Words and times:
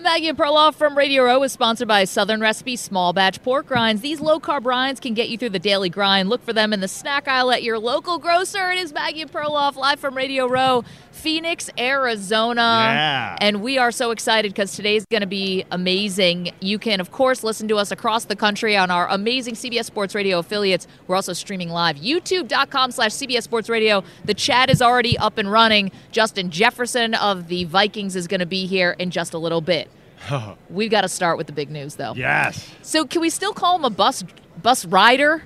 Maggie 0.00 0.28
and 0.28 0.38
Perloff 0.38 0.74
from 0.74 0.96
Radio 0.96 1.22
Row 1.22 1.42
is 1.42 1.52
sponsored 1.52 1.86
by 1.86 2.04
Southern 2.04 2.40
Recipe 2.40 2.76
Small 2.76 3.12
Batch 3.12 3.42
Pork 3.42 3.68
Rinds. 3.68 4.00
These 4.00 4.20
low 4.22 4.40
carb 4.40 4.64
rinds 4.64 4.98
can 4.98 5.12
get 5.12 5.28
you 5.28 5.36
through 5.36 5.50
the 5.50 5.58
daily 5.58 5.90
grind. 5.90 6.30
Look 6.30 6.42
for 6.42 6.54
them 6.54 6.72
in 6.72 6.80
the 6.80 6.88
snack 6.88 7.28
aisle 7.28 7.50
at 7.50 7.62
your 7.62 7.78
local 7.78 8.18
grocer. 8.18 8.70
It 8.70 8.78
is 8.78 8.94
Maggie 8.94 9.20
and 9.20 9.30
Perloff 9.30 9.76
live 9.76 10.00
from 10.00 10.16
Radio 10.16 10.46
Row, 10.46 10.82
Phoenix, 11.12 11.70
Arizona. 11.78 12.60
Yeah. 12.60 13.36
And 13.40 13.62
we 13.62 13.78
are 13.78 13.92
so 13.92 14.10
excited 14.10 14.52
because 14.52 14.74
today's 14.74 15.04
going 15.06 15.20
to 15.20 15.26
be 15.26 15.64
amazing. 15.70 16.50
You 16.60 16.78
can, 16.78 17.00
of 17.00 17.12
course, 17.12 17.44
listen 17.44 17.68
to 17.68 17.76
us 17.76 17.90
across 17.90 18.24
the 18.24 18.34
country 18.34 18.76
on 18.76 18.90
our 18.90 19.06
amazing 19.08 19.54
CBS 19.54 19.84
Sports 19.84 20.14
Radio 20.14 20.38
affiliates. 20.38 20.88
We're 21.06 21.16
also 21.16 21.32
streaming 21.32 21.68
live. 21.68 21.96
YouTube.com 21.96 22.90
slash 22.90 23.12
CBS 23.12 23.42
Sports 23.42 23.68
Radio. 23.68 24.02
The 24.24 24.34
chat 24.34 24.70
is 24.70 24.82
already 24.82 25.16
up 25.18 25.38
and 25.38 25.50
running. 25.50 25.92
Justin 26.10 26.50
Jefferson 26.50 27.14
of 27.14 27.48
the 27.48 27.64
Vikings 27.64 28.16
is 28.16 28.26
going 28.26 28.40
to 28.40 28.46
be 28.46 28.66
here 28.66 28.96
in 28.98 29.10
just 29.10 29.34
a 29.34 29.38
little 29.38 29.60
bit. 29.60 29.88
We've 30.70 30.90
got 30.90 31.02
to 31.02 31.08
start 31.08 31.36
with 31.38 31.46
the 31.46 31.52
big 31.52 31.70
news, 31.70 31.96
though. 31.96 32.14
Yes. 32.14 32.68
So, 32.82 33.04
can 33.04 33.20
we 33.20 33.30
still 33.30 33.52
call 33.52 33.76
him 33.76 33.84
a 33.84 33.90
bus 33.90 34.24
bus 34.62 34.84
rider? 34.84 35.42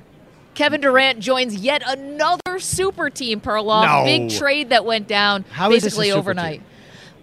Kevin 0.57 0.81
Durant 0.81 1.21
joins 1.21 1.55
yet 1.55 1.83
another 1.87 2.59
super 2.59 3.11
team, 3.11 3.41
Perloff. 3.43 3.85
No. 3.85 4.05
Big 4.05 4.31
trade 4.37 4.71
that 4.71 4.85
went 4.87 5.07
down 5.07 5.45
How 5.51 5.71
is 5.71 5.83
this 5.85 5.93
a 5.93 5.97
basically 5.99 6.13
overnight. 6.13 6.61
team? 6.61 6.65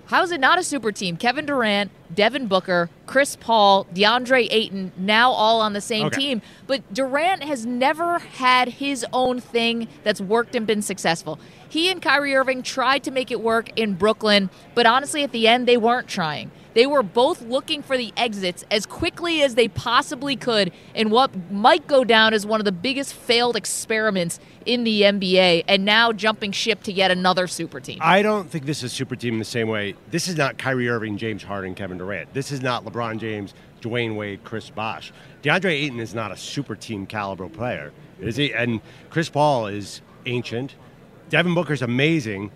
How 0.05 0.21
is 0.21 0.31
it 0.31 0.39
not 0.39 0.59
a 0.59 0.63
super 0.63 0.91
team? 0.91 1.17
Kevin 1.17 1.47
Durant, 1.47 1.89
Devin 2.13 2.45
Booker, 2.45 2.91
Chris 3.07 3.35
Paul, 3.35 3.85
DeAndre 3.85 4.47
Ayton, 4.51 4.91
now 4.95 5.31
all 5.31 5.61
on 5.61 5.73
the 5.73 5.81
same 5.81 6.05
Okay. 6.07 6.19
team. 6.21 6.41
But 6.67 6.93
Durant 6.93 7.43
has 7.43 7.65
never 7.65 8.19
had 8.19 8.67
his 8.69 9.03
own 9.11 9.39
thing 9.39 9.87
that's 10.03 10.21
worked 10.21 10.53
and 10.55 10.67
been 10.67 10.83
successful. 10.83 11.39
He 11.67 11.89
and 11.89 11.99
Kyrie 12.03 12.35
Irving 12.35 12.61
tried 12.61 13.03
to 13.05 13.11
make 13.11 13.31
it 13.31 13.41
work 13.41 13.69
in 13.75 13.95
Brooklyn, 13.95 14.51
but 14.75 14.85
honestly, 14.85 15.23
at 15.23 15.31
the 15.31 15.47
end, 15.47 15.67
they 15.67 15.77
weren't 15.77 16.07
trying. 16.07 16.51
They 16.73 16.85
were 16.87 17.03
both 17.03 17.41
looking 17.41 17.83
for 17.83 17.97
the 17.97 18.13
exits 18.17 18.65
as 18.71 18.85
quickly 18.85 19.41
as 19.43 19.55
they 19.55 19.67
possibly 19.67 20.35
could 20.35 20.71
in 20.95 21.09
what 21.09 21.51
might 21.51 21.87
go 21.87 22.03
down 22.03 22.33
as 22.33 22.45
one 22.45 22.59
of 22.59 22.65
the 22.65 22.71
biggest 22.71 23.13
failed 23.13 23.55
experiments 23.55 24.39
in 24.65 24.83
the 24.83 25.01
NBA, 25.01 25.65
and 25.67 25.83
now 25.83 26.13
jumping 26.13 26.51
ship 26.51 26.83
to 26.83 26.91
yet 26.93 27.11
another 27.11 27.47
super 27.47 27.79
team. 27.79 27.99
I 28.01 28.21
don't 28.21 28.49
think 28.49 28.65
this 28.65 28.81
is 28.81 28.93
super 28.93 29.15
team 29.15 29.33
in 29.33 29.39
the 29.39 29.45
same 29.45 29.67
way. 29.67 29.95
This 30.09 30.27
is 30.27 30.37
not 30.37 30.57
Kyrie 30.57 30.87
Irving, 30.87 31.17
James 31.17 31.43
Harden, 31.43 31.75
Kevin 31.75 31.97
Durant. 31.97 32.33
This 32.33 32.51
is 32.51 32.61
not 32.61 32.85
LeBron 32.85 33.19
James, 33.19 33.53
Dwyane 33.81 34.15
Wade, 34.15 34.43
Chris 34.43 34.69
Bosh. 34.69 35.11
DeAndre 35.41 35.71
Ayton 35.71 35.99
is 35.99 36.15
not 36.15 36.31
a 36.31 36.37
super 36.37 36.75
team 36.75 37.05
caliber 37.05 37.49
player, 37.49 37.91
is 38.21 38.37
he? 38.37 38.53
And 38.53 38.79
Chris 39.09 39.29
Paul 39.29 39.67
is 39.67 40.01
ancient. 40.25 40.75
Devin 41.29 41.53
Booker's 41.53 41.81
amazing, 41.81 42.51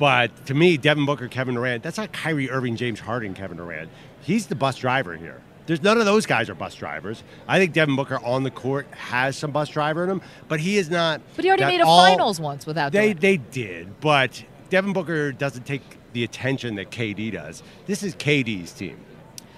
but 0.00 0.46
to 0.46 0.54
me, 0.54 0.78
Devin 0.78 1.04
Booker, 1.04 1.28
Kevin 1.28 1.54
Durant, 1.56 1.82
that's 1.82 1.98
not 1.98 2.10
Kyrie 2.10 2.50
Irving, 2.50 2.74
James 2.74 3.00
Harden, 3.00 3.34
Kevin 3.34 3.58
Durant. 3.58 3.90
He's 4.22 4.46
the 4.46 4.54
bus 4.54 4.76
driver 4.76 5.14
here. 5.14 5.42
There's 5.66 5.82
none 5.82 5.98
of 5.98 6.06
those 6.06 6.24
guys 6.24 6.48
are 6.48 6.54
bus 6.54 6.74
drivers. 6.74 7.22
I 7.46 7.58
think 7.58 7.74
Devin 7.74 7.96
Booker 7.96 8.18
on 8.24 8.42
the 8.42 8.50
court 8.50 8.86
has 8.94 9.36
some 9.36 9.50
bus 9.50 9.68
driver 9.68 10.02
in 10.04 10.08
him, 10.10 10.22
but 10.48 10.58
he 10.58 10.78
is 10.78 10.88
not. 10.88 11.20
But 11.36 11.44
he 11.44 11.50
already 11.50 11.66
made 11.66 11.82
a 11.82 11.86
all- 11.86 12.02
finals 12.06 12.40
once 12.40 12.64
without 12.64 12.92
They 12.92 13.12
Durant. 13.12 13.20
they 13.20 13.36
did, 13.36 14.00
but 14.00 14.42
Devin 14.70 14.94
Booker 14.94 15.32
doesn't 15.32 15.66
take 15.66 15.82
the 16.14 16.24
attention 16.24 16.76
that 16.76 16.90
KD 16.90 17.30
does. 17.30 17.62
This 17.86 18.02
is 18.02 18.14
KD's 18.14 18.72
team 18.72 18.96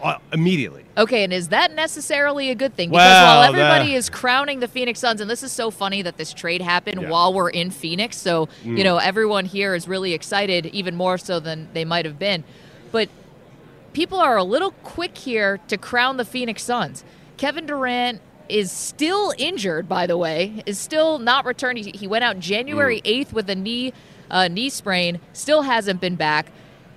uh, 0.03 0.19
immediately. 0.33 0.85
Okay, 0.99 1.25
and 1.25 1.33
is 1.33 1.49
that 1.49 1.75
necessarily 1.75 2.51
a 2.51 2.55
good 2.55 2.75
thing? 2.75 2.91
Because 2.91 3.05
Well, 3.07 3.37
while 3.39 3.49
everybody 3.49 3.91
the- 3.93 3.95
is 3.97 4.11
crowning 4.11 4.61
the 4.61 4.69
Phoenix 4.69 4.99
Suns, 5.01 5.21
and 5.21 5.31
this 5.31 5.43
is 5.43 5.53
so 5.53 5.71
funny 5.71 6.03
that 6.03 6.17
this 6.17 6.33
trade 6.33 6.61
happened 6.61 7.03
Yeah. 7.03 7.09
while 7.09 7.33
we're 7.33 7.51
in 7.51 7.71
Phoenix, 7.71 8.17
so 8.17 8.49
Mm. 8.65 8.79
you 8.79 8.85
know 8.85 8.99
everyone 8.99 9.45
here 9.45 9.75
is 9.75 9.87
really 9.89 10.13
excited, 10.13 10.67
even 10.67 10.97
more 10.97 11.19
so 11.19 11.39
than 11.41 11.69
they 11.73 11.85
might 11.85 12.05
have 12.05 12.19
been. 12.19 12.45
But 12.91 13.09
people 13.93 14.19
are 14.19 14.37
a 14.37 14.45
little 14.45 14.73
quick 14.83 15.17
here 15.19 15.61
to 15.69 15.77
crown 15.77 16.17
the 16.17 16.25
Phoenix 16.25 16.63
Suns. 16.63 17.05
Kevin 17.37 17.67
Durant 17.67 18.21
is 18.49 18.71
still 18.71 19.33
injured, 19.39 19.89
by 19.89 20.07
the 20.07 20.17
way, 20.19 20.63
is 20.67 20.79
still 20.79 21.19
not 21.19 21.47
returning. 21.47 21.85
He, 21.85 21.91
he 21.93 22.07
went 22.07 22.25
out 22.25 22.39
January 22.39 23.01
Mm. 23.01 23.07
8th 23.27 23.33
with 23.33 23.49
a 23.49 23.55
knee 23.55 23.93
uh, 24.31 24.49
knee 24.49 24.71
sprain, 24.71 25.21
still 25.35 25.61
hasn't 25.63 26.01
been 26.01 26.15
back. 26.17 26.47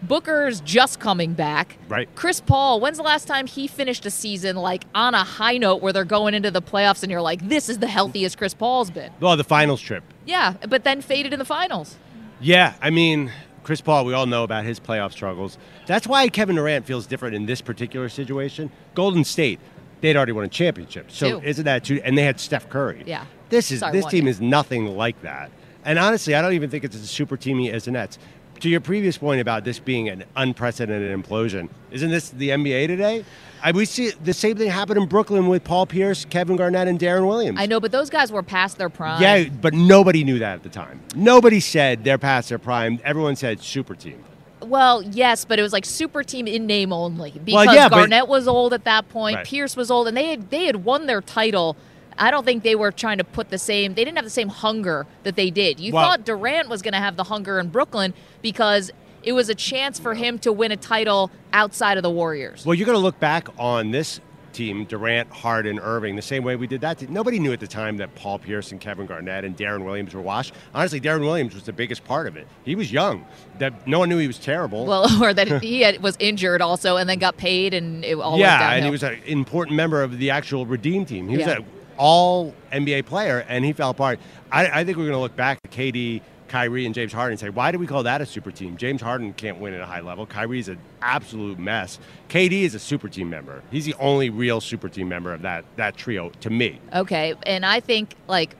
Booker's 0.08 0.62
just 0.62 1.00
coming 1.00 1.34
back. 1.34 1.78
Right. 1.88 2.08
Chris 2.16 2.40
Paul, 2.42 2.80
when's 2.80 2.98
the 2.98 3.04
last 3.04 3.28
time 3.28 3.48
he 3.48 3.68
finished 3.68 4.06
a 4.06 4.12
season 4.12 4.56
like 4.56 4.86
on 4.94 5.14
a 5.14 5.24
high 5.24 5.58
note 5.58 5.82
where 5.82 5.92
they're 5.94 6.06
going 6.06 6.34
into 6.34 6.52
the 6.52 6.62
playoffs 6.62 7.04
and 7.04 7.12
you're 7.12 7.22
like, 7.22 7.48
this 7.48 7.70
is 7.70 7.80
the 7.80 7.88
healthiest 7.88 8.38
Chris 8.38 8.54
Paul's 8.54 8.92
been? 8.92 9.12
Well, 9.20 9.36
the 9.38 9.44
finals 9.44 9.82
trip. 9.82 10.04
Yeah, 10.26 10.54
but 10.70 10.84
then 10.84 11.02
faded 11.02 11.34
in 11.34 11.40
the 11.40 11.46
finals. 11.46 11.98
Yeah, 12.40 12.76
I 12.82 12.90
mean, 12.90 13.32
Chris 13.64 13.82
Paul, 13.82 14.06
we 14.06 14.14
all 14.14 14.26
know 14.26 14.44
about 14.44 14.66
his 14.66 14.80
playoff 14.80 15.12
struggles. 15.12 15.58
That's 15.88 16.08
why 16.08 16.28
Kevin 16.30 16.56
Durant 16.56 16.86
feels 16.86 17.08
different 17.08 17.36
in 17.36 17.46
this 17.46 17.62
particular 17.62 18.10
situation. 18.10 18.72
Golden 18.94 19.24
State, 19.24 19.60
they'd 20.02 20.16
already 20.16 20.34
won 20.34 20.46
a 20.46 20.50
championship. 20.50 21.12
So 21.12 21.40
Two. 21.40 21.46
isn't 21.46 21.66
that 21.66 21.84
too? 21.84 22.02
And 22.04 22.18
they 22.18 22.24
had 22.24 22.40
Steph 22.40 22.70
Curry. 22.70 23.04
Yeah. 23.06 23.26
This 23.50 23.72
is 23.72 23.80
Sorry, 23.80 23.92
this 23.92 24.06
team 24.08 24.28
is 24.28 24.42
nothing 24.42 24.86
like 24.96 25.22
that. 25.22 25.52
And 25.84 26.00
honestly, 26.00 26.36
I 26.36 26.42
don't 26.42 26.54
even 26.54 26.70
think 26.70 26.84
it's 26.84 26.96
as 26.96 27.10
super 27.10 27.38
teamy 27.38 27.72
as 27.72 27.86
the 27.86 27.92
Nets. 27.92 28.18
To 28.62 28.70
your 28.70 28.80
previous 28.80 29.18
point 29.18 29.42
about 29.42 29.64
this 29.64 29.80
being 29.80 30.10
an 30.10 30.24
unprecedented 30.36 31.18
implosion, 31.18 31.70
isn't 31.92 32.10
this 32.10 32.30
the 32.30 32.50
NBA 32.50 32.88
today? 32.88 33.26
I, 33.62 33.72
we 33.72 33.86
see 33.86 34.12
the 34.12 34.34
same 34.34 34.56
thing 34.58 34.70
happen 34.70 34.98
in 34.98 35.08
Brooklyn 35.08 35.48
with 35.48 35.64
Paul 35.64 35.86
Pierce, 35.86 36.24
Kevin 36.26 36.56
Garnett, 36.56 36.88
and 36.88 37.00
Deron 37.00 37.28
Williams. 37.28 37.60
I 37.60 37.66
know, 37.66 37.80
but 37.80 37.92
those 37.92 38.10
guys 38.10 38.32
were 38.32 38.44
past 38.44 38.78
their 38.78 38.90
prime. 38.90 39.22
Yeah, 39.22 39.46
but 39.50 39.74
nobody 39.74 40.24
knew 40.24 40.40
that 40.40 40.56
at 40.56 40.64
the 40.64 40.70
time. 40.70 41.02
Nobody 41.16 41.60
said 41.60 42.04
they're 42.04 42.18
past 42.18 42.50
their 42.50 42.60
prime. 42.60 43.00
Everyone 43.04 43.36
said 43.36 43.60
super 43.62 43.96
team. 43.96 44.24
Well, 44.62 45.04
yes, 45.04 45.46
but 45.46 45.60
it 45.60 45.62
was 45.62 45.74
like 45.74 45.86
super 45.86 46.24
team 46.24 46.48
in 46.48 46.66
name 46.66 46.94
only 46.94 47.32
because 47.32 47.66
Well, 47.68 47.76
yeah, 47.76 47.90
but- 47.90 47.98
Garnett 47.98 48.28
was 48.28 48.48
old 48.48 48.74
at 48.74 48.86
that 48.86 49.10
point, 49.10 49.38
Right. 49.38 49.46
Pierce 49.46 49.76
was 49.76 49.92
old, 49.92 50.08
and 50.08 50.16
they 50.16 50.30
had 50.30 50.50
they 50.50 50.66
had 50.66 50.78
won 50.86 51.08
their 51.08 51.22
title. 51.22 51.76
I 52.18 52.32
don't 52.32 52.46
think 52.46 52.64
they 52.64 52.76
were 52.76 52.92
trying 52.92 53.18
to 53.18 53.24
put 53.24 53.50
the 53.50 53.58
same. 53.58 53.94
They 53.94 54.04
didn't 54.06 54.18
have 54.18 54.26
the 54.26 54.32
same 54.32 54.50
hunger 54.50 55.06
that 55.24 55.36
they 55.36 55.50
did. 55.50 55.80
You 55.80 55.94
Well- 55.94 56.10
thought 56.10 56.26
Durant 56.26 56.70
was 56.70 56.82
going 56.82 56.94
to 56.94 57.00
have 57.00 57.16
the 57.18 57.26
hunger 57.26 57.60
in 57.60 57.70
Brooklyn 57.70 58.14
because 58.42 58.92
it 59.24 59.34
was 59.34 59.50
a 59.50 59.56
chance 59.56 60.00
for 60.00 60.14
him 60.14 60.38
to 60.40 60.52
win 60.52 60.72
a 60.72 60.78
title 60.78 61.32
outside 61.52 61.98
of 61.98 62.04
the 62.04 62.10
Warriors. 62.12 62.66
Well, 62.66 62.76
you're 62.76 62.86
going 62.86 62.98
to 62.98 63.04
look 63.04 63.20
back 63.20 63.48
on 63.58 63.92
this 63.92 64.20
team, 64.54 64.86
Durant, 64.86 65.30
Harden, 65.32 65.80
Irving, 65.80 66.16
the 66.16 66.22
same 66.22 66.44
way 66.44 66.56
we 66.56 66.66
did 66.66 66.80
that 66.82 67.00
team. 67.00 67.12
Nobody 67.12 67.40
knew 67.40 67.52
at 67.52 67.60
the 67.60 67.68
time 67.68 67.98
that 67.98 68.16
Paul 68.16 68.40
Pierce 68.40 68.72
and 68.72 68.80
Kevin 68.80 69.06
Garnett 69.06 69.44
and 69.44 69.58
Deron 69.58 69.84
Williams 69.84 70.14
were 70.14 70.22
washed. 70.22 70.54
Honestly, 70.74 71.02
Deron 71.02 71.22
Williams 71.22 71.54
was 71.54 71.64
the 71.64 71.74
biggest 71.74 72.06
part 72.06 72.26
of 72.26 72.38
it. 72.38 72.48
He 72.64 72.74
was 72.76 72.92
young. 72.92 73.26
That 73.60 73.86
no 73.86 74.00
one 74.00 74.08
knew 74.10 74.18
he 74.18 74.28
was 74.28 74.40
terrible. 74.40 74.86
Well, 74.86 75.08
or 75.24 75.34
that 75.34 75.62
he 75.62 75.82
had, 75.82 76.02
was 76.02 76.16
injured 76.20 76.62
also, 76.62 76.96
and 76.96 77.10
then 77.10 77.20
got 77.20 77.36
paid, 77.36 77.74
and 77.74 78.06
it 78.06 78.18
all 78.18 78.34
went 78.34 78.42
yeah, 78.42 78.72
and 78.72 78.86
he 78.86 78.92
was 78.92 79.04
an 79.04 79.20
important 79.26 79.76
member 79.76 80.02
of 80.02 80.18
the 80.18 80.30
actual 80.30 80.66
Redeem 80.66 81.06
team. 81.06 81.28
He 81.28 81.38
was 81.38 81.48
Yeah. 81.48 81.60
All 81.98 82.54
NBA 82.72 83.06
player, 83.06 83.46
and 83.48 83.64
he 83.66 83.74
fell 83.74 83.90
apart. 83.90 84.20
I, 84.52 84.82
I 84.82 84.84
think 84.84 84.98
we're 84.98 85.04
going 85.06 85.14
to 85.16 85.20
look 85.20 85.36
back 85.36 85.58
at 85.66 85.72
KD, 85.72 86.22
Kyrie, 86.48 86.86
and 86.86 86.94
James 86.94 87.12
Harden 87.12 87.32
and 87.34 87.40
say, 87.40 87.50
why 87.50 87.72
do 87.72 87.80
we 87.80 87.88
call 87.88 88.04
that 88.04 88.22
a 88.22 88.26
super 88.26 88.52
team? 88.52 88.78
James 88.78 89.02
Harden 89.02 89.34
can't 89.34 89.60
win 89.60 89.74
at 89.74 89.82
a 89.82 89.86
high 89.86 90.02
level. 90.02 90.26
Kyrie's 90.26 90.68
an 90.70 90.78
absolute 91.02 91.58
mess. 91.60 92.00
KD 92.30 92.62
is 92.64 92.76
a 92.76 92.80
super 92.80 93.10
team 93.10 93.30
member. 93.30 93.62
He's 93.72 93.86
the 93.86 93.96
only 93.96 94.30
real 94.30 94.62
super 94.62 94.88
team 94.90 95.10
member 95.10 95.34
of 95.34 95.42
that 95.42 95.66
that 95.78 95.98
trio 95.98 96.30
to 96.42 96.50
me. 96.50 96.80
Okay, 96.94 97.34
and 97.44 97.66
I 97.66 97.80
think 97.80 98.16
like 98.28 98.56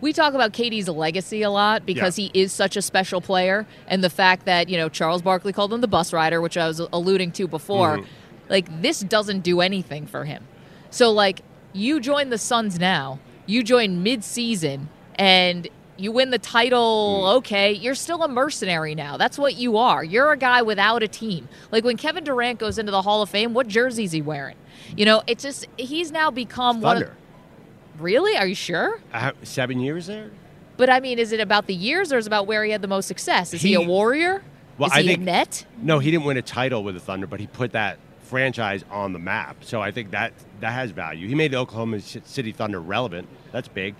we 0.00 0.14
talk 0.14 0.32
about 0.32 0.52
KD's 0.52 0.88
legacy 0.88 1.42
a 1.42 1.50
lot 1.50 1.84
because 1.84 2.18
Yeah. 2.18 2.28
he 2.32 2.40
is 2.42 2.52
such 2.52 2.76
a 2.76 2.82
special 2.82 3.20
player, 3.20 3.66
and 3.86 4.02
the 4.02 4.08
fact 4.10 4.46
that 4.46 4.68
you 4.70 4.78
know 4.78 4.88
Charles 4.88 5.20
Barkley 5.22 5.52
called 5.52 5.72
him 5.72 5.82
the 5.82 5.88
bus 5.88 6.12
rider, 6.12 6.40
which 6.40 6.56
I 6.56 6.66
was 6.66 6.80
alluding 6.92 7.32
to 7.32 7.46
before. 7.46 7.98
Mhm. 7.98 8.06
Like 8.48 8.82
this 8.82 9.00
doesn't 9.00 9.40
do 9.40 9.60
anything 9.60 10.06
for 10.06 10.24
him. 10.24 10.42
So 10.90 11.10
like 11.12 11.42
you 11.72 12.00
join 12.00 12.30
the 12.30 12.38
Suns 12.38 12.78
now, 12.78 13.18
you 13.46 13.62
join 13.62 14.02
mid-season, 14.02 14.88
and 15.16 15.68
you 15.96 16.12
win 16.12 16.30
the 16.30 16.38
title. 16.38 17.22
Mm. 17.24 17.36
Okay, 17.38 17.72
you're 17.72 17.94
still 17.94 18.22
a 18.22 18.28
mercenary 18.28 18.94
now. 18.94 19.16
That's 19.16 19.38
what 19.38 19.56
you 19.56 19.76
are. 19.76 20.02
You're 20.02 20.32
a 20.32 20.36
guy 20.36 20.62
without 20.62 21.02
a 21.02 21.08
team. 21.08 21.48
Like 21.70 21.84
when 21.84 21.96
Kevin 21.96 22.24
Durant 22.24 22.58
goes 22.58 22.78
into 22.78 22.90
the 22.92 23.02
Hall 23.02 23.20
of 23.22 23.28
Fame, 23.28 23.52
what 23.54 23.68
jersey 23.68 24.04
is 24.04 24.12
he 24.12 24.22
wearing? 24.22 24.56
You 24.96 25.04
know, 25.04 25.22
it's 25.26 25.42
just 25.42 25.66
he's 25.76 26.10
now 26.10 26.30
become 26.30 26.80
one 26.80 26.96
of 26.96 27.02
Thunder. 27.02 27.16
Really? 27.98 28.36
Are 28.36 28.46
you 28.46 28.54
sure? 28.54 29.00
Uh, 29.12 29.32
seven 29.42 29.78
years 29.80 30.06
there? 30.06 30.30
But 30.78 30.88
I 30.88 31.00
mean, 31.00 31.18
is 31.18 31.32
it 31.32 31.40
about 31.40 31.66
the 31.66 31.74
years 31.74 32.12
or 32.12 32.18
is 32.18 32.26
it 32.26 32.30
about 32.30 32.46
where 32.46 32.64
he 32.64 32.70
had 32.70 32.80
the 32.80 32.88
most 32.88 33.06
success? 33.06 33.52
Is 33.52 33.60
he, 33.60 33.68
He- 33.70 33.74
a 33.74 33.80
warrior? 33.82 34.42
Well, 34.78 34.86
is 34.88 34.96
I 34.96 35.02
he 35.02 35.08
think- 35.08 35.20
a 35.20 35.24
net? 35.24 35.66
No, 35.82 35.98
he 35.98 36.10
didn't 36.10 36.24
win 36.24 36.38
a 36.38 36.42
title 36.42 36.82
with 36.82 36.94
the 36.94 37.00
Thunder, 37.00 37.26
but 37.26 37.38
he 37.40 37.46
put 37.46 37.72
that 37.72 37.98
franchise 38.30 38.84
on 38.90 39.12
the 39.12 39.18
map. 39.18 39.64
So 39.64 39.82
I 39.82 39.90
think 39.90 40.12
that 40.12 40.32
that 40.60 40.72
has 40.72 40.92
value. 40.92 41.28
He 41.28 41.34
made 41.34 41.50
the 41.50 41.58
Oklahoma 41.58 42.00
City 42.00 42.52
Thunder 42.52 42.80
relevant. 42.80 43.28
That's 43.52 43.68
big. 43.68 43.96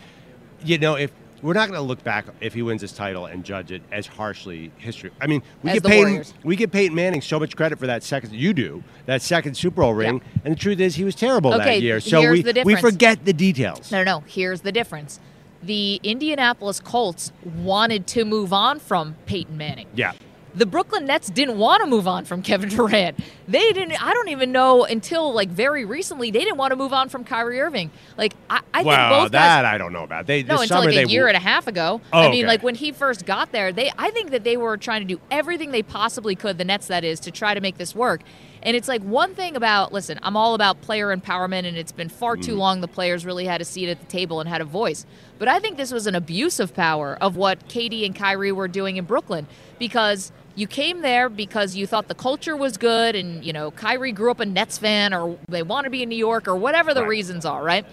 You 0.64 0.78
know, 0.78 0.94
if 0.94 1.10
we're 1.42 1.54
not 1.54 1.68
going 1.68 1.78
to 1.78 1.86
look 1.86 2.04
back 2.04 2.26
if 2.40 2.54
he 2.54 2.62
wins 2.62 2.82
this 2.82 2.92
title 2.92 3.26
and 3.26 3.44
judge 3.44 3.72
it 3.72 3.82
as 3.90 4.06
harshly 4.06 4.70
history. 4.76 5.10
I 5.20 5.26
mean, 5.26 5.42
we 5.62 5.72
give 5.72 5.82
Peyton 5.82 6.24
we 6.44 6.56
give 6.56 6.70
Peyton 6.70 6.94
Manning 6.94 7.22
so 7.22 7.40
much 7.40 7.56
credit 7.56 7.78
for 7.78 7.86
that 7.86 8.02
second. 8.02 8.32
You 8.32 8.52
do 8.52 8.84
that 9.06 9.22
second 9.22 9.56
Super 9.56 9.82
Bowl 9.82 9.94
ring, 9.94 10.22
and 10.44 10.54
the 10.54 10.58
truth 10.58 10.80
is 10.80 10.94
he 10.94 11.04
was 11.04 11.14
terrible 11.14 11.52
Okay, 11.54 11.64
that 11.64 11.82
year. 11.82 12.00
So 12.00 12.20
we 12.30 12.44
we 12.64 12.76
forget 12.76 13.24
the 13.24 13.32
details. 13.32 13.90
No, 13.90 14.04
no, 14.04 14.18
no. 14.18 14.24
Here's 14.26 14.60
the 14.60 14.72
difference. 14.72 15.18
The 15.62 16.00
Indianapolis 16.02 16.80
Colts 16.80 17.32
wanted 17.44 18.06
to 18.08 18.24
move 18.24 18.52
on 18.52 18.78
from 18.78 19.16
Peyton 19.26 19.56
Manning. 19.56 19.88
Yeah. 19.94 20.12
The 20.54 20.66
Brooklyn 20.66 21.06
Nets 21.06 21.30
didn't 21.30 21.58
want 21.58 21.80
to 21.82 21.86
move 21.88 22.08
on 22.08 22.24
from 22.24 22.42
Kevin 22.42 22.68
Durant. 22.68 23.18
They 23.46 23.72
didn't. 23.72 24.02
I 24.04 24.12
don't 24.12 24.28
even 24.28 24.50
know 24.52 24.84
until 24.84 25.32
like 25.32 25.48
very 25.48 25.84
recently 25.84 26.30
they 26.30 26.40
didn't 26.40 26.56
want 26.56 26.72
to 26.72 26.76
move 26.76 26.92
on 26.92 27.08
from 27.08 27.24
Kyrie 27.24 27.60
Irving. 27.60 27.90
Like 28.18 28.34
I, 28.48 28.60
I 28.74 28.82
well, 28.82 29.10
think 29.10 29.22
both 29.24 29.32
that 29.32 29.62
guys. 29.62 29.74
I 29.74 29.78
don't 29.78 29.92
know 29.92 30.04
about. 30.04 30.26
They 30.26 30.42
No, 30.42 30.60
until 30.60 30.80
like 30.80 30.88
a 30.90 31.08
year 31.08 31.22
w- 31.22 31.28
and 31.28 31.36
a 31.36 31.40
half 31.40 31.66
ago. 31.68 32.00
Oh, 32.12 32.18
I 32.18 32.30
mean, 32.30 32.40
okay. 32.40 32.46
like 32.48 32.62
when 32.62 32.74
he 32.74 32.90
first 32.92 33.26
got 33.26 33.52
there, 33.52 33.72
they 33.72 33.90
I 33.96 34.10
think 34.10 34.30
that 34.30 34.42
they 34.44 34.56
were 34.56 34.76
trying 34.76 35.02
to 35.06 35.14
do 35.14 35.20
everything 35.30 35.70
they 35.70 35.82
possibly 35.82 36.34
could, 36.34 36.58
the 36.58 36.64
Nets 36.64 36.88
that 36.88 37.04
is, 37.04 37.20
to 37.20 37.30
try 37.30 37.54
to 37.54 37.60
make 37.60 37.78
this 37.78 37.94
work. 37.94 38.22
And 38.62 38.76
it's 38.76 38.88
like 38.88 39.02
one 39.02 39.34
thing 39.34 39.56
about 39.56 39.92
listen, 39.92 40.18
I'm 40.22 40.36
all 40.36 40.54
about 40.54 40.80
player 40.82 41.16
empowerment 41.16 41.64
and 41.66 41.76
it's 41.76 41.92
been 41.92 42.08
far 42.08 42.36
Mm. 42.36 42.42
too 42.44 42.54
long 42.56 42.80
the 42.80 42.88
players 42.88 43.24
really 43.24 43.46
had 43.46 43.60
a 43.60 43.64
seat 43.64 43.88
at 43.88 44.00
the 44.00 44.06
table 44.06 44.40
and 44.40 44.48
had 44.48 44.60
a 44.60 44.64
voice. 44.64 45.06
But 45.38 45.48
I 45.48 45.58
think 45.60 45.76
this 45.76 45.92
was 45.92 46.06
an 46.06 46.14
abuse 46.14 46.60
of 46.60 46.74
power 46.74 47.16
of 47.20 47.36
what 47.36 47.68
KD 47.68 48.04
and 48.04 48.14
Kyrie 48.14 48.52
were 48.52 48.68
doing 48.68 48.96
in 48.96 49.04
Brooklyn 49.06 49.46
because 49.78 50.30
you 50.60 50.66
came 50.66 51.00
there 51.00 51.28
because 51.28 51.74
you 51.74 51.86
thought 51.86 52.08
the 52.08 52.14
culture 52.14 52.54
was 52.56 52.76
good 52.76 53.16
and 53.16 53.44
you 53.44 53.52
know 53.52 53.70
Kyrie 53.70 54.12
grew 54.12 54.30
up 54.30 54.40
a 54.40 54.46
Nets 54.46 54.76
fan 54.78 55.14
or 55.14 55.38
they 55.48 55.62
want 55.62 55.84
to 55.84 55.90
be 55.90 56.02
in 56.02 56.08
New 56.08 56.16
York 56.16 56.46
or 56.46 56.54
whatever 56.54 56.92
the 56.92 57.00
Right. 57.00 57.08
reasons 57.08 57.44
are, 57.46 57.62
right? 57.62 57.86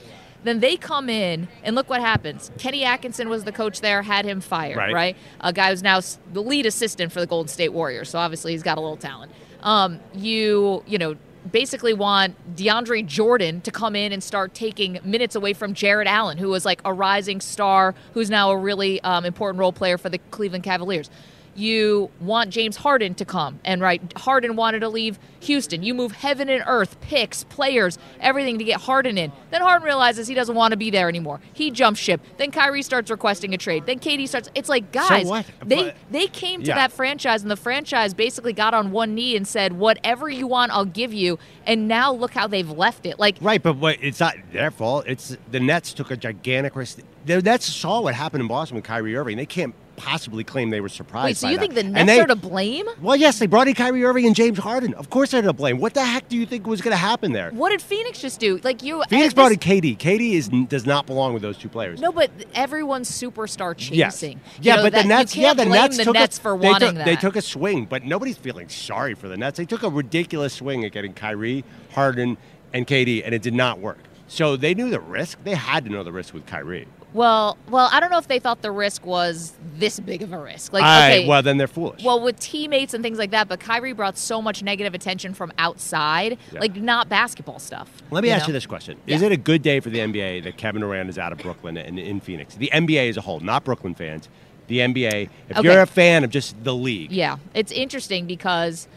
Then 0.43 0.59
they 0.59 0.75
come 0.77 1.09
in 1.09 1.47
and 1.63 1.75
look 1.75 1.89
what 1.89 1.99
happens. 2.01 2.51
Kenny 2.57 2.83
Atkinson 2.83 3.27
was 3.29 3.43
the 3.45 3.51
coach 3.51 3.81
there, 3.81 4.01
had 4.03 4.25
him 4.25 4.39
fired, 4.41 4.77
Right. 4.77 4.93
right? 4.93 5.17
A 5.41 5.51
guy 5.53 5.69
who's 5.71 5.81
now 5.81 5.99
the 6.33 6.41
lead 6.43 6.65
assistant 6.65 7.11
for 7.11 7.19
the 7.21 7.25
Golden 7.27 7.47
State 7.47 7.73
Warriors, 7.73 8.09
so 8.09 8.19
obviously 8.19 8.51
he's 8.51 8.63
got 8.63 8.77
a 8.77 8.81
little 8.81 8.97
talent. 8.97 9.31
Um, 9.63 9.99
you, 10.13 10.83
you 10.85 10.97
know, 10.97 11.15
basically 11.51 11.93
want 11.93 12.35
DeAndre 12.57 13.05
Jordan 13.05 13.61
to 13.61 13.71
come 13.71 13.95
in 13.95 14.11
and 14.11 14.21
start 14.21 14.53
taking 14.53 14.99
minutes 15.03 15.35
away 15.35 15.53
from 15.53 15.73
Jarrett 15.73 16.07
Allen, 16.07 16.37
who 16.37 16.49
was 16.49 16.65
like 16.65 16.81
a 16.83 16.91
rising 16.93 17.39
star, 17.39 17.95
who's 18.13 18.29
now 18.29 18.51
a 18.51 18.57
really 18.57 18.99
um, 19.01 19.23
important 19.25 19.59
role 19.59 19.71
player 19.71 19.97
for 19.97 20.09
the 20.09 20.17
Cleveland 20.31 20.65
Cavaliers. 20.65 21.09
You 21.57 22.11
want 22.21 22.51
James 22.51 22.77
Harden 22.77 23.15
to 23.15 23.25
come, 23.25 23.59
and 23.65 23.81
right, 23.81 23.99
Harden 24.15 24.55
wanted 24.55 24.79
to 24.81 24.89
leave 24.89 25.17
Houston. 25.39 25.81
You 25.81 25.95
move 25.95 26.11
heaven 26.11 26.49
and 26.49 26.63
earth, 26.67 27.01
picks, 27.01 27.43
players, 27.45 27.97
everything 28.19 28.59
to 28.59 28.63
get 28.63 28.79
Harden 28.81 29.17
in. 29.17 29.31
Then 29.49 29.61
Harden 29.61 29.83
realizes 29.83 30.27
he 30.27 30.35
doesn't 30.35 30.53
want 30.55 30.71
to 30.73 30.77
be 30.77 30.91
there 30.91 31.09
anymore. 31.09 31.39
He 31.53 31.71
jumps 31.71 31.99
ship. 31.99 32.21
Then 32.37 32.51
Kyrie 32.51 32.83
starts 32.83 33.09
requesting 33.09 33.55
a 33.55 33.57
trade. 33.57 33.87
Then 33.87 33.97
KD 33.99 34.27
starts. 34.27 34.49
It's 34.53 34.69
like 34.69 34.91
guys, 34.91 35.25
what? 35.25 35.45
they 35.65 35.85
But- 35.85 35.95
they 36.11 36.27
came 36.27 36.61
to 36.61 36.67
Yeah. 36.67 36.75
that 36.75 36.91
franchise, 36.91 37.41
and 37.41 37.49
the 37.49 37.55
franchise 37.57 38.13
basically 38.13 38.53
got 38.53 38.75
on 38.75 38.91
one 38.91 39.15
knee 39.15 39.35
and 39.35 39.47
said, 39.47 39.73
"Whatever 39.73 40.29
you 40.29 40.45
want, 40.45 40.71
I'll 40.71 40.85
give 40.85 41.11
you." 41.13 41.39
And 41.65 41.87
now 41.87 42.13
look 42.13 42.33
how 42.35 42.45
they've 42.45 42.69
left 42.69 43.05
it. 43.07 43.17
Like 43.19 43.37
Right, 43.41 43.61
but 43.63 43.77
what, 43.77 43.97
it's 44.01 44.19
not 44.19 44.35
their 44.53 44.69
fault. 44.69 45.05
It's 45.07 45.35
the 45.49 45.59
Nets 45.59 45.91
took 45.93 46.11
a 46.11 46.17
gigantic 46.17 46.75
risk. 46.75 46.99
The 47.25 47.41
Nets 47.41 47.65
saw 47.65 48.01
what 48.01 48.13
happened 48.13 48.41
in 48.41 48.47
Boston 48.47 48.75
with 48.75 48.83
Kyrie 48.85 49.15
Irving. 49.15 49.37
They 49.37 49.45
can't 49.47 49.73
possibly 49.97 50.43
claim 50.45 50.69
they 50.69 50.79
were 50.79 50.87
surprised. 50.87 51.25
wait, 51.25 51.37
so 51.37 51.47
by 51.47 51.51
you 51.51 51.57
that. 51.57 51.61
think 51.61 51.73
the 51.73 51.81
And 51.81 51.93
Nets 51.93 52.07
they- 52.07 52.19
are 52.21 52.27
to 52.27 52.35
blame? 52.35 52.85
Well, 53.01 53.15
yes, 53.17 53.39
they 53.39 53.47
brought 53.47 53.67
in 53.67 53.73
Kyrie 53.73 54.05
Irving 54.05 54.25
and 54.25 54.35
James 54.35 54.57
Harden. 54.57 54.93
Of 54.93 55.09
course, 55.09 55.31
they're 55.31 55.41
to 55.41 55.51
blame. 55.53 55.79
What 55.79 55.93
the 55.93 56.05
heck 56.05 56.29
do 56.29 56.37
you 56.37 56.45
think 56.45 56.65
was 56.65 56.79
going 56.81 56.91
to 56.93 56.97
happen 56.97 57.33
there? 57.33 57.49
What 57.51 57.71
did 57.71 57.81
Phoenix 57.81 58.19
just 58.21 58.39
do? 58.39 58.59
Like 58.63 58.81
you, 58.83 59.03
Phoenix 59.09 59.33
brought 59.33 59.51
in 59.51 59.57
KD. 59.59 59.97
KD 59.97 60.33
is 60.33 60.47
does 60.69 60.85
not 60.85 61.05
belong 61.07 61.33
with 61.33 61.41
those 61.41 61.57
two 61.57 61.67
players. 61.69 61.99
No, 61.99 62.11
but 62.11 62.31
everyone's 62.55 63.09
superstar 63.11 63.75
Yes. 63.91 64.19
chasing. 64.19 64.37
You 64.37 64.39
Yeah, 64.61 64.75
know, 64.77 64.83
but 64.83 64.93
that- 64.93 65.01
the 65.03 65.07
Nets. 65.09 65.35
Yeah, 65.35 65.53
the 65.53 65.65
Nets 65.65 65.97
the 65.97 66.05
took 66.05 66.13
Nets 66.13 66.37
a, 66.37 66.41
for 66.41 66.57
they 66.57 66.67
wanting 66.69 66.87
took, 66.89 66.95
that. 66.97 67.05
They 67.05 67.15
took 67.15 67.35
a 67.35 67.41
swing, 67.41 67.85
but 67.85 68.05
nobody's 68.05 68.37
feeling 68.37 68.69
sorry 68.69 69.13
for 69.15 69.27
the 69.27 69.35
Nets. 69.37 69.57
They 69.57 69.65
took 69.65 69.83
a 69.83 69.89
ridiculous 69.89 70.53
swing 70.53 70.85
at 70.85 70.91
getting 70.91 71.13
Kyrie, 71.13 71.63
Harden, 71.93 72.37
and 72.73 72.85
KD, 72.85 73.23
and 73.25 73.33
it 73.33 73.41
did 73.41 73.53
not 73.53 73.79
work. 73.79 73.97
So 74.27 74.55
they 74.57 74.73
knew 74.73 74.89
the 74.89 74.99
risk. 74.99 75.39
They 75.43 75.55
had 75.55 75.85
to 75.85 75.89
know 75.89 76.03
the 76.03 76.11
risk 76.11 76.33
with 76.33 76.45
Kyrie. 76.45 76.87
Well, 77.13 77.57
well, 77.69 77.89
I 77.91 77.99
don't 77.99 78.11
know 78.11 78.17
if 78.17 78.27
they 78.27 78.39
thought 78.39 78.61
the 78.61 78.71
risk 78.71 79.05
was 79.05 79.53
this 79.77 79.99
big 79.99 80.21
of 80.21 80.33
a 80.33 80.37
risk. 80.37 80.73
Like, 80.73 80.83
I- 80.83 81.25
well, 81.27 81.41
then 81.41 81.57
they're 81.57 81.67
foolish. 81.67 82.03
Well, 82.03 82.19
with 82.21 82.39
teammates 82.39 82.93
and 82.93 83.03
things 83.03 83.17
like 83.17 83.31
that, 83.31 83.47
but 83.47 83.59
Kyrie 83.59 83.93
brought 83.93 84.17
so 84.17 84.41
much 84.41 84.61
negative 84.61 84.93
attention 84.93 85.33
from 85.33 85.51
outside, 85.57 86.37
Yeah. 86.51 86.59
like 86.59 86.75
not 86.75 87.09
basketball 87.09 87.59
stuff. 87.59 87.89
Let 88.11 88.23
me 88.23 88.29
ask 88.29 88.43
know? 88.43 88.47
you 88.47 88.53
this 88.53 88.65
question: 88.65 88.97
Is 89.07 89.21
it 89.21 89.31
a 89.31 89.37
good 89.37 89.61
day 89.61 89.79
for 89.79 89.89
the 89.89 89.99
NBA 89.99 90.41
that 90.43 90.57
Kevin 90.57 90.81
Durant 90.81 91.09
is 91.09 91.17
out 91.17 91.31
of 91.31 91.37
Brooklyn 91.39 91.77
and 91.77 91.97
in 91.97 92.19
Phoenix? 92.19 92.55
The 92.55 92.69
NBA 92.73 93.09
as 93.09 93.17
a 93.17 93.21
whole, 93.21 93.39
not 93.39 93.63
Brooklyn 93.63 93.95
fans. 93.95 94.29
The 94.67 94.79
NBA. 94.79 95.29
If 95.49 95.57
Okay. 95.57 95.67
you're 95.67 95.81
a 95.81 95.85
fan 95.87 96.23
of 96.25 96.29
just 96.29 96.61
the 96.63 96.75
league, 96.75 97.11
Yeah, 97.11 97.37
it's 97.53 97.71
interesting 97.71 98.25
because 98.25 98.87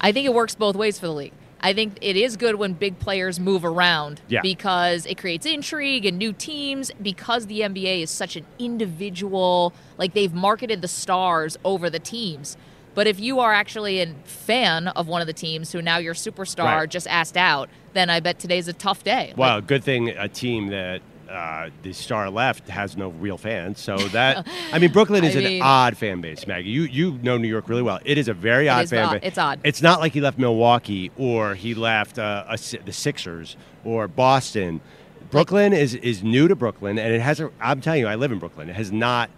I 0.00 0.12
think 0.12 0.26
it 0.26 0.32
works 0.32 0.54
both 0.54 0.76
ways 0.76 0.98
for 1.00 1.06
the 1.06 1.12
league. 1.12 1.32
I 1.60 1.72
think 1.72 1.98
it 2.00 2.16
is 2.16 2.36
good 2.36 2.54
when 2.54 2.74
big 2.74 2.98
players 3.00 3.40
move 3.40 3.64
around 3.64 4.20
Yeah. 4.28 4.42
because 4.42 5.06
it 5.06 5.18
creates 5.18 5.44
intrigue 5.44 6.06
and 6.06 6.16
new 6.16 6.32
teams 6.32 6.90
because 7.02 7.46
the 7.46 7.60
NBA 7.62 8.02
is 8.02 8.10
such 8.10 8.36
an 8.36 8.44
individual 8.58 9.72
like 9.96 10.14
they've 10.14 10.32
marketed 10.32 10.82
the 10.82 10.88
stars 10.88 11.56
over 11.64 11.90
the 11.90 11.98
teams. 11.98 12.56
But 12.94 13.06
if 13.06 13.20
you 13.20 13.38
are 13.40 13.52
actually 13.52 14.00
a 14.00 14.12
fan 14.24 14.88
of 14.88 15.06
one 15.08 15.20
of 15.20 15.26
the 15.26 15.32
teams 15.32 15.72
who 15.72 15.80
now 15.82 15.98
your 15.98 16.14
superstar 16.14 16.64
Right. 16.64 16.90
just 16.90 17.06
asked 17.06 17.36
out, 17.36 17.68
then 17.92 18.10
I 18.10 18.20
bet 18.20 18.38
today's 18.38 18.66
a 18.68 18.72
tough 18.72 19.04
day. 19.04 19.34
Like, 19.36 19.66
good 19.66 19.84
thing 19.84 20.08
a 20.10 20.28
team 20.28 20.68
that 20.68 21.00
uh, 21.28 21.70
the 21.82 21.92
star 21.92 22.30
left 22.30 22.68
has 22.68 22.96
no 22.96 23.08
real 23.10 23.36
fans. 23.38 23.78
So 23.80 23.96
that 24.08 24.46
I 24.72 24.78
mean, 24.78 24.92
Brooklyn 24.92 25.24
is 25.24 25.36
I 25.36 25.40
an 25.40 25.44
mean- 25.44 25.62
odd 25.62 25.96
fan 25.96 26.20
base, 26.20 26.46
Maggie. 26.46 26.70
You 26.70 26.82
you 26.82 27.12
know 27.22 27.36
New 27.38 27.48
York 27.48 27.68
really 27.68 27.82
well. 27.82 27.98
It 28.04 28.18
is 28.18 28.28
a 28.28 28.34
very 28.34 28.68
odd 28.68 28.88
fan 28.88 29.12
base. 29.12 29.20
It's 29.22 29.38
odd. 29.38 29.60
It's 29.64 29.82
not 29.82 30.00
like 30.00 30.12
he 30.12 30.20
left 30.20 30.38
Milwaukee 30.38 31.10
or 31.16 31.54
he 31.54 31.74
left 31.74 32.18
uh, 32.18 32.44
a, 32.48 32.56
the 32.84 32.92
Sixers 32.92 33.56
or 33.84 34.08
Boston. 34.08 34.80
Brooklyn 35.30 35.72
is 35.74 35.94
is 35.94 36.22
new 36.22 36.48
to 36.48 36.56
Brooklyn, 36.56 36.98
and 36.98 37.12
it 37.12 37.20
has. 37.20 37.40
A, 37.40 37.50
I'm 37.60 37.80
telling 37.82 38.00
you, 38.00 38.06
I 38.08 38.14
live 38.14 38.32
in 38.32 38.38
Brooklyn. 38.38 38.70
It 38.70 38.76
has 38.76 38.90
not 38.90 39.28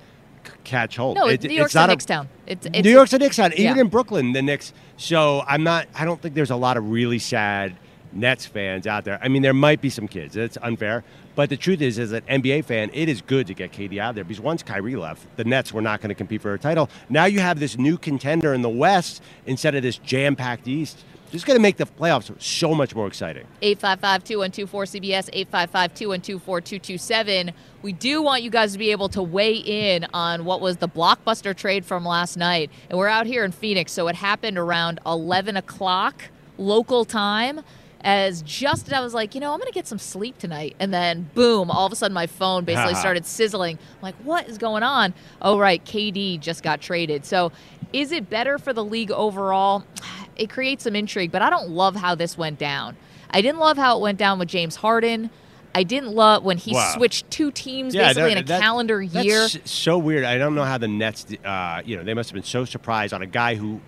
catch 0.65 0.97
hold. 0.97 1.17
no, 1.17 1.27
It- 1.27 1.43
New 1.43 1.51
York's 1.55 1.71
it's 1.71 1.75
not 1.75 1.89
a 1.89 1.93
a- 1.93 1.95
Knicks 1.95 2.05
town. 2.07 2.29
It's, 2.47 2.67
it's 2.67 2.85
New 2.85 2.91
York's 2.93 3.13
a 3.13 3.19
Knicks 3.19 3.37
town. 3.37 3.53
Even 3.55 3.77
Yeah. 3.77 3.81
in 3.83 3.89
Brooklyn, 3.89 4.33
the 4.33 4.41
Knicks. 4.43 4.73
So 4.97 5.43
I'm 5.47 5.65
not. 5.65 5.89
I 5.95 6.05
don't 6.05 6.21
think 6.23 6.35
there's 6.37 6.51
a 6.51 6.57
lot 6.57 6.77
of 6.77 6.89
really 6.91 7.19
sad 7.19 7.77
Nets 8.13 8.47
fans 8.47 8.87
out 8.87 9.05
there. 9.05 9.19
I 9.23 9.29
mean, 9.29 9.43
there 9.43 9.55
might 9.55 9.81
be 9.81 9.91
some 9.91 10.09
kids. 10.09 10.37
It's 10.37 10.59
unfair, 10.63 11.05
but 11.35 11.49
the 11.49 11.57
truth 11.57 11.81
is, 11.81 11.99
as 11.99 12.13
an 12.13 12.23
NBA 12.23 12.65
fan, 12.65 12.91
it 12.93 13.09
is 13.09 13.23
good 13.23 13.47
to 13.47 13.55
get 13.55 13.73
KD 13.73 13.99
out 13.99 14.15
there 14.15 14.25
because 14.25 14.41
once 14.41 14.63
Kyrie 14.63 14.97
left, 14.97 15.27
the 15.37 15.45
Nets 15.45 15.73
were 15.73 15.83
not 15.83 16.01
going 16.01 16.09
to 16.09 16.15
compete 16.15 16.43
for 16.43 16.55
a 16.55 16.59
title. 16.59 16.89
Now 17.09 17.27
you 17.27 17.41
have 17.41 17.61
this 17.61 17.79
new 17.79 17.97
contender 17.97 18.55
in 18.55 18.63
the 18.63 18.69
West 18.69 19.23
instead 19.47 19.75
of 19.75 19.83
this 19.83 19.99
jam-packed 19.99 20.69
East. 20.69 21.05
Just 21.31 21.47
going 21.47 21.57
to 21.57 21.63
make 21.63 21.77
the 21.77 21.87
playoffs 21.87 22.29
so 22.43 22.75
much 22.75 22.97
more 22.97 23.07
exciting. 23.07 23.47
855-2124-CBS, 23.63 25.47
855-212-4227. 25.53 27.53
We 27.83 27.93
do 27.93 28.21
want 28.21 28.43
you 28.43 28.51
guys 28.51 28.73
to 28.73 28.79
be 28.79 28.91
able 28.91 29.09
to 29.11 29.23
weigh 29.23 29.55
in 29.55 30.09
on 30.13 30.45
what 30.45 30.61
was 30.61 30.79
the 30.79 30.89
blockbuster 30.89 31.57
trade 31.57 31.85
from 31.85 32.05
last 32.05 32.37
night. 32.37 32.73
And 32.89 32.99
we're 32.99 33.07
out 33.07 33.27
here 33.27 33.45
in 33.45 33.53
Phoenix, 33.53 33.93
so 33.93 34.09
it 34.09 34.17
happened 34.17 34.59
around 34.59 34.99
11 35.07 35.57
o'clock 35.57 36.25
local 36.59 37.05
time. 37.05 37.61
As 38.03 38.41
just 38.43 38.87
as 38.87 38.93
I 38.95 39.01
was 39.01 39.13
like, 39.13 39.35
you 39.35 39.41
know, 39.43 39.53
I'm 39.53 39.59
going 39.59 39.69
to 39.71 39.75
get 39.75 39.87
some 39.87 39.99
sleep 39.99 40.39
tonight. 40.39 40.75
And 40.81 40.93
then, 40.93 41.29
boom, 41.35 41.71
all 41.71 41.85
of 41.85 41.93
a 41.93 41.97
sudden 41.97 42.15
my 42.15 42.27
phone 42.27 42.65
basically 42.65 42.95
started 43.07 43.27
sizzling. 43.27 43.77
I'm 43.79 44.03
like, 44.03 44.15
what 44.25 44.49
is 44.49 44.57
going 44.57 44.83
on? 44.83 45.13
Oh, 45.43 45.59
right, 45.59 45.85
KD 45.85 46.41
just 46.41 46.63
got 46.63 46.81
traded. 46.81 47.27
So 47.27 47.53
is 47.93 48.11
it 48.13 48.31
better 48.31 48.57
for 48.59 48.73
the 48.73 48.85
league 48.85 49.11
overall? 49.11 49.85
It 50.37 50.49
creates 50.49 50.85
some 50.85 50.97
intrigue, 50.97 51.31
but 51.33 51.43
I 51.43 51.51
don't 51.51 51.69
love 51.69 51.97
how 51.97 52.15
this 52.15 52.39
went 52.39 52.59
down. 52.59 52.97
I 53.31 53.43
didn't 53.43 53.59
love 53.59 53.77
how 53.77 53.99
it 53.99 54.01
went 54.01 54.17
down 54.17 54.39
with 54.39 54.49
James 54.49 54.77
Harden. 54.77 55.29
I 55.75 55.83
didn't 55.83 56.13
love 56.15 56.45
when 56.45 56.57
he 56.57 56.73
Wow. 56.73 56.93
switched 56.97 57.31
two 57.31 57.51
teams 57.51 57.95
basically 57.95 58.33
in 58.33 58.39
a 58.39 58.43
that- 58.45 58.63
calendar 58.63 59.03
year. 59.03 59.49
so 59.67 59.99
weird. 59.99 60.25
I 60.25 60.39
don't 60.39 60.55
know 60.55 60.65
how 60.65 60.79
the 60.79 60.89
Nets, 60.89 61.27
uh, 61.45 61.83
you 61.85 61.95
know, 61.95 62.05
they 62.05 62.15
must 62.15 62.31
have 62.31 62.35
been 62.35 62.43
so 62.43 62.65
surprised 62.65 63.13
on 63.13 63.21
a 63.21 63.27
guy 63.27 63.55
who 63.57 63.83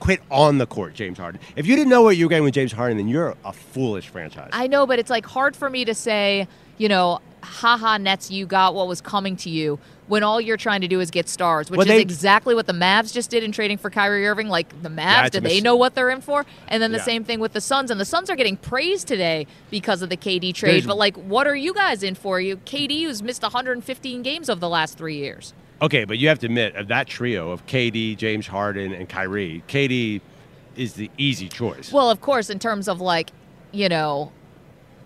quit 0.00 0.20
on 0.30 0.58
the 0.58 0.66
court, 0.66 0.94
James 0.94 1.18
Harden. 1.18 1.40
If 1.56 1.66
you 1.66 1.76
didn't 1.76 1.90
know 1.90 2.02
what 2.02 2.16
you 2.16 2.26
were 2.26 2.30
getting 2.30 2.44
with 2.44 2.54
James 2.54 2.72
Harden, 2.72 2.96
then 2.96 3.08
you're 3.08 3.36
a 3.44 3.52
foolish 3.52 4.08
franchise. 4.08 4.50
I 4.52 4.66
know, 4.66 4.86
but 4.86 4.98
it's 4.98 5.10
like 5.10 5.26
hard 5.26 5.56
for 5.56 5.68
me 5.68 5.84
to 5.84 5.94
say, 5.94 6.46
you 6.76 6.88
know, 6.88 7.20
haha, 7.42 7.98
Nets, 7.98 8.30
you 8.30 8.46
got 8.46 8.74
what 8.74 8.88
was 8.88 9.00
coming 9.00 9.36
to 9.36 9.50
you 9.50 9.78
when 10.08 10.22
all 10.22 10.40
you're 10.40 10.56
trying 10.56 10.80
to 10.80 10.88
do 10.88 11.00
is 11.00 11.10
get 11.10 11.28
stars, 11.28 11.70
which 11.70 11.78
Well, 11.78 11.86
is 11.86 11.92
they- 11.92 12.00
exactly 12.00 12.54
what 12.54 12.66
the 12.66 12.72
Mavs 12.72 13.12
just 13.12 13.30
did 13.30 13.42
in 13.44 13.52
trading 13.52 13.76
for 13.78 13.90
Kyrie 13.90 14.26
Irving. 14.26 14.48
Like 14.48 14.82
the 14.82 14.88
Mavs, 14.88 15.26
a 15.26 15.30
do 15.30 15.40
they 15.40 15.60
know 15.60 15.76
what 15.76 15.94
they're 15.94 16.10
in 16.10 16.20
for? 16.20 16.46
And 16.68 16.82
then 16.82 16.92
the 16.92 16.98
Yeah. 16.98 17.04
same 17.04 17.24
thing 17.24 17.38
with 17.40 17.52
the 17.52 17.60
Suns. 17.60 17.90
And 17.90 18.00
the 18.00 18.04
Suns 18.06 18.30
are 18.30 18.36
getting 18.36 18.56
praised 18.56 19.06
today 19.06 19.46
because 19.70 20.00
of 20.02 20.08
the 20.08 20.16
KD 20.16 20.52
trade. 20.54 20.70
There's- 20.72 20.86
but 20.86 20.96
like, 20.96 21.16
what 21.16 21.46
are 21.46 21.54
you 21.56 21.74
guys 21.74 22.02
in 22.02 22.14
for? 22.14 22.40
You 22.40 22.56
KD 22.64 23.04
who's 23.04 23.22
missed 23.22 23.42
115 23.42 24.22
games 24.22 24.48
over 24.48 24.58
the 24.60 24.68
last 24.68 24.96
three 24.96 25.16
years. 25.16 25.52
Okay, 25.82 26.04
but 26.04 26.18
you 26.18 26.28
have 26.28 26.38
to 26.40 26.46
admit, 26.46 26.74
of 26.76 26.88
that 26.88 27.06
trio 27.06 27.50
of 27.50 27.66
KD, 27.66 28.16
James 28.16 28.46
Harden, 28.46 28.92
and 28.92 29.08
Kyrie, 29.08 29.62
KD 29.68 30.20
is 30.76 30.94
the 30.94 31.10
easy 31.18 31.48
choice. 31.48 31.92
Well, 31.92 32.10
of 32.10 32.20
course, 32.20 32.50
in 32.50 32.58
terms 32.58 32.88
of 32.88 33.00
like, 33.00 33.30
you 33.72 33.88
know, 33.88 34.32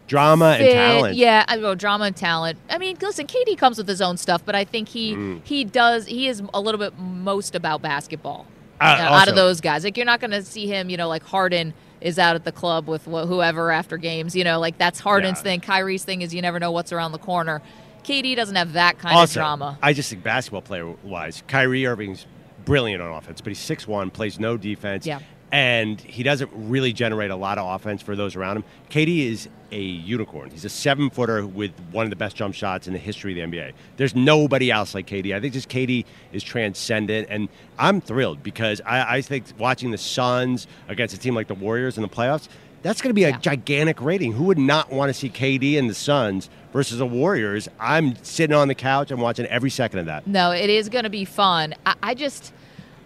Drama 0.09 0.57
and 0.59 0.64
fit, 0.67 0.73
talent. 0.75 1.14
Yeah, 1.17 1.45
I 1.49 1.57
know 1.57 1.75
drama 1.75 2.05
and 2.07 2.17
talent. 2.17 2.59
I 2.69 2.76
mean, 2.76 2.97
listen, 3.00 3.26
KD 3.26 3.57
comes 3.57 3.79
with 3.79 3.88
his 3.88 4.02
own 4.02 4.17
stuff, 4.19 4.45
but 4.45 4.55
I 4.55 4.64
think 4.64 4.88
he 4.88 5.14
Mm. 5.14 5.41
he 5.45 5.64
does 5.64 6.07
he 6.07 6.29
is 6.29 6.43
a 6.52 6.61
little 6.61 6.79
bit 6.79 6.99
most 6.99 7.55
about 7.55 7.81
basketball 7.81 8.47
Uh, 8.81 8.85
uh, 8.85 9.02
out 9.14 9.29
of 9.29 9.37
those 9.37 9.61
guys. 9.62 9.85
Like 9.85 9.97
you're 9.97 10.05
not 10.05 10.21
going 10.21 10.33
to 10.33 10.43
see 10.43 10.67
him, 10.67 10.91
you 10.91 10.97
know, 10.99 11.09
like 11.09 11.23
Harden 11.23 11.73
is 12.02 12.19
out 12.19 12.35
at 12.35 12.45
the 12.45 12.52
club 12.52 12.88
with 12.88 13.05
wh- 13.05 13.26
whoever 13.26 13.71
after 13.71 13.97
games. 13.97 14.35
You 14.37 14.45
know, 14.45 14.59
like 14.61 14.76
that's 14.76 15.00
Harden's 15.00 15.38
Yeah. 15.38 15.45
thing. 15.45 15.61
Kyrie's 15.61 16.05
thing 16.05 16.21
is 16.21 16.35
you 16.35 16.43
never 16.43 16.59
know 16.59 16.73
what's 16.73 16.93
around 16.93 17.12
the 17.12 17.19
corner. 17.19 17.62
KD 18.05 18.37
doesn't 18.37 18.57
have 18.57 18.73
that 18.75 18.99
kind 18.99 19.17
also, 19.17 19.41
of 19.41 19.45
drama. 19.45 19.79
I 19.83 19.93
just 19.93 20.11
think 20.11 20.23
basketball 20.23 20.63
player 20.63 20.87
wise, 21.03 21.43
Kyrie 21.47 21.87
Irving's 21.87 22.27
brilliant 22.65 23.03
on 23.03 23.13
offense, 23.13 23.41
but 23.41 23.51
he's 23.51 23.59
six 23.59 23.87
one, 23.87 24.11
plays 24.11 24.39
no 24.39 24.57
defense. 24.57 25.07
Yeah. 25.07 25.21
And 25.51 26.01
he 26.01 26.23
doesn't 26.23 26.51
really 26.55 26.95
generate 26.95 27.31
a 27.31 27.37
lot 27.37 27.59
of 27.59 27.75
offense 27.75 28.01
for 28.01 28.17
those 28.17 28.37
around 28.37 28.57
him. 28.57 28.65
KD 28.89 29.31
is 29.31 29.49
a 29.71 29.81
unicorn. 29.81 30.51
He's 30.51 30.65
a 30.65 30.71
seven 30.71 31.11
footer 31.11 31.47
with 31.47 31.73
one 31.91 32.05
of 32.05 32.11
the 32.11 32.17
best 32.17 32.37
jump 32.37 32.55
shots 32.55 32.87
in 32.87 32.95
the 32.95 32.99
history 32.99 33.39
of 33.39 33.51
the 33.51 33.57
NBA. 33.57 33.73
There's 33.99 34.15
nobody 34.15 34.71
else 34.71 34.95
like 34.95 35.07
KD. 35.07 35.35
I 35.35 35.41
think 35.41 35.53
just 35.53 35.69
KD 35.69 36.07
is 36.33 36.43
transcendent, 36.43 37.29
and 37.31 37.51
I'm 37.79 38.01
thrilled 38.01 38.43
because 38.43 38.81
I, 38.87 39.17
I 39.17 39.21
think 39.21 39.45
watching 39.59 39.91
the 39.91 39.99
Suns 39.99 40.67
against 40.89 41.15
a 41.15 41.19
team 41.19 41.35
like 41.35 41.49
the 41.49 41.55
Warriors 41.55 41.99
in 41.99 42.03
the 42.03 42.09
playoffs, 42.09 42.49
that's 42.83 43.01
going 43.01 43.11
to 43.11 43.15
be 43.15 43.25
a 43.25 43.31
Yeah. 43.31 43.39
gigantic 43.39 44.01
rating. 44.01 44.33
Who 44.33 44.45
would 44.45 44.59
not 44.59 44.91
want 44.93 45.09
to 45.09 45.15
see 45.15 45.29
KD 45.29 45.79
and 45.79 45.89
the 45.89 45.95
Suns 45.95 46.51
versus 46.73 46.99
the 46.99 47.07
Warriors? 47.07 47.69
I'm 47.81 48.17
sitting 48.25 48.55
on 48.57 48.69
the 48.69 48.75
couch 48.75 49.11
and 49.11 49.21
watching 49.21 49.47
every 49.47 49.71
second 49.71 50.01
of 50.01 50.07
that. 50.07 50.27
No, 50.27 50.51
it 50.51 50.69
is 50.71 50.89
going 50.89 51.05
to 51.05 51.11
be 51.11 51.25
fun. 51.25 51.75
I, 51.87 51.95
I 52.03 52.15
just, 52.15 52.53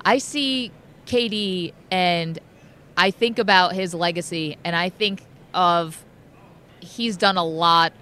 I 0.04 0.18
see 0.18 0.70
KD 1.06 1.72
and 1.90 2.38
I 2.96 3.10
think 3.10 3.38
about 3.38 3.74
his 3.74 3.92
legacy 3.94 4.56
and 4.64 4.74
I 4.74 4.88
think 4.88 5.22
of 5.54 6.02
he's 6.80 7.16
done 7.16 7.36
a 7.36 7.44
lot. 7.44 7.92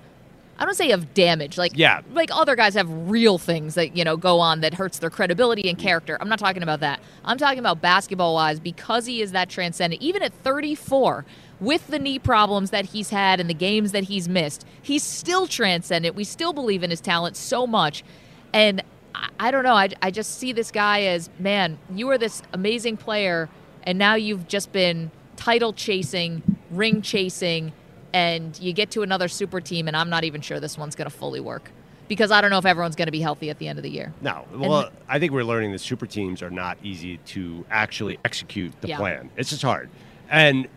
I 0.59 0.65
don't 0.65 0.75
say 0.75 0.91
of 0.93 1.15
damage, 1.15 1.59
like 1.59 1.73
Yeah. 1.75 2.01
like 2.13 2.31
other 2.33 2.55
guys 2.57 2.75
have 2.75 2.89
real 3.11 3.39
things 3.39 3.75
that 3.75 3.97
you 3.97 4.05
know 4.05 4.17
go 4.17 4.39
on 4.41 4.61
that 4.61 4.75
hurts 4.75 4.99
their 4.99 5.11
credibility 5.11 5.69
and 5.69 5.79
character. 5.79 6.17
I'm 6.21 6.29
not 6.29 6.39
talking 6.39 6.63
about 6.63 6.81
that. 6.81 7.01
I'm 7.25 7.39
talking 7.39 7.59
about 7.59 7.81
basketball 7.81 8.35
wise 8.35 8.61
because 8.61 9.07
he 9.07 9.21
is 9.21 9.33
that 9.33 9.49
transcendent. 9.49 10.01
Even 10.01 10.23
at 10.23 10.33
34, 10.33 11.25
with 11.61 11.87
the 11.89 11.99
knee 11.99 12.19
problems 12.19 12.71
that 12.71 12.87
he's 12.87 13.11
had 13.11 13.41
and 13.41 13.51
the 13.51 13.55
games 13.55 13.93
that 13.93 14.05
he's 14.05 14.29
missed, 14.29 14.65
he's 14.83 15.03
still 15.03 15.47
transcendent. 15.47 16.15
We 16.15 16.25
still 16.25 16.53
believe 16.53 16.83
in 16.83 16.91
his 16.91 17.01
talent 17.01 17.37
so 17.37 17.67
much, 17.67 18.05
and 18.53 18.83
I, 19.15 19.29
I 19.41 19.51
don't 19.51 19.65
know. 19.65 19.75
I, 19.75 19.89
I 20.03 20.11
just 20.11 20.39
see 20.39 20.53
this 20.53 20.71
guy 20.71 21.03
as 21.03 21.31
man. 21.39 21.79
You 21.93 22.09
are 22.11 22.19
this 22.19 22.43
amazing 22.53 22.97
player, 22.99 23.49
and 23.83 23.99
now 23.99 24.15
you've 24.15 24.47
just 24.47 24.71
been 24.73 25.11
title 25.37 25.73
chasing, 25.73 26.43
ring 26.71 27.03
chasing 27.03 27.73
and 28.15 28.59
you 28.61 28.73
get 28.73 28.93
to 28.93 29.03
another 29.03 29.27
super 29.27 29.61
team, 29.61 29.89
and 29.89 29.97
I'm 29.97 30.09
not 30.09 30.23
even 30.23 30.41
sure 30.41 30.61
this 30.61 30.79
one's 30.79 30.95
going 30.95 31.11
to 31.11 31.15
fully 31.17 31.41
work 31.41 31.71
because 32.07 32.31
I 32.31 32.41
don't 32.41 32.51
know 32.51 32.59
if 32.59 32.65
everyone's 32.65 32.95
going 32.95 33.07
to 33.09 33.13
be 33.13 33.21
healthy 33.21 33.51
at 33.51 33.59
the 33.59 33.67
end 33.67 33.79
of 33.79 33.83
the 33.83 33.91
year. 33.91 34.13
No. 34.23 34.47
Well, 34.55 34.91
I 35.09 35.19
think 35.19 35.33
we're 35.33 35.43
learning 35.45 35.73
that 35.73 35.81
super 35.81 36.07
teams 36.07 36.41
are 36.41 36.51
not 36.51 36.79
easy 36.83 37.17
to 37.19 37.65
actually 37.71 38.19
execute 38.25 38.73
the 38.81 38.89
Yeah. 38.89 38.99
plan. 38.99 39.31
It's 39.37 39.51
just 39.51 39.63
hard. 39.63 39.91
And, 40.31 40.69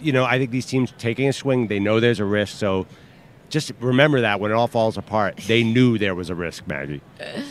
you 0.00 0.12
know, 0.12 0.24
I 0.24 0.38
think 0.38 0.52
these 0.52 0.64
teams 0.64 0.94
taking 0.96 1.28
a 1.28 1.32
swing, 1.34 1.66
they 1.66 1.78
know 1.80 2.00
there's 2.00 2.20
a 2.20 2.24
risk. 2.24 2.56
So 2.56 2.86
just 3.50 3.72
remember 3.78 4.22
that 4.22 4.40
when 4.40 4.50
it 4.50 4.54
all 4.54 4.66
falls 4.68 4.96
apart, 4.96 5.36
they 5.46 5.64
knew 5.64 5.98
there 5.98 6.14
was 6.14 6.30
a 6.30 6.34
risk, 6.34 6.66
Maggie. 6.66 7.02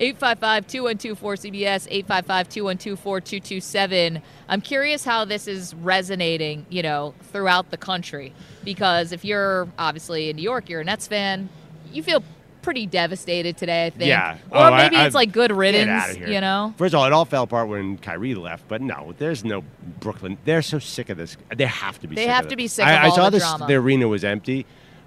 855 0.00 0.66
212 0.66 1.20
4CBS, 1.20 1.86
855 1.90 2.48
212 2.48 2.98
4227. 2.98 4.22
I'm 4.48 4.60
curious 4.62 5.04
how 5.04 5.24
this 5.26 5.46
is 5.46 5.74
resonating, 5.74 6.64
you 6.70 6.82
know, 6.82 7.14
throughout 7.24 7.70
the 7.70 7.76
country. 7.76 8.32
Because 8.64 9.12
if 9.12 9.24
you're 9.24 9.68
obviously 9.78 10.30
in 10.30 10.36
New 10.36 10.42
York, 10.42 10.68
you're 10.70 10.80
a 10.80 10.84
Nets 10.84 11.06
fan, 11.06 11.48
you 11.92 12.02
feel 12.02 12.22
pretty 12.62 12.86
devastated 12.86 13.56
today, 13.56 13.86
I 13.86 13.90
think. 13.90 14.08
Yeah. 14.08 14.36
Or 14.50 14.58
Oh, 14.58 14.62
I- 14.72 14.82
maybe 14.84 14.96
it's 14.96 15.14
I- 15.14 15.18
like 15.18 15.32
good 15.32 15.48
Get 15.50 15.56
riddance, 15.56 15.90
outta 15.90 16.18
here. 16.18 16.28
you 16.28 16.40
know? 16.40 16.74
First 16.78 16.94
of 16.94 17.00
all, 17.00 17.06
it 17.06 17.12
all 17.12 17.24
fell 17.24 17.42
apart 17.44 17.68
when 17.68 17.96
Kyrie 17.98 18.34
left, 18.34 18.68
but 18.68 18.80
no, 18.82 19.14
there's 19.18 19.44
no 19.44 19.64
Brooklyn. 19.98 20.36
They're 20.44 20.60
so 20.62 20.78
sick 20.78 21.08
of 21.10 21.16
this. 21.18 21.36
They 21.54 21.64
have 21.66 21.98
to 22.00 22.06
be 22.06 22.16
They 22.16 22.22
sick 22.24 22.30
have 22.30 22.44
of 22.44 22.48
to 22.50 22.54
it. 22.54 22.56
be 22.56 22.68
sick 22.68 22.86
I, 22.86 22.92
of 22.92 22.98
I 23.04 23.08
all 23.08 23.14
saw 23.16 23.24
the 23.30 23.38
this, 23.38 23.42
drama. 23.48 23.66
the 23.66 23.74
arena 23.76 24.08
was 24.08 24.24
empty, 24.24 24.66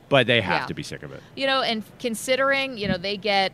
but 0.10 0.26
they 0.28 0.42
have 0.42 0.62
Yeah. 0.62 0.66
to 0.68 0.74
be 0.74 0.82
sick 0.84 1.04
of 1.04 1.12
it. 1.14 1.22
You 1.36 1.46
know, 1.48 1.62
and 1.62 1.84
considering, 2.00 2.78
you 2.78 2.88
know, 2.88 2.98
they 2.98 3.18
get 3.18 3.54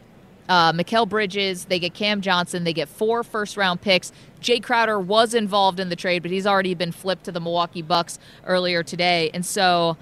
uh, 0.49 1.05
Bridges, 1.05 1.65
they 1.65 1.79
get 1.79 1.93
Cam 1.93 2.21
Johnson, 2.21 2.63
they 2.63 2.73
get 2.73 2.89
four 2.89 3.23
first 3.23 3.55
round 3.55 3.81
picks. 3.81 4.11
Jae 4.41 4.61
Crowder 4.61 4.99
was 4.99 5.33
involved 5.33 5.79
in 5.79 5.89
the 5.89 5.95
trade, 5.95 6.21
but 6.23 6.31
he's 6.31 6.47
already 6.47 6.73
been 6.73 6.91
flipped 6.91 7.25
to 7.25 7.31
the 7.31 7.39
Milwaukee 7.39 7.81
Bucks 7.81 8.19
earlier 8.45 8.83
today. 8.83 9.29
And 9.33 9.45
so, 9.45 9.95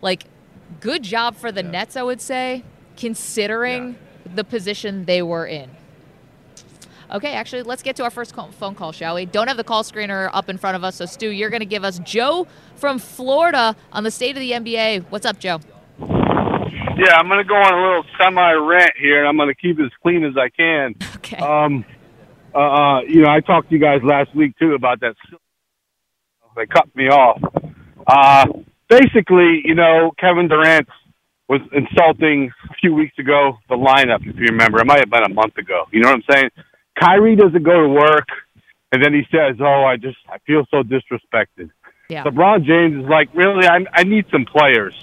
like, 0.00 0.24
good 0.80 1.02
job 1.02 1.36
for 1.36 1.50
the 1.50 1.62
Yeah. 1.62 1.70
Nets, 1.70 1.96
I 1.96 2.02
would 2.02 2.20
say, 2.20 2.62
considering 2.96 3.96
the 4.34 4.44
position 4.44 5.04
they 5.04 5.22
were 5.22 5.46
in. 5.46 5.70
Okay, 7.10 7.32
actually, 7.32 7.62
let's 7.62 7.82
get 7.82 7.96
to 7.96 8.04
our 8.04 8.10
first 8.10 8.34
call, 8.34 8.50
phone 8.52 8.74
call, 8.74 8.92
shall 8.92 9.14
we? 9.14 9.24
Don't 9.24 9.48
have 9.48 9.56
the 9.56 9.64
call 9.64 9.82
screener 9.82 10.28
up 10.34 10.50
in 10.50 10.58
front 10.58 10.76
of 10.76 10.84
us, 10.84 10.96
so 10.96 11.06
Stu, 11.06 11.30
you're 11.30 11.48
going 11.48 11.60
to 11.60 11.66
give 11.66 11.82
us 11.82 11.98
Joe 12.00 12.46
from 12.76 12.98
Florida 12.98 13.74
on 13.92 14.04
the 14.04 14.10
state 14.10 14.36
of 14.36 14.40
the 14.40 14.52
NBA. 14.52 15.06
What's 15.08 15.24
up, 15.24 15.38
Joe? 15.38 15.60
Yeah, 16.72 17.16
I'm 17.16 17.28
going 17.28 17.38
to 17.38 17.48
go 17.48 17.54
on 17.54 17.72
a 17.72 17.88
little 17.88 18.04
semi 18.20 18.52
rant 18.52 18.92
here, 19.00 19.20
and 19.20 19.28
I'm 19.28 19.36
going 19.36 19.48
to 19.48 19.54
keep 19.54 19.78
it 19.78 19.84
as 19.84 19.92
clean 20.02 20.24
as 20.24 20.34
I 20.36 20.48
can. 20.48 20.94
Okay. 21.18 21.36
Um, 21.44 21.84
uh, 22.54 22.58
uh, 22.58 23.00
you 23.02 23.20
know, 23.20 23.28
I 23.28 23.40
talked 23.40 23.68
to 23.68 23.74
you 23.74 23.80
guys 23.80 24.00
last 24.02 24.34
week 24.34 24.56
too 24.58 24.72
about 24.72 25.00
that. 25.00 25.14
They 26.56 26.64
cut 26.64 26.88
me 26.96 27.08
off. 27.08 27.42
Uh, 28.06 28.46
basically, 28.88 29.60
you 29.64 29.74
know, 29.74 30.12
Kevin 30.18 30.48
Durant 30.48 30.88
was 31.48 31.60
insulting 31.72 32.50
a 32.70 32.74
few 32.80 32.94
weeks 32.94 33.18
ago 33.18 33.58
the 33.68 33.74
lineup, 33.74 34.26
if 34.26 34.36
you 34.36 34.46
remember. 34.46 34.80
It 34.80 34.86
might 34.86 35.00
have 35.00 35.10
been 35.10 35.24
a 35.24 35.34
month 35.34 35.58
ago. 35.58 35.84
You 35.92 36.00
know 36.00 36.08
what 36.08 36.22
I'm 36.30 36.34
saying? 36.34 36.50
Kyrie 36.98 37.36
doesn't 37.36 37.62
go 37.62 37.82
to 37.82 37.88
work, 37.88 38.28
and 38.92 39.04
then 39.04 39.12
he 39.12 39.22
says, 39.30 39.56
"Oh, 39.60 39.84
I 39.84 39.96
just 39.96 40.18
I 40.30 40.38
feel 40.46 40.64
so 40.70 40.82
disrespected." 40.82 41.70
yeah. 42.08 42.24
LeBron 42.24 42.64
James 42.64 43.04
is 43.04 43.08
like, 43.08 43.28
really, 43.34 43.66
I, 43.66 43.84
I 43.92 44.04
need 44.04 44.24
some 44.32 44.44
players. 44.44 44.94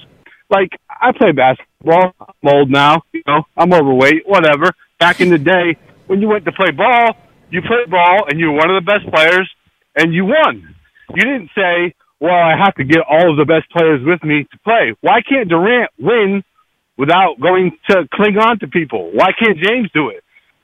Like, 0.49 0.69
I 0.89 1.11
play 1.11 1.31
basketball. 1.31 2.13
I'm 2.19 2.53
old 2.53 2.69
now, 2.69 3.03
you 3.11 3.23
know, 3.27 3.43
I'm 3.57 3.73
overweight, 3.73 4.23
whatever. 4.25 4.71
Back 4.99 5.21
in 5.21 5.29
the 5.29 5.37
day, 5.37 5.77
when 6.07 6.21
you 6.21 6.27
went 6.27 6.45
to 6.45 6.51
play 6.51 6.71
ball, 6.71 7.15
you 7.49 7.61
played 7.61 7.89
ball 7.89 8.25
and 8.29 8.39
you 8.39 8.51
were 8.51 8.57
one 8.57 8.69
of 8.69 8.83
the 8.83 8.91
best 8.91 9.11
players 9.13 9.49
and 9.95 10.13
you 10.13 10.25
won. 10.25 10.75
You 11.13 11.23
didn't 11.23 11.49
say, 11.55 11.93
well, 12.19 12.33
I 12.33 12.55
have 12.57 12.75
to 12.75 12.83
get 12.83 12.99
all 13.09 13.31
of 13.31 13.37
the 13.37 13.45
best 13.45 13.69
players 13.71 14.01
with 14.05 14.23
me 14.23 14.45
to 14.49 14.59
play. 14.63 14.93
Why 15.01 15.21
can't 15.21 15.49
Durant 15.49 15.91
win 15.99 16.43
without 16.97 17.39
going 17.41 17.77
to 17.89 18.07
cling 18.13 18.37
on 18.37 18.59
to 18.59 18.67
people? 18.67 19.11
Why 19.13 19.31
can't 19.37 19.57
James 19.57 19.89
do 19.93 20.09
it? 20.09 20.23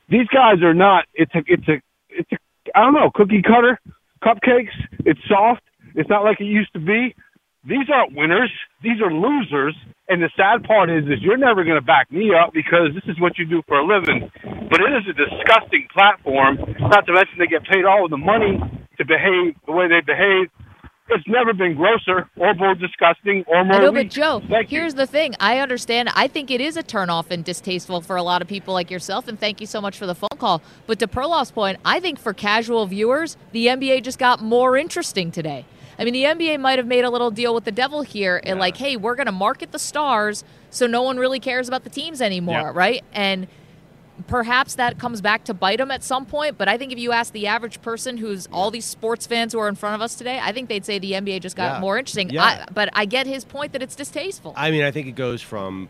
These 0.09 0.27
guys 0.27 0.61
are 0.63 0.73
not, 0.73 1.05
it's 1.13 1.33
a, 1.35 1.43
it's 1.45 1.67
a, 1.67 1.81
it's 2.09 2.31
a, 2.31 2.37
I 2.75 2.83
don't 2.83 2.93
know, 2.93 3.11
cookie 3.13 3.41
cutter, 3.41 3.79
cupcakes. 4.23 4.73
It's 5.05 5.19
soft. 5.27 5.61
It's 5.95 6.09
not 6.09 6.23
like 6.23 6.39
it 6.39 6.45
used 6.45 6.71
to 6.73 6.79
be. 6.79 7.15
These 7.63 7.89
aren't 7.93 8.15
winners. 8.15 8.51
These 8.81 9.01
are 9.01 9.13
losers. 9.13 9.75
And 10.09 10.21
the 10.21 10.29
sad 10.35 10.63
part 10.63 10.89
is, 10.89 11.05
is 11.05 11.21
you're 11.21 11.37
never 11.37 11.63
going 11.63 11.79
to 11.79 11.85
back 11.85 12.11
me 12.11 12.31
up 12.33 12.53
because 12.53 12.89
this 12.93 13.03
is 13.07 13.19
what 13.21 13.37
you 13.37 13.45
do 13.45 13.61
for 13.67 13.79
a 13.79 13.85
living. 13.85 14.29
But 14.69 14.81
it 14.81 14.91
is 14.97 15.03
a 15.07 15.13
disgusting 15.13 15.87
platform. 15.93 16.57
Not 16.79 17.05
to 17.05 17.13
mention 17.13 17.35
they 17.37 17.47
get 17.47 17.63
paid 17.63 17.85
all 17.85 18.05
of 18.05 18.11
the 18.11 18.17
money 18.17 18.59
to 18.97 19.05
behave 19.05 19.55
the 19.65 19.71
way 19.71 19.87
they 19.87 20.01
behave. 20.01 20.49
It's 21.13 21.27
never 21.27 21.53
been 21.53 21.75
grosser 21.75 22.29
or 22.37 22.53
more 22.55 22.73
disgusting 22.73 23.43
or 23.47 23.65
more. 23.65 23.75
I 23.75 23.79
know, 23.79 23.91
but. 23.91 24.09
Joe, 24.09 24.41
Thank 24.49 24.71
you. 24.71 24.79
here's 24.79 24.93
the 24.93 25.05
thing. 25.05 25.35
I 25.39 25.59
understand. 25.59 26.09
I 26.15 26.27
think 26.27 26.49
it 26.49 26.61
is 26.61 26.77
a 26.77 26.83
turnoff 26.83 27.31
and 27.31 27.43
distasteful 27.43 28.01
for 28.01 28.15
a 28.15 28.23
lot 28.23 28.41
of 28.41 28.47
people 28.47 28.73
like 28.73 28.89
yourself, 28.89 29.27
and 29.27 29.37
thank 29.37 29.59
you 29.59 29.67
so 29.67 29.81
much 29.81 29.97
for 29.97 30.05
the 30.05 30.15
phone 30.15 30.29
call. 30.37 30.61
But 30.87 30.99
to 30.99 31.07
Perloff's 31.07 31.51
point, 31.51 31.79
I 31.83 31.99
think 31.99 32.17
for 32.17 32.33
casual 32.33 32.85
viewers, 32.85 33.35
the 33.51 33.67
NBA 33.67 34.03
just 34.03 34.19
got 34.19 34.41
more 34.41 34.77
interesting 34.77 35.31
today. 35.31 35.65
I 36.01 36.03
mean, 36.03 36.13
the 36.13 36.23
NBA 36.23 36.59
might 36.59 36.79
have 36.79 36.87
made 36.87 37.05
a 37.05 37.11
little 37.11 37.29
deal 37.29 37.53
with 37.53 37.63
the 37.63 37.71
devil 37.71 38.01
here, 38.01 38.41
and 38.43 38.59
like, 38.59 38.75
hey, 38.75 38.97
we're 38.97 39.13
going 39.15 39.27
to 39.27 39.31
market 39.31 39.71
the 39.71 39.77
stars 39.79 40.43
so 40.71 40.87
no 40.87 41.03
one 41.03 41.17
really 41.17 41.39
cares 41.39 41.67
about 41.67 41.83
the 41.83 41.91
teams 41.91 42.21
anymore, 42.21 42.55
Yeah. 42.55 42.71
right? 42.73 43.03
And 43.13 43.47
perhaps 44.27 44.75
that 44.75 44.97
comes 44.97 45.21
back 45.21 45.43
to 45.45 45.53
bite 45.53 45.77
them 45.77 45.91
at 45.91 46.03
some 46.03 46.25
point. 46.25 46.57
But 46.57 46.67
I 46.67 46.77
think 46.77 46.91
if 46.91 46.97
you 46.99 47.11
ask 47.11 47.33
the 47.33 47.45
average 47.47 47.81
person 47.83 48.17
who's 48.17 48.47
all 48.51 48.71
these 48.71 48.85
sports 48.85 49.27
fans 49.27 49.53
who 49.53 49.59
are 49.59 49.67
in 49.67 49.75
front 49.75 49.95
of 49.95 50.01
us 50.01 50.15
today, 50.15 50.39
I 50.41 50.51
think 50.51 50.69
they'd 50.69 50.85
say 50.85 50.97
the 50.99 51.11
NBA 51.13 51.39
just 51.39 51.55
got 51.55 51.75
Yeah. 51.75 51.79
more 51.79 51.97
interesting. 51.99 52.29
Yeah. 52.31 52.43
I, 52.43 52.65
but 52.73 52.89
I 52.93 53.05
get 53.05 53.27
his 53.27 53.45
point 53.45 53.73
that 53.73 53.81
it's 53.83 53.95
distasteful. 53.95 54.53
I 54.55 54.71
mean, 54.71 54.83
I 54.83 54.89
think 54.91 55.07
it 55.07 55.13
goes 55.15 55.41
from 55.41 55.87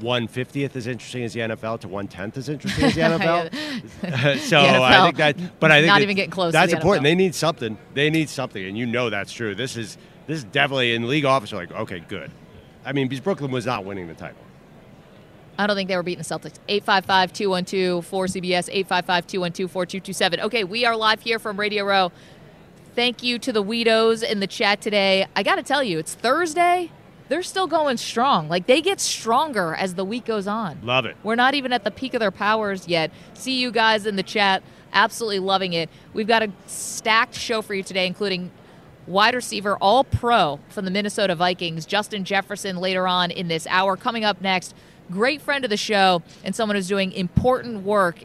one 0.00 0.26
fiftieth 0.28 0.74
as 0.76 0.86
interesting 0.86 1.24
as 1.24 1.32
the 1.32 1.40
NFL 1.40 1.80
to 1.80 1.88
one 1.88 2.08
tenth 2.08 2.36
as 2.36 2.48
interesting 2.48 2.84
as 2.84 2.94
the 2.94 3.00
NFL. 3.02 4.38
so 4.38 4.62
The 4.62 4.82
I 4.82 5.04
think 5.04 5.16
that, 5.16 5.60
but 5.60 5.70
I 5.70 5.80
think 5.80 5.88
not 5.88 6.02
even 6.02 6.16
getting 6.16 6.30
close 6.30 6.48
to 6.48 6.52
That's 6.52 6.72
the 6.72 6.78
important. 6.78 7.02
NFL. 7.02 7.10
They 7.10 7.14
need 7.14 7.34
something. 7.34 7.78
They 7.94 8.10
need 8.10 8.28
something, 8.28 8.64
and 8.64 8.76
you 8.76 8.86
know 8.86 9.10
that's 9.10 9.32
true. 9.32 9.54
This 9.54 9.76
is 9.76 9.98
this 10.26 10.38
is 10.38 10.44
definitely 10.44 10.94
in 10.94 11.08
league 11.08 11.24
office. 11.24 11.52
are 11.52 11.56
Like, 11.56 11.72
okay, 11.72 12.00
good. 12.00 12.30
I 12.84 12.92
mean, 12.92 13.08
because 13.08 13.20
Brooklyn 13.22 13.50
was 13.50 13.66
not 13.66 13.84
winning 13.84 14.08
the 14.08 14.14
title. 14.14 14.38
I 15.58 15.66
don't 15.66 15.76
think 15.76 15.88
they 15.88 15.96
were 15.96 16.02
beating 16.02 16.22
the 16.22 16.24
Celtics. 16.24 16.58
855 16.68 17.32
212 17.32 18.10
4CBS, 18.10 18.68
855 18.70 19.26
212 19.26 19.70
4227. 19.70 20.40
Okay, 20.40 20.64
we 20.64 20.84
are 20.84 20.96
live 20.96 21.20
here 21.20 21.38
from 21.38 21.60
Radio 21.60 21.84
Row. 21.84 22.10
Thank 22.94 23.22
you 23.22 23.38
to 23.38 23.52
the 23.52 23.62
Weedos 23.62 24.22
in 24.22 24.40
the 24.40 24.46
chat 24.46 24.80
today. 24.80 25.26
I 25.36 25.42
got 25.42 25.56
to 25.56 25.62
tell 25.62 25.82
you, 25.82 25.98
it's 25.98 26.14
Thursday. 26.14 26.90
They're 27.32 27.42
still 27.42 27.66
going 27.66 27.96
strong. 27.96 28.50
Like 28.50 28.66
they 28.66 28.82
get 28.82 29.00
stronger 29.00 29.74
as 29.74 29.94
the 29.94 30.04
week 30.04 30.26
goes 30.26 30.46
on. 30.46 30.80
Love 30.82 31.06
it. 31.06 31.16
We're 31.22 31.34
not 31.34 31.54
even 31.54 31.72
at 31.72 31.82
the 31.82 31.90
peak 31.90 32.12
of 32.12 32.20
their 32.20 32.30
powers 32.30 32.86
yet. 32.86 33.10
See 33.32 33.58
you 33.58 33.70
guys 33.70 34.04
in 34.04 34.16
the 34.16 34.22
chat. 34.22 34.62
Absolutely 34.92 35.38
loving 35.38 35.72
it. 35.72 35.88
We've 36.12 36.26
got 36.26 36.42
a 36.42 36.52
stacked 36.66 37.34
show 37.34 37.62
for 37.62 37.72
you 37.72 37.82
today, 37.82 38.06
including 38.06 38.50
wide 39.06 39.34
receiver 39.34 39.78
all 39.78 40.04
pro 40.04 40.60
from 40.68 40.84
the 40.84 40.90
Minnesota 40.90 41.34
Vikings, 41.34 41.86
Justin 41.86 42.24
Jefferson, 42.24 42.76
later 42.76 43.08
on 43.08 43.30
in 43.30 43.48
this 43.48 43.66
hour. 43.68 43.96
Coming 43.96 44.26
up 44.26 44.42
next, 44.42 44.74
great 45.10 45.40
friend 45.40 45.64
of 45.64 45.70
the 45.70 45.78
show 45.78 46.22
and 46.44 46.54
someone 46.54 46.76
who's 46.76 46.86
doing 46.86 47.12
important 47.12 47.82
work 47.82 48.24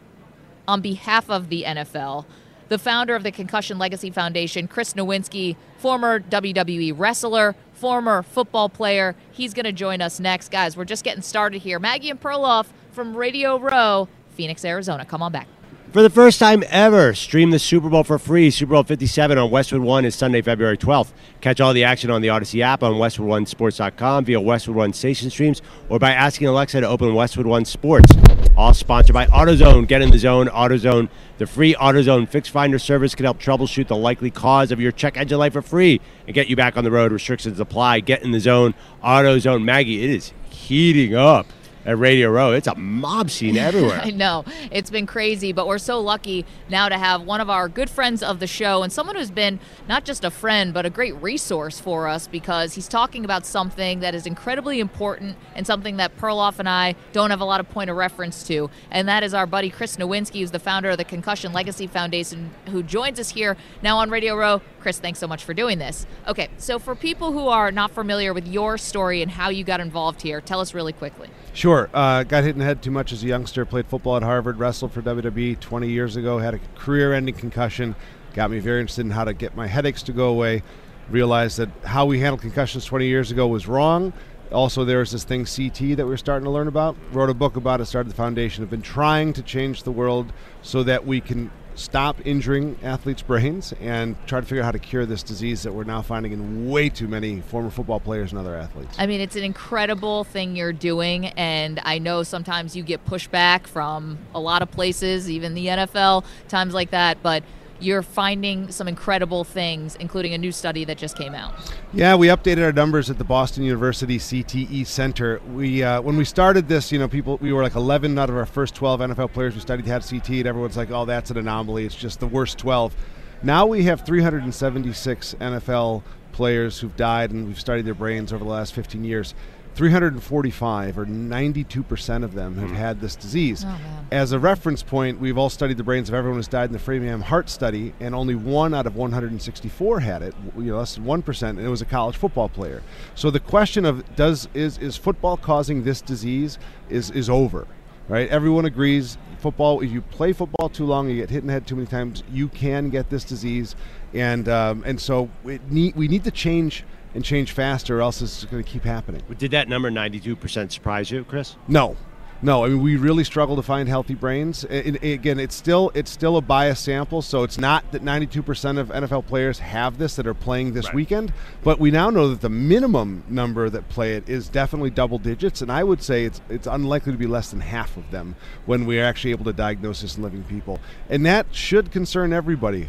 on 0.67 0.81
behalf 0.81 1.29
of 1.29 1.47
the 1.47 1.63
NFL, 1.65 2.25
the 2.67 2.77
founder 2.77 3.15
of 3.15 3.23
the 3.23 3.31
Concussion 3.31 3.77
Legacy 3.77 4.11
Foundation, 4.11 4.67
Chris 4.67 4.95
Nowinski, 4.95 5.55
former 5.77 6.19
WWE 6.19 6.93
wrestler, 6.93 7.55
former 7.77 8.23
football 8.23 8.69
player. 8.69 9.15
He's 9.31 9.53
going 9.53 9.65
to 9.65 9.71
join 9.71 10.01
us 10.01 10.19
next. 10.19 10.51
Guys, 10.51 10.75
we're 10.75 10.85
just 10.85 11.03
getting 11.03 11.21
started 11.21 11.61
here. 11.61 11.79
Maggie 11.79 12.09
and 12.09 12.19
Perloff 12.19 12.67
from 12.91 13.15
Radio 13.15 13.57
Row, 13.57 14.07
Phoenix, 14.31 14.65
Arizona. 14.65 15.05
Come 15.05 15.21
on 15.21 15.31
back. 15.31 15.47
For 15.93 16.01
the 16.01 16.09
first 16.09 16.37
time 16.37 16.63
ever, 16.69 17.13
stream 17.13 17.51
the 17.51 17.59
Super 17.59 17.89
Bowl 17.89 18.03
for 18.03 18.19
free. 18.19 18.51
Super 18.51 18.73
Bowl 18.73 18.83
57 18.83 19.37
on 19.37 19.49
Westwood 19.49 19.81
One 19.81 20.03
is 20.03 20.15
Sunday, 20.15 20.41
February 20.41 20.77
12th. 20.77 21.11
Catch 21.39 21.61
all 21.61 21.73
the 21.73 21.85
action 21.85 22.11
on 22.11 22.21
the 22.21 22.29
Odyssey 22.29 22.61
app 22.61 22.83
on 22.83 22.95
WestwoodOneSports.com 22.95 24.25
via 24.25 24.41
Westwood 24.41 24.75
One 24.75 24.91
station 24.91 25.29
streams 25.29 25.61
or 25.87 25.97
by 25.97 26.11
asking 26.11 26.47
Alexa 26.47 26.81
to 26.81 26.87
open 26.87 27.13
Westwood 27.13 27.45
One 27.45 27.63
Sports. 27.63 28.11
All 28.57 28.73
sponsored 28.73 29.13
by 29.13 29.27
AutoZone. 29.27 29.87
Get 29.87 30.01
in 30.01 30.09
the 30.09 30.17
zone. 30.17 30.47
AutoZone. 30.47 31.09
The 31.37 31.45
free 31.45 31.75
AutoZone 31.75 32.27
Fix 32.27 32.49
Finder 32.49 32.79
service 32.79 33.13
can 33.13 33.25
help 33.25 33.39
troubleshoot 33.39 33.87
the 33.87 33.95
likely 33.95 34.31
cause 34.31 34.71
of 34.71 34.79
your 34.81 34.91
check 34.91 35.15
engine 35.15 35.37
light 35.37 35.53
for 35.53 35.61
free 35.61 36.01
and 36.25 36.33
get 36.33 36.47
you 36.47 36.55
back 36.55 36.75
on 36.75 36.83
the 36.83 36.89
road. 36.89 37.11
Restrictions 37.11 37.59
apply. 37.59 37.99
Get 37.99 38.23
in 38.23 38.31
the 38.31 38.39
zone. 38.39 38.73
AutoZone. 39.03 39.63
Maggie, 39.63 40.03
it 40.03 40.09
is 40.09 40.33
heating 40.49 41.13
up 41.13 41.45
at 41.87 41.97
Radio 41.97 42.29
Row. 42.29 42.51
It's 42.51 42.67
a 42.67 42.75
mob 42.75 43.31
scene 43.31 43.57
everywhere. 43.57 44.01
I 44.03 44.11
know. 44.11 44.43
It's 44.69 44.89
been 44.89 45.07
crazy, 45.07 45.53
but 45.53 45.65
we're 45.65 45.77
so 45.77 45.99
lucky 45.99 46.45
now 46.69 46.89
to 46.89 46.97
have 46.97 47.23
one 47.23 47.41
of 47.41 47.49
our 47.49 47.69
good 47.69 47.89
friends 47.89 48.21
of 48.21 48.39
the 48.39 48.45
show 48.45 48.83
and 48.83 48.91
someone 48.91 49.15
who's 49.15 49.31
been 49.31 49.59
not 49.87 50.03
just 50.03 50.25
a 50.25 50.29
friend, 50.29 50.73
but 50.73 50.85
a 50.85 50.89
great 50.89 51.15
resource 51.21 51.79
for 51.79 52.07
us 52.07 52.27
because 52.27 52.73
he's 52.73 52.89
talking 52.89 53.23
about 53.23 53.45
something 53.45 54.01
that 54.01 54.13
is 54.13 54.25
incredibly 54.25 54.79
important 54.79 55.37
and 55.55 55.65
something 55.65 55.97
that 55.97 56.17
Perloff 56.17 56.59
and 56.59 56.67
I 56.67 56.95
don't 57.13 57.29
have 57.29 57.41
a 57.41 57.45
lot 57.45 57.61
of 57.61 57.69
point 57.69 57.89
of 57.89 57.95
reference 57.95 58.43
to. 58.47 58.69
And 58.91 59.07
that 59.07 59.23
is 59.23 59.33
our 59.33 59.47
buddy 59.47 59.69
Chris 59.69 59.95
Nowinski, 59.95 60.41
who's 60.41 60.51
the 60.51 60.59
founder 60.59 60.89
of 60.89 60.97
the 60.97 61.05
Concussion 61.05 61.53
Legacy 61.53 61.87
Foundation, 61.87 62.51
who 62.67 62.83
joins 62.83 63.17
us 63.17 63.29
here 63.29 63.55
now 63.81 63.97
on 63.97 64.09
Radio 64.09 64.35
Row. 64.35 64.61
Chris, 64.81 64.99
thanks 64.99 65.19
so 65.19 65.27
much 65.27 65.45
for 65.45 65.53
doing 65.53 65.79
this. 65.79 66.05
Okay, 66.27 66.49
so 66.57 66.79
for 66.79 66.95
people 66.95 67.31
who 67.31 67.47
are 67.47 67.71
not 67.71 67.91
familiar 67.91 68.33
with 68.33 68.45
your 68.45 68.77
story 68.77 69.21
and 69.21 69.31
how 69.31 69.49
you 69.49 69.63
got 69.63 69.79
involved 69.79 70.21
here, 70.21 70.41
tell 70.41 70.59
us 70.59 70.73
really 70.73 70.93
quickly. 70.93 71.29
Sure. 71.57 71.89
Uh, 71.91 72.21
got 72.21 72.43
hit 72.43 72.51
in 72.51 72.59
the 72.59 72.65
head 72.65 72.83
too 72.83 72.91
much 72.91 73.11
as 73.11 73.23
a 73.23 73.25
youngster. 73.25 73.65
Played 73.65 73.87
football 73.87 74.15
at 74.15 74.21
Harvard. 74.21 74.59
Wrestled 74.59 74.91
for 74.91 75.01
WWE 75.01 75.59
20 75.59 75.89
years 75.89 76.15
ago. 76.15 76.37
Had 76.37 76.53
a 76.53 76.59
career-ending 76.75 77.33
concussion. 77.33 77.95
Got 78.35 78.51
me 78.51 78.59
very 78.59 78.79
interested 78.79 79.07
in 79.07 79.09
how 79.09 79.23
to 79.23 79.33
get 79.33 79.55
my 79.55 79.65
headaches 79.65 80.03
to 80.03 80.11
go 80.11 80.27
away. 80.27 80.61
Realized 81.09 81.57
that 81.57 81.69
how 81.83 82.05
we 82.05 82.19
handled 82.19 82.41
concussions 82.41 82.85
20 82.85 83.07
years 83.07 83.31
ago 83.31 83.47
was 83.47 83.67
wrong. 83.67 84.13
Also, 84.51 84.85
there 84.85 84.99
was 84.99 85.09
this 85.09 85.23
thing 85.23 85.45
CT 85.45 85.97
that 85.97 86.05
we 86.05 86.11
were 86.11 86.15
starting 86.15 86.45
to 86.45 86.51
learn 86.51 86.67
about. 86.67 86.95
Wrote 87.11 87.31
a 87.31 87.33
book 87.33 87.55
about 87.55 87.81
it. 87.81 87.85
Started 87.85 88.11
the 88.11 88.15
foundation. 88.15 88.61
Have 88.61 88.69
been 88.69 88.83
trying 88.83 89.33
to 89.33 89.41
change 89.41 89.81
the 89.81 89.91
world 89.91 90.31
so 90.61 90.83
that 90.83 91.07
we 91.07 91.19
can 91.19 91.49
stop 91.77 92.17
injuring 92.25 92.77
athletes' 92.83 93.21
brains 93.21 93.73
and 93.79 94.15
try 94.27 94.39
to 94.39 94.45
figure 94.45 94.61
out 94.61 94.65
how 94.65 94.71
to 94.71 94.79
cure 94.79 95.05
this 95.05 95.23
disease 95.23 95.63
that 95.63 95.71
we're 95.71 95.83
now 95.83 96.01
finding 96.01 96.31
in 96.31 96.69
way 96.69 96.89
too 96.89 97.07
many 97.07 97.39
former 97.41 97.69
football 97.69 97.99
players 97.99 98.31
and 98.31 98.39
other 98.39 98.55
athletes. 98.55 98.95
I 98.97 99.05
mean, 99.05 99.21
it's 99.21 99.35
an 99.35 99.43
incredible 99.43 100.23
thing 100.23 100.55
you're 100.55 100.73
doing, 100.73 101.27
and 101.27 101.79
I 101.83 101.99
know 101.99 102.23
sometimes 102.23 102.75
you 102.75 102.83
get 102.83 103.05
pushback 103.05 103.67
from 103.67 104.17
a 104.33 104.39
lot 104.39 104.61
of 104.61 104.71
places, 104.71 105.29
even 105.29 105.53
the 105.53 105.67
NFL, 105.67 106.25
times 106.47 106.73
like 106.73 106.91
that, 106.91 107.21
but 107.21 107.43
you're 107.79 108.01
finding 108.01 108.71
some 108.71 108.87
incredible 108.87 109.43
things, 109.43 109.95
including 109.97 110.33
a 110.33 110.37
new 110.37 110.51
study 110.51 110.85
that 110.85 110.97
just 110.97 111.17
came 111.17 111.35
out. 111.35 111.53
Yeah, 111.93 112.15
we 112.15 112.27
updated 112.27 112.63
our 112.63 112.71
numbers 112.71 113.09
at 113.09 113.17
the 113.17 113.23
Boston 113.23 113.63
University 113.63 114.17
CTE 114.17 114.85
Center. 114.85 115.41
We 115.53 115.83
uh, 115.83 116.01
when 116.01 116.17
we 116.17 116.25
started 116.25 116.67
this, 116.67 116.91
you 116.91 116.99
know, 116.99 117.07
people 117.07 117.37
we 117.41 117.53
were 117.53 117.63
like 117.63 117.75
11 117.75 118.17
out 118.17 118.29
of 118.29 118.37
our 118.37 118.45
first 118.45 118.75
12 118.75 118.99
NFL 119.01 119.33
players 119.33 119.55
we 119.55 119.61
studied 119.61 119.85
had 119.85 120.03
CT, 120.03 120.29
and 120.29 120.47
everyone's 120.47 120.77
like, 120.77 120.91
"Oh, 120.91 121.05
that's 121.05 121.31
an 121.31 121.37
anomaly. 121.37 121.85
It's 121.85 121.95
just 121.95 122.19
the 122.19 122.27
worst 122.27 122.57
12." 122.57 122.95
Now 123.43 123.67
we 123.67 123.83
have 123.83 124.01
376 124.01 125.35
NFL 125.39 126.03
players 126.31 126.79
who've 126.79 126.95
died, 126.95 127.31
and 127.31 127.47
we've 127.47 127.59
studied 127.59 127.85
their 127.85 127.93
brains 127.93 128.33
over 128.33 128.43
the 128.43 128.49
last 128.49 128.73
15 128.73 129.03
years. 129.03 129.33
345 129.77 130.97
or 130.97 131.05
92% 131.05 132.23
of 132.23 132.33
them 132.33 132.57
have 132.57 132.71
had 132.71 132.99
this 132.99 133.15
disease. 133.15 133.63
Oh, 133.63 133.79
As 134.11 134.31
a 134.31 134.39
reference 134.39 134.81
point, 134.81 135.19
we've 135.19 135.37
all 135.37 135.51
studied 135.51 135.77
the 135.77 135.83
brains 135.83 136.09
of 136.09 136.15
everyone 136.15 136.39
who's 136.39 136.47
died 136.47 136.69
in 136.69 136.73
the 136.73 136.79
Framingham 136.79 137.21
Heart 137.21 137.47
Study, 137.47 137.93
and 137.99 138.15
only 138.15 138.33
one 138.33 138.73
out 138.73 138.87
of 138.87 138.95
164 138.95 139.99
had 139.99 140.23
it, 140.23 140.33
you 140.57 140.63
know, 140.63 140.77
less 140.79 140.95
than 140.95 141.05
1%, 141.05 141.49
and 141.49 141.59
it 141.59 141.67
was 141.67 141.83
a 141.83 141.85
college 141.85 142.17
football 142.17 142.49
player. 142.49 142.81
So 143.13 143.29
the 143.29 143.39
question 143.39 143.85
of 143.85 144.15
does 144.15 144.47
is, 144.55 144.79
is 144.79 144.97
football 144.97 145.37
causing 145.37 145.83
this 145.83 146.01
disease 146.01 146.57
is, 146.89 147.11
is 147.11 147.29
over, 147.29 147.67
right? 148.07 148.27
Everyone 148.29 148.65
agrees 148.65 149.19
football, 149.37 149.81
if 149.81 149.91
you 149.91 150.01
play 150.01 150.33
football 150.33 150.69
too 150.69 150.85
long, 150.85 151.07
you 151.07 151.17
get 151.17 151.29
hit 151.29 151.41
in 151.41 151.47
the 151.47 151.53
head 151.53 151.67
too 151.67 151.75
many 151.75 151.85
times, 151.85 152.23
you 152.31 152.47
can 152.47 152.89
get 152.89 153.11
this 153.11 153.23
disease. 153.23 153.75
And, 154.15 154.49
um, 154.49 154.81
and 154.87 154.99
so 154.99 155.29
need, 155.69 155.95
we 155.95 156.07
need 156.07 156.23
to 156.23 156.31
change– 156.31 156.83
and 157.13 157.23
change 157.23 157.51
faster, 157.51 157.99
or 157.99 158.01
else 158.01 158.21
it's 158.21 158.45
going 158.45 158.63
to 158.63 158.69
keep 158.69 158.83
happening. 158.83 159.21
Did 159.37 159.51
that 159.51 159.69
number 159.69 159.89
92% 159.89 160.71
surprise 160.71 161.11
you, 161.11 161.23
Chris? 161.23 161.55
No. 161.67 161.95
No, 162.41 162.63
I 162.63 162.69
mean 162.69 162.83
we 162.83 162.97
really 162.97 163.23
struggle 163.23 163.55
to 163.55 163.63
find 163.63 163.89
healthy 163.89 164.13
brains. 164.13 164.63
It, 164.65 165.03
it, 165.03 165.13
again, 165.13 165.39
it's 165.39 165.55
still 165.55 165.91
it's 165.95 166.11
still 166.11 166.37
a 166.37 166.41
biased 166.41 166.83
sample, 166.83 167.23
so 167.23 167.41
it's 167.41 167.57
not 167.57 167.91
that 167.91 168.03
92% 168.03 168.77
of 168.77 168.89
NFL 168.89 169.25
players 169.25 169.57
have 169.57 169.97
this 169.97 170.15
that 170.17 170.27
are 170.27 170.35
playing 170.35 170.73
this 170.73 170.85
right. 170.85 170.93
weekend. 170.93 171.33
But 171.63 171.79
we 171.79 171.89
now 171.89 172.11
know 172.11 172.29
that 172.29 172.41
the 172.41 172.49
minimum 172.49 173.23
number 173.27 173.71
that 173.71 173.89
play 173.89 174.13
it 174.13 174.29
is 174.29 174.49
definitely 174.49 174.91
double 174.91 175.17
digits, 175.17 175.63
and 175.63 175.71
I 175.71 175.83
would 175.83 176.03
say 176.03 176.25
it's 176.25 176.39
it's 176.47 176.67
unlikely 176.67 177.11
to 177.11 177.17
be 177.17 177.25
less 177.25 177.49
than 177.49 177.59
half 177.59 177.97
of 177.97 178.11
them 178.11 178.35
when 178.67 178.85
we 178.85 178.99
are 178.99 179.03
actually 179.03 179.31
able 179.31 179.45
to 179.45 179.53
diagnose 179.53 180.01
this 180.01 180.17
in 180.17 180.21
living 180.21 180.43
people, 180.43 180.79
and 181.09 181.25
that 181.25 181.47
should 181.51 181.91
concern 181.91 182.33
everybody. 182.33 182.87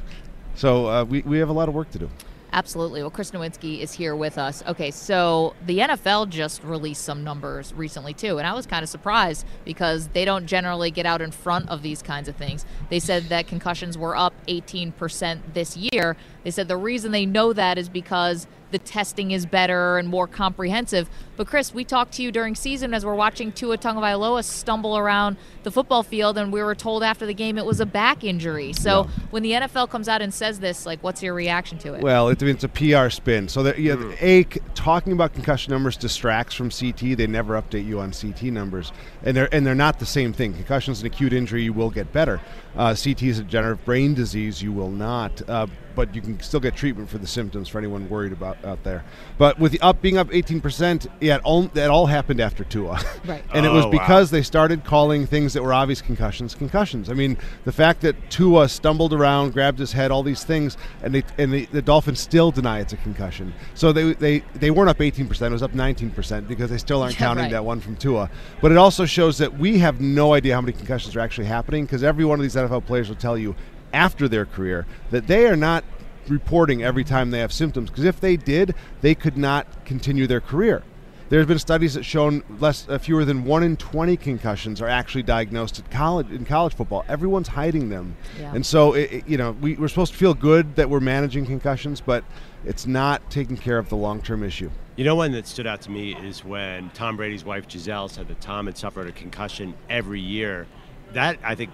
So 0.57 0.89
uh, 0.89 1.05
we 1.05 1.23
we 1.23 1.39
have 1.39 1.49
a 1.49 1.55
lot 1.55 1.71
of 1.71 1.75
work 1.75 1.91
to 1.93 1.99
do. 1.99 2.11
Absolutely. 2.53 3.03
Well, 3.03 3.11
Chris 3.11 3.31
Nowinski 3.33 3.81
is 3.81 3.93
here 3.93 4.17
with 4.17 4.39
us. 4.39 4.63
Okay, 4.67 4.91
so 4.91 5.55
the 5.67 5.79
NFL 5.79 6.31
just 6.31 6.65
released 6.65 7.05
some 7.05 7.23
numbers 7.23 7.75
recently, 7.75 8.15
too, 8.15 8.39
and 8.39 8.47
I 8.47 8.55
was 8.55 8.67
kind 8.67 8.83
of 8.83 8.89
surprised 8.89 9.47
because 9.65 10.09
they 10.09 10.25
don't 10.25 10.47
generally 10.47 10.91
get 10.91 11.05
out 11.05 11.21
in 11.21 11.31
front 11.31 11.69
of 11.69 11.83
these 11.83 12.03
kinds 12.03 12.29
of 12.29 12.37
things. 12.37 12.65
They 12.89 13.01
said 13.01 13.25
that 13.25 13.47
concussions 13.49 13.99
were 13.99 14.17
up 14.17 14.33
18% 14.47 15.41
this 15.53 15.77
year. 15.77 16.17
They 16.45 16.51
said 16.51 16.69
the 16.69 16.77
reason 16.77 17.13
they 17.13 17.27
know 17.27 17.53
that 17.53 17.79
is 17.79 17.89
because 17.89 18.47
the 18.71 18.79
testing 18.79 19.31
is 19.31 19.47
better 19.47 19.99
and 19.99 20.09
more 20.09 20.27
comprehensive. 20.27 21.09
But 21.37 21.47
Chris, 21.47 21.73
we 21.73 21.85
talked 21.85 22.13
to 22.15 22.23
you 22.23 22.33
during 22.33 22.55
season 22.55 22.93
as 22.93 23.07
we're 23.07 23.15
watching 23.15 23.53
Tua 23.53 23.79
Tagovailoa 23.79 24.45
stumble 24.45 24.99
around 24.99 25.37
the 25.63 25.71
football 25.71 26.03
field, 26.03 26.37
and 26.37 26.53
we 26.53 26.63
were 26.63 26.75
told 26.75 27.03
after 27.03 27.27
the 27.27 27.35
game 27.35 27.59
it 27.59 27.65
was 27.65 27.81
a 27.81 27.87
back 27.87 28.25
injury. 28.25 28.73
So 28.73 29.05
yeah. 29.05 29.25
when 29.31 29.43
the 29.43 29.53
NFL 29.53 29.89
comes 29.89 30.09
out 30.09 30.21
and 30.21 30.35
says 30.35 30.61
this, 30.61 30.85
like, 30.85 31.03
what's 31.03 31.23
your 31.23 31.35
reaction 31.35 31.79
to 31.79 31.95
it? 31.95 32.03
Well, 32.03 32.29
it, 32.29 32.43
it's 32.43 32.65
a 32.65 32.69
PR 32.69 33.09
spin. 33.09 33.49
So 33.49 33.63
that 33.63 33.79
yeah, 33.79 33.95
mm. 33.95 34.17
a 34.21 34.45
talking 34.75 35.13
about 35.13 35.33
concussion 35.33 35.73
numbers 35.73 35.97
distracts 35.97 36.55
from 36.55 36.71
CT. 36.71 37.17
They 37.17 37.27
never 37.27 37.61
update 37.61 37.87
you 37.87 38.01
on 38.01 38.13
CT 38.13 38.45
numbers, 38.45 38.93
and 39.23 39.37
they're 39.37 39.53
and 39.55 39.67
they're 39.67 39.75
not 39.75 39.99
the 39.99 40.07
same 40.07 40.33
thing. 40.33 40.53
Concussion 40.53 40.93
is 40.93 41.01
an 41.01 41.07
acute 41.07 41.33
injury; 41.33 41.63
you 41.63 41.73
will 41.73 41.91
get 41.91 42.13
better. 42.13 42.41
Uh, 42.77 42.95
CT 42.95 43.23
is 43.25 43.39
a 43.39 43.43
degenerative 43.43 43.85
brain 43.85 44.15
disease; 44.15 44.63
you 44.63 44.73
will 44.73 44.91
not. 44.91 45.49
Uh, 45.49 45.67
but 45.99 46.15
you 46.15 46.21
can 46.23 46.39
still 46.39 46.61
get 46.61 46.77
treatment 46.77 47.11
for 47.11 47.19
the 47.19 47.27
symptoms 47.27 47.69
for 47.69 47.77
anyone 47.77 48.09
worried 48.09 48.31
about 48.31 48.65
out 48.65 48.81
there. 48.85 49.03
But 49.37 49.59
with 49.59 49.73
the 49.73 49.81
up 49.81 50.01
being 50.01 50.17
up 50.17 50.29
18%, 50.29 51.09
yeah, 51.21 51.35
it 51.35 51.41
all, 51.43 51.63
that 51.75 51.91
all 51.91 52.07
happened 52.07 52.41
after 52.41 52.63
Tua. 52.63 53.01
Right. 53.25 53.43
and 53.53 53.67
oh, 53.67 53.71
it 53.71 53.75
was 53.75 53.87
because 53.87 54.31
wow. 54.31 54.39
they 54.39 54.43
started 54.43 54.85
calling 54.85 55.27
things 55.27 55.53
that 55.53 55.63
were 55.63 55.75
obvious 55.75 56.01
concussions 56.01 56.55
concussions. 56.55 57.11
I 57.11 57.15
mean, 57.15 57.37
the 57.65 57.73
fact 57.73 58.01
that 58.03 58.31
Tua 58.31 58.69
stumbled 58.69 59.13
around, 59.13 59.53
grabbed 59.53 59.79
his 59.81 59.93
head, 59.93 60.13
all 60.13 60.23
these 60.23 60.45
things, 60.45 60.77
and 61.03 61.15
they, 61.15 61.25
and 61.37 61.53
the, 61.53 61.67
the 61.67 61.83
Dolphins 61.83 62.21
still 62.21 62.53
deny 62.53 62.79
it's 62.79 62.93
a 62.93 62.97
concussion. 62.99 63.53
So 63.75 63.93
they, 63.93 64.15
they, 64.15 64.39
they 64.55 64.71
weren't 64.71 64.89
up 64.89 64.99
18%, 64.99 65.43
it 65.43 65.51
was 65.51 65.63
up 65.65 65.73
19% 65.73 66.47
because 66.47 66.71
they 66.71 66.79
still 66.79 67.03
aren't 67.03 67.15
yeah, 67.15 67.19
counting 67.19 67.45
right. 67.47 67.51
that 67.51 67.65
one 67.65 67.81
from 67.81 67.97
Tua. 67.97 68.31
But 68.63 68.71
it 68.71 68.79
also 68.79 69.05
shows 69.05 69.37
that 69.39 69.59
we 69.59 69.79
have 69.81 70.01
no 70.01 70.33
idea 70.33 70.55
how 70.55 70.61
many 70.61 70.75
concussions 70.75 71.17
are 71.17 71.21
actually 71.21 71.49
happening 71.49 71.87
because 71.87 72.05
every 72.05 72.25
one 72.25 72.39
of 72.39 72.45
these 72.45 72.57
NFL 72.69 72.87
players 72.87 73.09
will 73.09 73.17
tell 73.17 73.39
you 73.39 73.55
after 73.93 74.29
their 74.29 74.45
career 74.45 74.87
that 75.11 75.27
they 75.27 75.47
are 75.47 75.57
not 75.57 75.85
reporting 76.29 76.83
every 76.83 77.05
time 77.05 77.31
they 77.31 77.39
have 77.39 77.53
symptoms 77.53 77.91
because 77.91 78.05
if 78.05 78.21
they 78.21 78.37
did, 78.37 78.75
they 79.01 79.15
could 79.15 79.37
not 79.37 79.85
continue 79.85 80.27
their 80.27 80.41
career. 80.41 80.83
There's 81.31 81.47
been 81.47 81.59
studies 81.59 81.93
that 81.95 82.05
shown 82.05 82.43
less, 82.59 82.89
uh, 82.89 82.97
fewer 82.99 83.25
than 83.27 83.45
one 83.45 83.63
in 83.63 83.77
20 83.77 84.17
concussions 84.17 84.81
are 84.81 84.89
actually 84.89 85.25
diagnosed 85.25 85.79
at 85.79 85.91
college 85.91 86.31
in 86.31 86.47
college 86.47 86.75
football. 86.75 87.05
Everyone's 87.07 87.49
hiding 87.49 87.91
them, 87.91 88.17
yeah. 88.41 88.55
and 88.55 88.65
so 88.65 88.95
it, 88.95 89.13
it, 89.13 89.29
you 89.29 89.37
know 89.37 89.53
we, 89.53 89.77
we're 89.77 89.89
supposed 89.89 90.13
to 90.13 90.19
feel 90.19 90.33
good 90.33 90.77
that 90.77 90.89
we're 90.89 91.01
managing 91.01 91.45
concussions, 91.45 92.01
but 92.01 92.25
it's 92.65 92.87
not 92.87 93.31
taking 93.31 93.59
care 93.59 93.77
of 93.77 93.91
the 93.91 93.97
long-term 93.97 94.43
issue. 94.43 94.71
You 94.97 95.05
know, 95.05 95.17
one 95.17 95.33
that 95.33 95.47
stood 95.47 95.67
out 95.67 95.83
to 95.83 95.91
me 95.91 96.17
is 96.17 96.45
when 96.45 96.89
Tom 96.91 97.19
Brady's 97.19 97.45
wife 97.45 97.69
Gisele 97.69 98.09
said 98.09 98.27
that 98.29 98.41
Tom 98.41 98.65
had 98.65 98.79
suffered 98.79 99.07
a 99.07 99.13
concussion 99.13 99.75
every 99.91 100.21
year. 100.21 100.67
That 101.13 101.39
I 101.45 101.55
think 101.55 101.71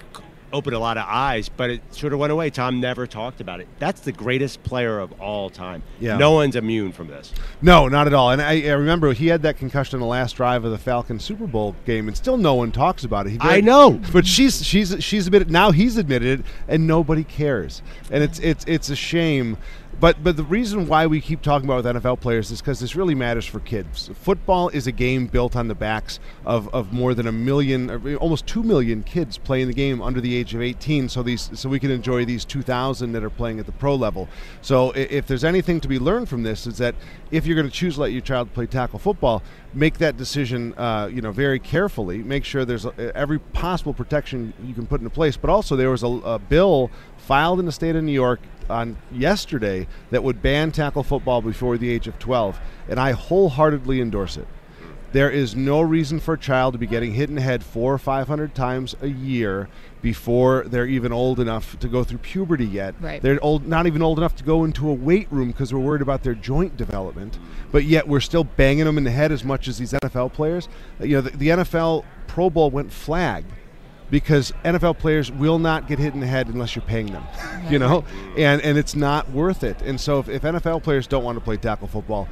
opened 0.54 0.74
a 0.74 0.78
lot 0.78 0.96
of 0.96 1.04
eyes, 1.06 1.48
but 1.48 1.68
it 1.70 1.82
sort 1.94 2.12
of 2.12 2.18
went 2.18 2.32
away. 2.32 2.48
Tom 2.48 2.80
never 2.80 3.06
talked 3.06 3.40
about 3.40 3.60
it. 3.60 3.68
That's 3.78 4.00
the 4.00 4.12
greatest 4.12 4.62
player 4.62 4.98
of 4.98 5.12
all 5.20 5.50
time. 5.50 5.82
Yeah. 6.00 6.16
No 6.16 6.30
one's 6.32 6.56
immune 6.56 6.92
from 6.92 7.08
this. 7.08 7.32
No, 7.60 7.88
not 7.88 8.06
at 8.06 8.14
all. 8.14 8.30
And 8.30 8.40
I, 8.40 8.62
I 8.62 8.72
remember 8.72 9.12
he 9.12 9.26
had 9.26 9.42
that 9.42 9.58
concussion 9.58 9.96
in 9.96 10.00
the 10.00 10.06
last 10.06 10.36
drive 10.36 10.64
of 10.64 10.70
the 10.70 10.78
Falcons 10.78 11.24
Super 11.24 11.46
Bowl 11.46 11.74
game, 11.84 12.08
and 12.08 12.16
still 12.16 12.36
no 12.36 12.54
one 12.54 12.72
talks 12.72 13.04
about 13.04 13.26
it. 13.26 13.30
He 13.30 13.38
I 13.40 13.60
know. 13.60 14.00
but 14.12 14.26
she's 14.26 14.64
she's 14.64 14.96
she's 15.04 15.26
admitted 15.26 15.50
now. 15.50 15.72
He's 15.72 15.96
admitted 15.96 16.40
it, 16.40 16.46
and 16.68 16.86
nobody 16.86 17.24
cares. 17.24 17.82
And 18.10 18.22
it's 18.22 18.38
it's 18.38 18.64
it's 18.66 18.88
a 18.90 18.96
shame. 18.96 19.58
But 20.00 20.22
but 20.22 20.36
the 20.36 20.44
reason 20.44 20.86
why 20.86 21.06
we 21.06 21.20
keep 21.20 21.40
talking 21.40 21.68
about 21.68 21.84
with 21.84 21.96
NFL 21.96 22.20
players 22.20 22.50
is 22.50 22.60
because 22.60 22.80
this 22.80 22.96
really 22.96 23.14
matters 23.14 23.46
for 23.46 23.60
kids. 23.60 24.10
Football 24.14 24.68
is 24.70 24.86
a 24.86 24.92
game 24.92 25.26
built 25.26 25.54
on 25.56 25.68
the 25.68 25.74
backs 25.74 26.18
of, 26.44 26.72
of 26.74 26.92
more 26.92 27.14
than 27.14 27.26
a 27.26 27.32
million, 27.32 28.16
almost 28.16 28.46
two 28.46 28.62
million 28.62 29.02
kids 29.02 29.38
playing 29.38 29.68
the 29.68 29.74
game 29.74 30.02
under 30.02 30.20
the 30.20 30.34
age 30.36 30.54
of 30.54 30.62
18. 30.62 31.08
So 31.08 31.22
these 31.22 31.50
so 31.54 31.68
we 31.68 31.78
can 31.78 31.90
enjoy 31.90 32.24
these 32.24 32.44
2,000 32.44 33.12
that 33.12 33.22
are 33.22 33.30
playing 33.30 33.60
at 33.60 33.66
the 33.66 33.72
pro 33.72 33.94
level. 33.94 34.28
So 34.62 34.90
if 34.92 35.26
there's 35.26 35.44
anything 35.44 35.80
to 35.80 35.88
be 35.88 35.98
learned 35.98 36.28
from 36.28 36.42
this, 36.42 36.66
is 36.66 36.78
that 36.78 36.94
if 37.30 37.46
you're 37.46 37.56
going 37.56 37.68
to 37.68 37.74
choose 37.74 37.94
to 37.94 38.02
let 38.02 38.12
your 38.12 38.20
child 38.20 38.52
play 38.52 38.66
tackle 38.66 38.98
football, 38.98 39.42
make 39.72 39.98
that 39.98 40.16
decision, 40.16 40.74
uh, 40.74 41.08
you 41.12 41.20
know, 41.20 41.32
very 41.32 41.58
carefully. 41.58 42.18
Make 42.18 42.44
sure 42.44 42.64
there's 42.64 42.86
uh, 42.86 43.12
every 43.14 43.38
possible 43.38 43.94
protection 43.94 44.52
you 44.64 44.74
can 44.74 44.86
put 44.86 45.00
into 45.00 45.10
place. 45.10 45.36
But 45.36 45.50
also 45.50 45.76
there 45.76 45.90
was 45.90 46.02
a, 46.02 46.08
a 46.08 46.38
bill 46.38 46.90
filed 47.16 47.58
in 47.60 47.66
the 47.66 47.72
state 47.72 47.96
of 47.96 48.04
New 48.04 48.12
York 48.12 48.40
on 48.70 48.96
yesterday 49.12 49.86
that 50.10 50.22
would 50.22 50.42
ban 50.42 50.72
tackle 50.72 51.02
football 51.02 51.40
before 51.40 51.78
the 51.78 51.90
age 51.90 52.06
of 52.06 52.18
12, 52.18 52.58
and 52.88 52.98
I 52.98 53.12
wholeheartedly 53.12 54.00
endorse 54.00 54.36
it. 54.36 54.46
There 55.14 55.30
is 55.30 55.54
no 55.54 55.80
reason 55.80 56.18
for 56.18 56.34
a 56.34 56.38
child 56.38 56.74
to 56.74 56.78
be 56.78 56.88
getting 56.88 57.14
hit 57.14 57.28
in 57.28 57.36
the 57.36 57.40
head 57.40 57.62
four 57.62 57.94
or 57.94 57.98
five 57.98 58.26
hundred 58.26 58.52
times 58.52 58.96
a 59.00 59.06
year 59.06 59.68
before 60.02 60.64
they're 60.66 60.88
even 60.88 61.12
old 61.12 61.38
enough 61.38 61.78
to 61.78 61.86
go 61.86 62.02
through 62.02 62.18
puberty 62.18 62.66
yet. 62.66 62.96
Right. 63.00 63.22
They're 63.22 63.38
old, 63.40 63.64
not 63.64 63.86
even 63.86 64.02
old 64.02 64.18
enough 64.18 64.34
to 64.36 64.44
go 64.44 64.64
into 64.64 64.88
a 64.88 64.92
weight 64.92 65.28
room 65.30 65.52
because 65.52 65.72
we're 65.72 65.78
worried 65.78 66.02
about 66.02 66.24
their 66.24 66.34
joint 66.34 66.76
development. 66.76 67.38
But 67.70 67.84
yet 67.84 68.08
we're 68.08 68.18
still 68.18 68.42
banging 68.42 68.86
them 68.86 68.98
in 68.98 69.04
the 69.04 69.12
head 69.12 69.30
as 69.30 69.44
much 69.44 69.68
as 69.68 69.78
these 69.78 69.92
NFL 69.92 70.32
players. 70.32 70.68
You 70.98 71.16
know, 71.16 71.20
the, 71.20 71.36
the 71.36 71.48
NFL 71.48 72.04
Pro 72.26 72.50
Bowl 72.50 72.72
went 72.72 72.92
flagged 72.92 73.52
because 74.10 74.52
NFL 74.64 74.98
players 74.98 75.30
will 75.30 75.58
not 75.58 75.88
get 75.88 75.98
hit 75.98 76.14
in 76.14 76.20
the 76.20 76.26
head 76.26 76.48
unless 76.48 76.76
you're 76.76 76.84
paying 76.84 77.06
them, 77.06 77.24
you 77.70 77.78
know, 77.78 78.04
and 78.36 78.60
and 78.62 78.78
it's 78.78 78.94
not 78.94 79.30
worth 79.30 79.64
it. 79.64 79.80
And 79.82 80.00
so 80.00 80.18
if, 80.18 80.28
if 80.28 80.42
NFL 80.42 80.82
players 80.82 81.06
don't 81.06 81.24
want 81.24 81.36
to 81.36 81.44
play 81.44 81.56
tackle 81.56 81.88
football, 81.88 82.28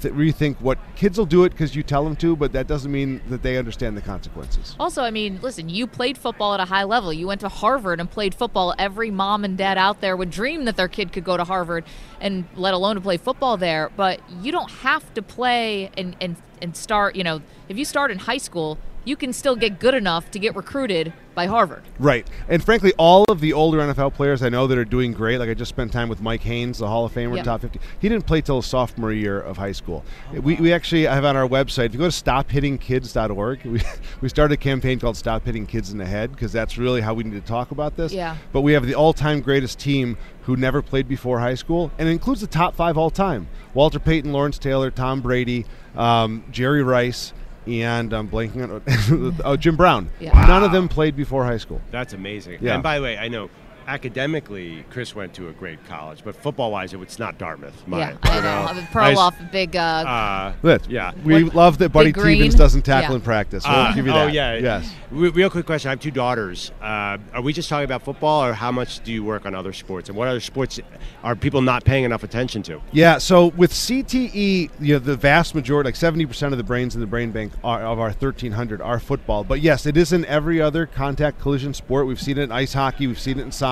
th- 0.00 0.14
rethink 0.14 0.60
what 0.60 0.78
kids 0.96 1.18
will 1.18 1.26
do 1.26 1.44
it 1.44 1.50
because 1.50 1.74
you 1.74 1.82
tell 1.82 2.04
them 2.04 2.16
to, 2.16 2.36
but 2.36 2.52
that 2.52 2.66
doesn't 2.66 2.90
mean 2.90 3.20
that 3.28 3.42
they 3.42 3.56
understand 3.56 3.96
the 3.96 4.00
consequences. 4.00 4.76
Also, 4.78 5.02
I 5.02 5.10
mean, 5.10 5.38
listen, 5.42 5.68
you 5.68 5.86
played 5.86 6.16
football 6.18 6.54
at 6.54 6.60
a 6.60 6.64
high 6.64 6.84
level. 6.84 7.12
You 7.12 7.26
went 7.26 7.40
to 7.42 7.48
Harvard 7.48 8.00
and 8.00 8.10
played 8.10 8.34
football. 8.34 8.74
Every 8.78 9.10
mom 9.10 9.44
and 9.44 9.56
dad 9.56 9.78
out 9.78 10.00
there 10.00 10.16
would 10.16 10.30
dream 10.30 10.64
that 10.64 10.76
their 10.76 10.88
kid 10.88 11.12
could 11.12 11.24
go 11.24 11.36
to 11.36 11.44
Harvard 11.44 11.84
and 12.20 12.44
let 12.54 12.74
alone 12.74 12.96
to 12.96 13.00
play 13.00 13.16
football 13.16 13.56
there. 13.56 13.90
But 13.96 14.20
you 14.40 14.52
don't 14.52 14.70
have 14.70 15.12
to 15.14 15.22
play 15.22 15.90
and, 15.96 16.16
and, 16.20 16.36
and 16.60 16.76
start, 16.76 17.16
you 17.16 17.24
know, 17.24 17.42
if 17.68 17.76
you 17.76 17.84
start 17.84 18.10
in 18.10 18.18
high 18.18 18.38
school, 18.38 18.78
you 19.04 19.16
can 19.16 19.32
still 19.32 19.56
get 19.56 19.78
good 19.78 19.94
enough 19.94 20.30
to 20.30 20.38
get 20.38 20.54
recruited 20.54 21.12
by 21.34 21.46
Harvard. 21.46 21.82
Right. 21.98 22.28
And 22.48 22.62
frankly, 22.62 22.92
all 22.98 23.24
of 23.30 23.40
the 23.40 23.54
older 23.54 23.78
NFL 23.78 24.12
players 24.14 24.42
I 24.42 24.50
know 24.50 24.66
that 24.66 24.76
are 24.76 24.84
doing 24.84 25.12
great, 25.12 25.38
like 25.38 25.48
I 25.48 25.54
just 25.54 25.70
spent 25.70 25.90
time 25.90 26.08
with 26.10 26.20
Mike 26.20 26.42
Haynes, 26.42 26.78
the 26.78 26.86
Hall 26.86 27.06
of 27.06 27.12
Famer, 27.14 27.36
Yeah. 27.36 27.42
top 27.42 27.62
50. 27.62 27.80
He 28.00 28.08
didn't 28.10 28.26
play 28.26 28.42
till 28.42 28.56
his 28.56 28.66
sophomore 28.66 29.12
year 29.12 29.40
of 29.40 29.56
high 29.56 29.72
school. 29.72 30.04
We, 30.30 30.56
we 30.56 30.72
actually 30.74 31.04
have 31.04 31.24
on 31.24 31.34
our 31.36 31.48
website, 31.48 31.86
if 31.86 31.92
you 31.94 31.98
go 31.98 32.10
to 32.10 32.24
stophittingkids.org, 32.24 33.62
we, 33.64 33.80
we 34.20 34.28
started 34.28 34.54
a 34.54 34.56
campaign 34.58 34.98
called 35.00 35.16
Stop 35.16 35.44
Hitting 35.44 35.66
Kids 35.66 35.90
in 35.90 35.98
the 35.98 36.04
Head 36.06 36.32
because 36.32 36.52
that's 36.52 36.76
really 36.78 37.00
how 37.00 37.14
we 37.14 37.24
need 37.24 37.32
to 37.32 37.40
talk 37.40 37.70
about 37.70 37.96
this. 37.96 38.12
Yeah. 38.12 38.36
But 38.52 38.60
we 38.60 38.72
have 38.74 38.86
the 38.86 38.94
all 38.94 39.12
time 39.12 39.40
greatest 39.40 39.78
team 39.78 40.18
who 40.42 40.56
never 40.56 40.82
played 40.82 41.08
before 41.08 41.38
high 41.40 41.54
school, 41.54 41.90
and 41.98 42.08
it 42.08 42.12
includes 42.12 42.40
the 42.40 42.46
top 42.46 42.74
five 42.74 42.98
all 42.98 43.10
time 43.10 43.48
Walter 43.74 43.98
Payton, 43.98 44.32
Lawrence 44.32 44.58
Taylor, 44.58 44.90
Tom 44.90 45.20
Brady, 45.22 45.64
um, 45.96 46.44
Jerry 46.50 46.82
Rice. 46.82 47.32
And 47.66 48.12
I'm 48.12 48.28
blanking 48.28 48.62
on 48.64 49.40
oh, 49.44 49.56
Jim 49.56 49.76
Brown. 49.76 50.10
Yeah. 50.18 50.32
None 50.46 50.64
of 50.64 50.72
them 50.72 50.88
played 50.88 51.16
before 51.16 51.44
high 51.44 51.58
school. 51.58 51.80
That's 51.90 52.12
amazing. 52.12 52.58
Yeah. 52.60 52.74
And 52.74 52.82
by 52.82 52.98
the 52.98 53.04
way, 53.04 53.16
I 53.16 53.28
know 53.28 53.50
academically, 53.86 54.84
Chris 54.90 55.14
went 55.14 55.34
to 55.34 55.48
a 55.48 55.52
great 55.52 55.84
college, 55.86 56.22
but 56.24 56.34
football-wise, 56.36 56.92
it's 56.92 57.18
not 57.18 57.38
Dartmouth. 57.38 57.82
yeah, 57.88 58.16
I 58.22 58.36
you 58.36 58.42
know. 58.42 58.48
know? 58.62 58.66
I'm 58.68 58.78
a 58.78 58.88
pro 58.92 59.02
I 59.04 59.12
s- 59.12 59.18
off 59.18 59.34
big. 59.50 59.74
Uh, 59.76 59.80
Uh, 59.82 60.52
Good. 60.62 60.82
Yeah. 60.88 61.12
We 61.24 61.44
What- 61.44 61.54
love 61.54 61.78
that 61.78 61.90
Buddy 61.92 62.12
Big 62.12 62.22
Teevens 62.22 62.56
doesn't 62.56 62.82
tackle 62.82 63.10
Yeah. 63.10 63.16
in 63.16 63.20
practice. 63.22 63.64
Uh, 63.66 63.84
we'll 63.86 63.94
give 63.96 64.06
you 64.06 64.12
oh 64.12 64.26
yeah. 64.26 64.54
Yes. 64.56 64.92
Real 65.10 65.50
quick 65.50 65.66
question: 65.66 65.88
I 65.88 65.92
have 65.92 66.00
two 66.00 66.10
daughters. 66.10 66.70
Uh, 66.80 67.18
are 67.34 67.42
we 67.42 67.52
just 67.52 67.68
talking 67.68 67.84
about 67.84 68.02
football, 68.02 68.44
or 68.44 68.52
how 68.54 68.72
much 68.72 69.00
do 69.04 69.12
you 69.12 69.22
work 69.24 69.44
on 69.46 69.54
other 69.54 69.72
sports, 69.72 70.08
and 70.08 70.16
what 70.16 70.28
other 70.28 70.40
sports 70.40 70.78
are 71.22 71.34
people 71.36 71.60
not 71.62 71.84
paying 71.84 72.04
enough 72.04 72.22
attention 72.22 72.62
to? 72.64 72.80
Yeah. 72.92 73.18
So 73.18 73.48
with 73.56 73.72
CTE, 73.72 74.70
you 74.80 74.94
know, 74.94 74.98
the 74.98 75.16
vast 75.16 75.54
majority, 75.54 75.88
like 75.88 75.96
seventy 75.96 76.24
percent 76.26 76.52
of 76.52 76.58
the 76.58 76.64
brains 76.64 76.94
in 76.94 77.00
the 77.00 77.06
brain 77.06 77.30
bank 77.30 77.52
are, 77.64 77.82
of 77.82 77.98
our 77.98 78.12
thirteen 78.12 78.52
hundred 78.52 78.80
are 78.80 78.98
football. 78.98 79.44
But 79.44 79.60
yes, 79.60 79.86
it 79.86 79.96
is 79.96 80.12
in 80.12 80.24
every 80.26 80.60
other 80.60 80.86
contact 80.86 81.40
collision 81.40 81.74
sport. 81.74 82.06
We've 82.06 82.20
seen 82.20 82.38
it 82.38 82.44
in 82.44 82.52
ice 82.52 82.72
hockey. 82.74 83.06
We've 83.06 83.20
seen 83.20 83.38
it 83.38 83.42
in 83.42 83.52
soccer. 83.52 83.71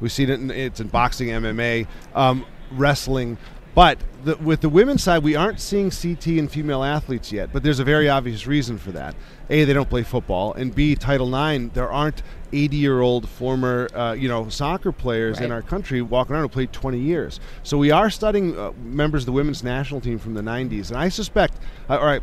We've 0.00 0.12
seen 0.12 0.30
it 0.30 0.40
in 0.40 0.50
it's 0.50 0.80
in 0.80 0.88
boxing, 0.88 1.28
MMA, 1.28 1.86
um, 2.14 2.44
wrestling. 2.72 3.38
But 3.74 3.98
the, 4.24 4.36
with 4.36 4.60
the 4.60 4.68
women's 4.68 5.02
side, 5.02 5.22
we 5.22 5.36
aren't 5.36 5.60
seeing 5.60 5.90
CT 5.90 6.26
in 6.28 6.48
female 6.48 6.82
athletes 6.82 7.32
yet. 7.32 7.52
But 7.52 7.62
there's 7.62 7.80
a 7.80 7.84
very 7.84 8.08
obvious 8.08 8.46
reason 8.46 8.78
for 8.78 8.92
that. 8.92 9.14
A, 9.50 9.64
they 9.64 9.72
don't 9.72 9.88
play 9.88 10.02
football, 10.02 10.54
and 10.54 10.74
B, 10.74 10.94
Title 10.94 11.34
IX, 11.34 11.74
there 11.74 11.90
aren't 11.90 12.22
80-year-old 12.52 13.28
former, 13.28 13.88
uh, 13.94 14.12
you 14.12 14.28
know, 14.28 14.48
soccer 14.48 14.92
players 14.92 15.40
in 15.40 15.50
our 15.50 15.62
country 15.62 16.02
walking 16.02 16.34
around 16.34 16.42
who 16.42 16.48
played 16.48 16.72
20 16.72 16.98
years. 16.98 17.40
So 17.62 17.78
we 17.78 17.90
are 17.90 18.10
studying 18.10 18.58
uh, 18.58 18.72
members 18.82 19.22
of 19.22 19.26
the 19.26 19.32
women's 19.32 19.62
national 19.64 20.00
team 20.00 20.18
from 20.18 20.34
the 20.34 20.42
90s, 20.42 20.88
and 20.88 20.98
I 20.98 21.08
suspect, 21.08 21.58
uh, 21.88 21.98
all 21.98 22.04
right, 22.04 22.22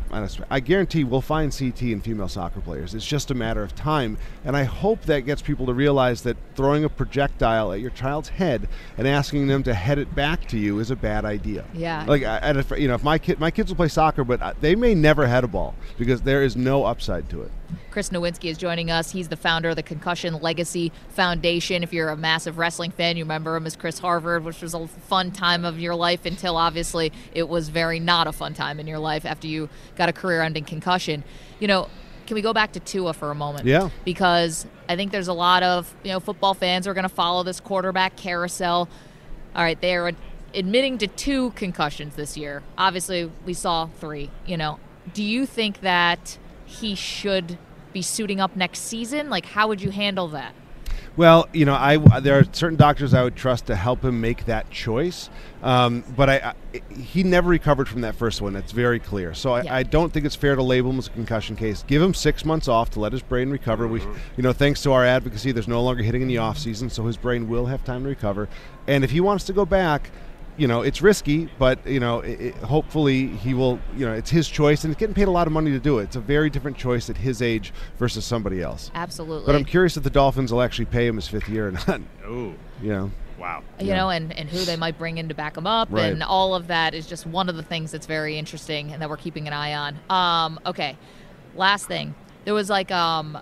I 0.50 0.60
guarantee 0.60 1.04
we'll 1.04 1.20
find 1.20 1.56
CT 1.56 1.82
in 1.82 2.00
female 2.00 2.28
soccer 2.28 2.60
players. 2.60 2.94
It's 2.94 3.06
just 3.06 3.30
a 3.30 3.34
matter 3.34 3.62
of 3.62 3.74
time, 3.74 4.18
and 4.44 4.56
I 4.56 4.64
hope 4.64 5.02
that 5.02 5.20
gets 5.20 5.42
people 5.42 5.66
to 5.66 5.74
realize 5.74 6.22
that 6.22 6.36
throwing 6.54 6.84
a 6.84 6.88
projectile 6.88 7.72
at 7.72 7.80
your 7.80 7.90
child's 7.90 8.28
head 8.28 8.68
and 8.98 9.06
asking 9.06 9.48
them 9.48 9.62
to 9.64 9.74
head 9.74 9.98
it 9.98 10.14
back 10.14 10.46
to 10.48 10.58
you 10.58 10.78
is 10.78 10.90
a 10.90 10.96
bad 10.96 11.24
idea. 11.24 11.64
Yeah. 11.74 11.89
Like, 12.06 12.22
I, 12.22 12.36
and 12.38 12.58
if, 12.58 12.70
you 12.70 12.88
know, 12.88 12.94
if 12.94 13.04
my 13.04 13.18
kid, 13.18 13.38
my 13.40 13.50
kids 13.50 13.70
will 13.70 13.76
play 13.76 13.88
soccer, 13.88 14.24
but 14.24 14.40
uh, 14.40 14.54
they 14.60 14.74
may 14.74 14.94
never 14.94 15.26
head 15.26 15.44
a 15.44 15.48
ball 15.48 15.74
because 15.98 16.22
there 16.22 16.42
is 16.42 16.56
no 16.56 16.84
upside 16.84 17.28
to 17.30 17.42
it. 17.42 17.50
Chris 17.90 18.10
Nowinski 18.10 18.50
is 18.50 18.58
joining 18.58 18.90
us. 18.90 19.10
He's 19.10 19.28
the 19.28 19.36
founder 19.36 19.70
of 19.70 19.76
the 19.76 19.82
Concussion 19.82 20.34
Legacy 20.34 20.92
Foundation. 21.10 21.82
If 21.82 21.92
you're 21.92 22.08
a 22.08 22.16
massive 22.16 22.58
wrestling 22.58 22.90
fan, 22.90 23.16
you 23.16 23.24
remember 23.24 23.56
him 23.56 23.66
as 23.66 23.76
Chris 23.76 23.98
Harvard, 23.98 24.44
which 24.44 24.62
was 24.62 24.74
a 24.74 24.86
fun 24.86 25.32
time 25.32 25.64
of 25.64 25.78
your 25.80 25.94
life 25.94 26.24
until 26.24 26.56
obviously 26.56 27.12
it 27.34 27.48
was 27.48 27.68
very 27.68 27.98
not 27.98 28.26
a 28.26 28.32
fun 28.32 28.54
time 28.54 28.78
in 28.78 28.86
your 28.86 28.98
life 28.98 29.24
after 29.24 29.46
you 29.46 29.68
got 29.96 30.08
a 30.08 30.12
career 30.12 30.42
ending 30.42 30.64
concussion. 30.64 31.24
You 31.58 31.68
know, 31.68 31.88
can 32.26 32.36
we 32.36 32.42
go 32.42 32.52
back 32.52 32.72
to 32.72 32.80
Tua 32.80 33.12
for 33.12 33.32
a 33.32 33.34
moment? 33.34 33.66
Yeah. 33.66 33.90
Because 34.04 34.66
I 34.88 34.94
think 34.94 35.10
there's 35.10 35.28
a 35.28 35.32
lot 35.32 35.64
of, 35.64 35.92
you 36.04 36.12
know, 36.12 36.20
football 36.20 36.54
fans 36.54 36.86
who 36.86 36.92
are 36.92 36.94
going 36.94 37.02
to 37.02 37.08
follow 37.08 37.42
this 37.42 37.58
quarterback 37.58 38.16
carousel. 38.16 38.88
All 39.56 39.62
right, 39.64 39.80
they're 39.80 40.12
admitting 40.54 40.98
to 40.98 41.06
two 41.06 41.50
concussions 41.50 42.16
this 42.16 42.36
year. 42.36 42.62
Obviously, 42.76 43.30
we 43.44 43.54
saw 43.54 43.86
three, 43.86 44.30
you 44.46 44.56
know. 44.56 44.78
Do 45.14 45.22
you 45.22 45.46
think 45.46 45.80
that 45.80 46.38
he 46.66 46.94
should 46.94 47.58
be 47.92 48.02
suiting 48.02 48.40
up 48.40 48.54
next 48.56 48.80
season? 48.80 49.30
Like, 49.30 49.46
how 49.46 49.68
would 49.68 49.80
you 49.80 49.90
handle 49.90 50.28
that? 50.28 50.54
Well, 51.16 51.48
you 51.52 51.64
know, 51.64 51.74
I 51.74 51.96
there 52.20 52.38
are 52.38 52.44
certain 52.52 52.78
doctors 52.78 53.12
I 53.14 53.24
would 53.24 53.34
trust 53.34 53.66
to 53.66 53.74
help 53.74 54.04
him 54.04 54.20
make 54.20 54.46
that 54.46 54.70
choice, 54.70 55.28
um, 55.62 56.04
but 56.16 56.30
I, 56.30 56.54
I 56.72 56.82
he 56.94 57.24
never 57.24 57.50
recovered 57.50 57.88
from 57.88 58.02
that 58.02 58.14
first 58.14 58.40
one. 58.40 58.52
That's 58.52 58.70
very 58.70 59.00
clear. 59.00 59.34
So 59.34 59.54
I, 59.54 59.62
Yeah. 59.62 59.74
I 59.74 59.82
don't 59.82 60.12
think 60.12 60.24
it's 60.24 60.36
fair 60.36 60.54
to 60.54 60.62
label 60.62 60.90
him 60.90 60.98
as 60.98 61.08
a 61.08 61.10
concussion 61.10 61.56
case. 61.56 61.84
Give 61.86 62.00
him 62.00 62.14
six 62.14 62.44
months 62.44 62.68
off 62.68 62.90
to 62.90 63.00
let 63.00 63.12
his 63.12 63.22
brain 63.22 63.50
recover. 63.50 63.88
We, 63.88 64.00
you 64.00 64.42
know, 64.42 64.52
thanks 64.52 64.82
to 64.84 64.92
our 64.92 65.04
advocacy, 65.04 65.50
there's 65.50 65.68
no 65.68 65.82
longer 65.82 66.02
hitting 66.02 66.22
in 66.22 66.28
the 66.28 66.38
off 66.38 66.58
season, 66.58 66.88
so 66.88 67.04
his 67.04 67.16
brain 67.16 67.48
will 67.48 67.66
have 67.66 67.84
time 67.84 68.04
to 68.04 68.08
recover. 68.08 68.48
And 68.86 69.02
if 69.02 69.10
he 69.10 69.20
wants 69.20 69.44
to 69.44 69.52
go 69.52 69.66
back. 69.66 70.10
You 70.60 70.68
know, 70.68 70.82
it's 70.82 71.00
risky, 71.00 71.48
but 71.58 71.86
you 71.86 72.00
know, 72.00 72.20
it, 72.20 72.38
it- 72.40 72.54
hopefully 72.56 73.28
he 73.28 73.54
will. 73.54 73.80
You 73.96 74.04
know, 74.04 74.12
it's 74.12 74.28
his 74.28 74.46
choice, 74.46 74.84
and 74.84 74.92
he's 74.92 74.98
getting 74.98 75.14
paid 75.14 75.26
a 75.26 75.30
lot 75.30 75.46
of 75.46 75.54
money 75.54 75.70
to 75.70 75.78
do 75.80 75.98
it. 76.00 76.02
It's 76.04 76.16
a 76.16 76.20
very 76.20 76.50
different 76.50 76.76
choice 76.76 77.08
at 77.08 77.16
his 77.16 77.40
age 77.40 77.72
versus 77.98 78.26
somebody 78.26 78.60
else. 78.60 78.90
Absolutely. 78.94 79.46
But 79.46 79.54
I'm 79.56 79.64
curious 79.64 79.96
if 79.96 80.02
the 80.02 80.10
Dolphins 80.10 80.52
will 80.52 80.60
actually 80.60 80.84
pay 80.84 81.06
him 81.06 81.16
his 81.16 81.26
fifth 81.28 81.48
year 81.48 81.68
or 81.68 81.72
not. 81.72 82.00
Oh, 82.26 82.52
You 82.82 82.88
know, 82.92 83.10
wow. 83.38 83.62
you 83.80 83.94
know, 83.94 84.10
and, 84.10 84.36
and 84.36 84.50
who 84.50 84.58
they 84.66 84.76
might 84.76 84.98
bring 84.98 85.16
in 85.16 85.28
to 85.30 85.34
back 85.34 85.56
him 85.56 85.66
up, 85.66 85.88
Right. 85.90 86.12
and 86.12 86.22
all 86.22 86.54
of 86.54 86.66
that 86.66 86.92
is 86.92 87.06
just 87.06 87.26
one 87.26 87.48
of 87.48 87.56
the 87.56 87.62
things 87.62 87.90
that's 87.90 88.06
very 88.06 88.36
interesting 88.36 88.92
and 88.92 89.00
that 89.00 89.08
we're 89.08 89.16
keeping 89.16 89.46
an 89.46 89.54
eye 89.54 89.72
on. 89.74 89.98
Um, 90.10 90.60
okay, 90.66 90.98
last 91.56 91.86
thing, 91.88 92.14
there 92.44 92.52
was 92.54 92.68
like 92.68 92.90
um, 92.92 93.38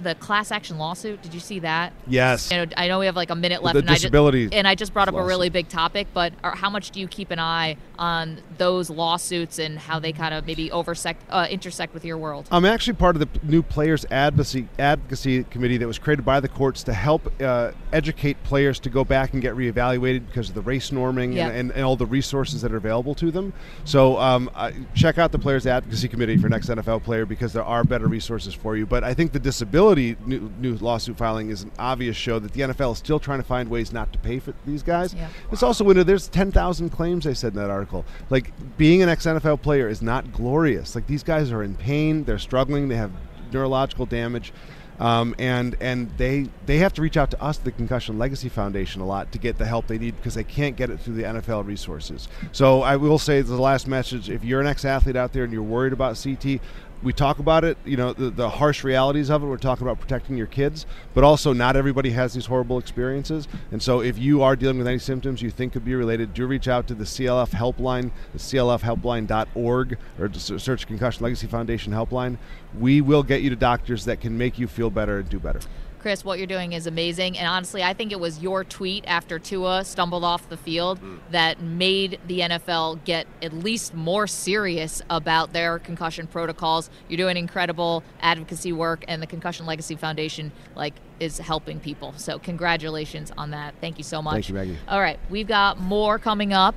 the 0.00 0.14
class 0.16 0.50
action 0.50 0.78
lawsuit. 0.78 1.22
Did 1.22 1.34
you 1.34 1.40
see 1.40 1.58
that? 1.60 1.92
Yes. 2.06 2.50
You 2.50 2.58
know, 2.58 2.66
I 2.76 2.88
know 2.88 2.98
we 2.98 3.06
have 3.06 3.16
like 3.16 3.30
a 3.30 3.34
minute 3.34 3.62
left. 3.62 3.74
The 3.74 3.80
and 3.80 3.90
I 3.90 3.94
just, 3.96 4.54
and 4.54 4.68
I 4.68 4.74
just 4.74 4.92
brought 4.92 5.08
up 5.08 5.14
a 5.14 5.24
really 5.24 5.48
big 5.48 5.68
topic, 5.68 6.06
but 6.12 6.32
uh, 6.42 6.54
how 6.54 6.70
much 6.70 6.90
do 6.90 7.00
you 7.00 7.08
keep 7.08 7.30
an 7.30 7.38
eye 7.38 7.76
on 7.98 8.40
those 8.58 8.90
lawsuits 8.90 9.58
and 9.58 9.78
how 9.78 9.98
they 9.98 10.12
kind 10.12 10.34
of 10.34 10.46
maybe 10.46 10.70
oversect, 10.70 11.16
uh, 11.30 11.46
intersect 11.50 11.94
with 11.94 12.04
your 12.04 12.18
world? 12.18 12.48
I'm 12.50 12.64
actually 12.64 12.94
part 12.94 13.16
of 13.16 13.20
the 13.20 13.28
new 13.42 13.62
players 13.62 14.04
advocacy 14.10 14.68
advocacy 14.78 15.44
committee 15.44 15.76
that 15.78 15.86
was 15.86 15.98
created 15.98 16.24
by 16.24 16.40
the 16.40 16.48
courts 16.48 16.82
to 16.84 16.92
help 16.92 17.32
uh, 17.40 17.72
educate 17.92 18.42
players 18.44 18.78
to 18.80 18.90
go 18.90 19.04
back 19.04 19.32
and 19.32 19.42
get 19.42 19.54
reevaluated 19.54 20.26
because 20.26 20.48
of 20.48 20.54
the 20.54 20.62
race 20.62 20.90
norming 20.90 21.34
Yeah. 21.34 21.48
and, 21.48 21.56
and, 21.56 21.70
and 21.72 21.84
all 21.84 21.96
the 21.96 22.06
resources 22.06 22.62
that 22.62 22.72
are 22.72 22.76
available 22.76 23.14
to 23.16 23.30
them. 23.30 23.52
So 23.84 24.18
um, 24.18 24.50
check 24.94 25.18
out 25.18 25.32
the 25.32 25.38
players 25.38 25.66
advocacy 25.66 26.08
committee 26.08 26.36
for 26.36 26.48
next 26.48 26.68
NFL 26.68 27.02
player 27.04 27.26
because 27.26 27.52
there 27.52 27.64
are 27.64 27.84
better 27.84 28.06
resources 28.06 28.54
for 28.54 28.76
you. 28.76 28.86
But 28.86 29.02
I 29.04 29.14
think 29.14 29.32
the 29.32 29.38
disability 29.38 29.87
new, 29.94 30.50
new 30.58 30.76
lawsuit 30.76 31.16
filing 31.16 31.50
is 31.50 31.62
an 31.62 31.72
obvious 31.78 32.16
show 32.16 32.38
that 32.38 32.52
the 32.52 32.60
NFL 32.62 32.92
is 32.92 32.98
still 32.98 33.18
trying 33.18 33.38
to 33.38 33.44
find 33.44 33.68
ways 33.68 33.92
not 33.92 34.12
to 34.12 34.18
pay 34.18 34.38
for 34.38 34.54
these 34.66 34.82
guys. 34.82 35.14
Yeah. 35.14 35.28
It's 35.52 35.62
also 35.62 35.84
when 35.84 36.04
there's 36.06 36.28
10,000 36.28 36.90
claims 36.90 37.24
they 37.24 37.34
said 37.34 37.54
in 37.54 37.60
that 37.60 37.70
article. 37.70 38.04
Like 38.30 38.52
being 38.76 39.02
an 39.02 39.08
ex 39.08 39.26
NFL 39.26 39.62
player 39.62 39.88
is 39.88 40.02
not 40.02 40.32
glorious. 40.32 40.94
Like 40.94 41.06
these 41.06 41.22
guys 41.22 41.52
are 41.52 41.62
in 41.62 41.74
pain, 41.76 42.24
they're 42.24 42.38
struggling, 42.38 42.88
they 42.88 42.96
have 42.96 43.12
neurological 43.52 44.06
damage. 44.06 44.52
Um, 45.00 45.36
and 45.38 45.76
and 45.80 46.10
they 46.18 46.48
they 46.66 46.78
have 46.78 46.92
to 46.94 47.02
reach 47.02 47.16
out 47.16 47.30
to 47.30 47.40
us, 47.40 47.58
the 47.58 47.70
Concussion 47.70 48.18
Legacy 48.18 48.48
Foundation, 48.48 49.00
a 49.00 49.06
lot 49.06 49.30
to 49.30 49.38
get 49.38 49.56
the 49.56 49.64
help 49.64 49.86
they 49.86 49.98
need 49.98 50.16
because 50.16 50.34
they 50.34 50.42
can't 50.42 50.74
get 50.76 50.90
it 50.90 50.98
through 50.98 51.14
the 51.14 51.22
NFL 51.22 51.66
resources. 51.66 52.28
So 52.50 52.82
I 52.82 52.96
will 52.96 53.18
say 53.18 53.40
the 53.40 53.60
last 53.60 53.86
message: 53.86 54.28
if 54.28 54.42
you're 54.42 54.60
an 54.60 54.66
ex-athlete 54.66 55.14
out 55.14 55.32
there 55.32 55.44
and 55.44 55.52
you're 55.52 55.62
worried 55.62 55.92
about 55.92 56.20
CT, 56.20 56.60
we 57.02 57.12
talk 57.12 57.38
about 57.38 57.64
it, 57.64 57.78
you 57.84 57.96
know, 57.96 58.12
the, 58.12 58.30
the 58.30 58.48
harsh 58.48 58.82
realities 58.82 59.30
of 59.30 59.42
it. 59.42 59.46
We're 59.46 59.56
talking 59.56 59.86
about 59.86 60.00
protecting 60.00 60.36
your 60.36 60.46
kids, 60.46 60.86
but 61.14 61.24
also 61.24 61.52
not 61.52 61.76
everybody 61.76 62.10
has 62.10 62.34
these 62.34 62.46
horrible 62.46 62.78
experiences. 62.78 63.46
And 63.70 63.82
so 63.82 64.00
if 64.00 64.18
you 64.18 64.42
are 64.42 64.56
dealing 64.56 64.78
with 64.78 64.86
any 64.86 64.98
symptoms 64.98 65.40
you 65.40 65.50
think 65.50 65.72
could 65.72 65.84
be 65.84 65.94
related, 65.94 66.34
do 66.34 66.46
reach 66.46 66.68
out 66.68 66.86
to 66.88 66.94
the 66.94 67.04
CLF 67.04 67.50
helpline, 67.50 68.10
the 68.32 68.38
clfhelpline.org, 68.38 69.98
or 70.18 70.32
search 70.34 70.86
Concussion 70.86 71.22
Legacy 71.22 71.46
Foundation 71.46 71.92
helpline. 71.92 72.38
We 72.78 73.00
will 73.00 73.22
get 73.22 73.42
you 73.42 73.50
to 73.50 73.56
doctors 73.56 74.04
that 74.06 74.20
can 74.20 74.36
make 74.36 74.58
you 74.58 74.66
feel 74.66 74.90
better 74.90 75.18
and 75.18 75.28
do 75.28 75.38
better. 75.38 75.60
Chris, 76.08 76.24
what 76.24 76.38
you're 76.38 76.46
doing 76.46 76.72
is 76.72 76.86
amazing. 76.86 77.36
And 77.36 77.46
honestly, 77.46 77.82
I 77.82 77.92
think 77.92 78.12
it 78.12 78.18
was 78.18 78.38
your 78.38 78.64
tweet 78.64 79.04
after 79.06 79.38
Tua 79.38 79.84
stumbled 79.84 80.24
off 80.24 80.48
the 80.48 80.56
field 80.56 80.98
that 81.32 81.60
made 81.60 82.18
the 82.26 82.40
NFL 82.40 83.04
get 83.04 83.26
at 83.42 83.52
least 83.52 83.92
more 83.92 84.26
serious 84.26 85.02
about 85.10 85.52
their 85.52 85.78
concussion 85.78 86.26
protocols. 86.26 86.88
You're 87.10 87.18
doing 87.18 87.36
incredible 87.36 88.02
advocacy 88.22 88.72
work, 88.72 89.04
and 89.06 89.20
the 89.20 89.26
Concussion 89.26 89.66
Legacy 89.66 89.96
Foundation 89.96 90.50
like 90.74 90.94
is 91.20 91.36
helping 91.36 91.78
people. 91.78 92.14
So 92.16 92.38
congratulations 92.38 93.30
on 93.36 93.50
that. 93.50 93.74
Thank 93.82 93.98
you 93.98 94.04
so 94.04 94.22
much. 94.22 94.32
Thank 94.32 94.48
you, 94.48 94.54
Maggie. 94.54 94.78
All 94.88 95.02
right, 95.02 95.20
we've 95.28 95.46
got 95.46 95.78
more 95.78 96.18
coming 96.18 96.54
up. 96.54 96.74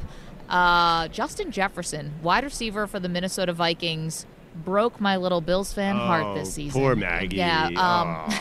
Uh, 0.49 1.07
Justin 1.07 1.51
Jefferson, 1.51 2.15
wide 2.21 2.43
receiver 2.43 2.85
for 2.85 2.99
the 2.99 3.07
Minnesota 3.07 3.53
Vikings, 3.53 4.25
broke 4.55 4.99
my 4.99 5.17
little 5.17 5.41
Bills 5.41 5.73
fan 5.73 5.95
heart 5.95 6.25
Oh, 6.27 6.33
this 6.35 6.53
season. 6.53 6.79
poor 6.79 6.95
Maggie. 6.95 7.37
Yeah. 7.37 7.67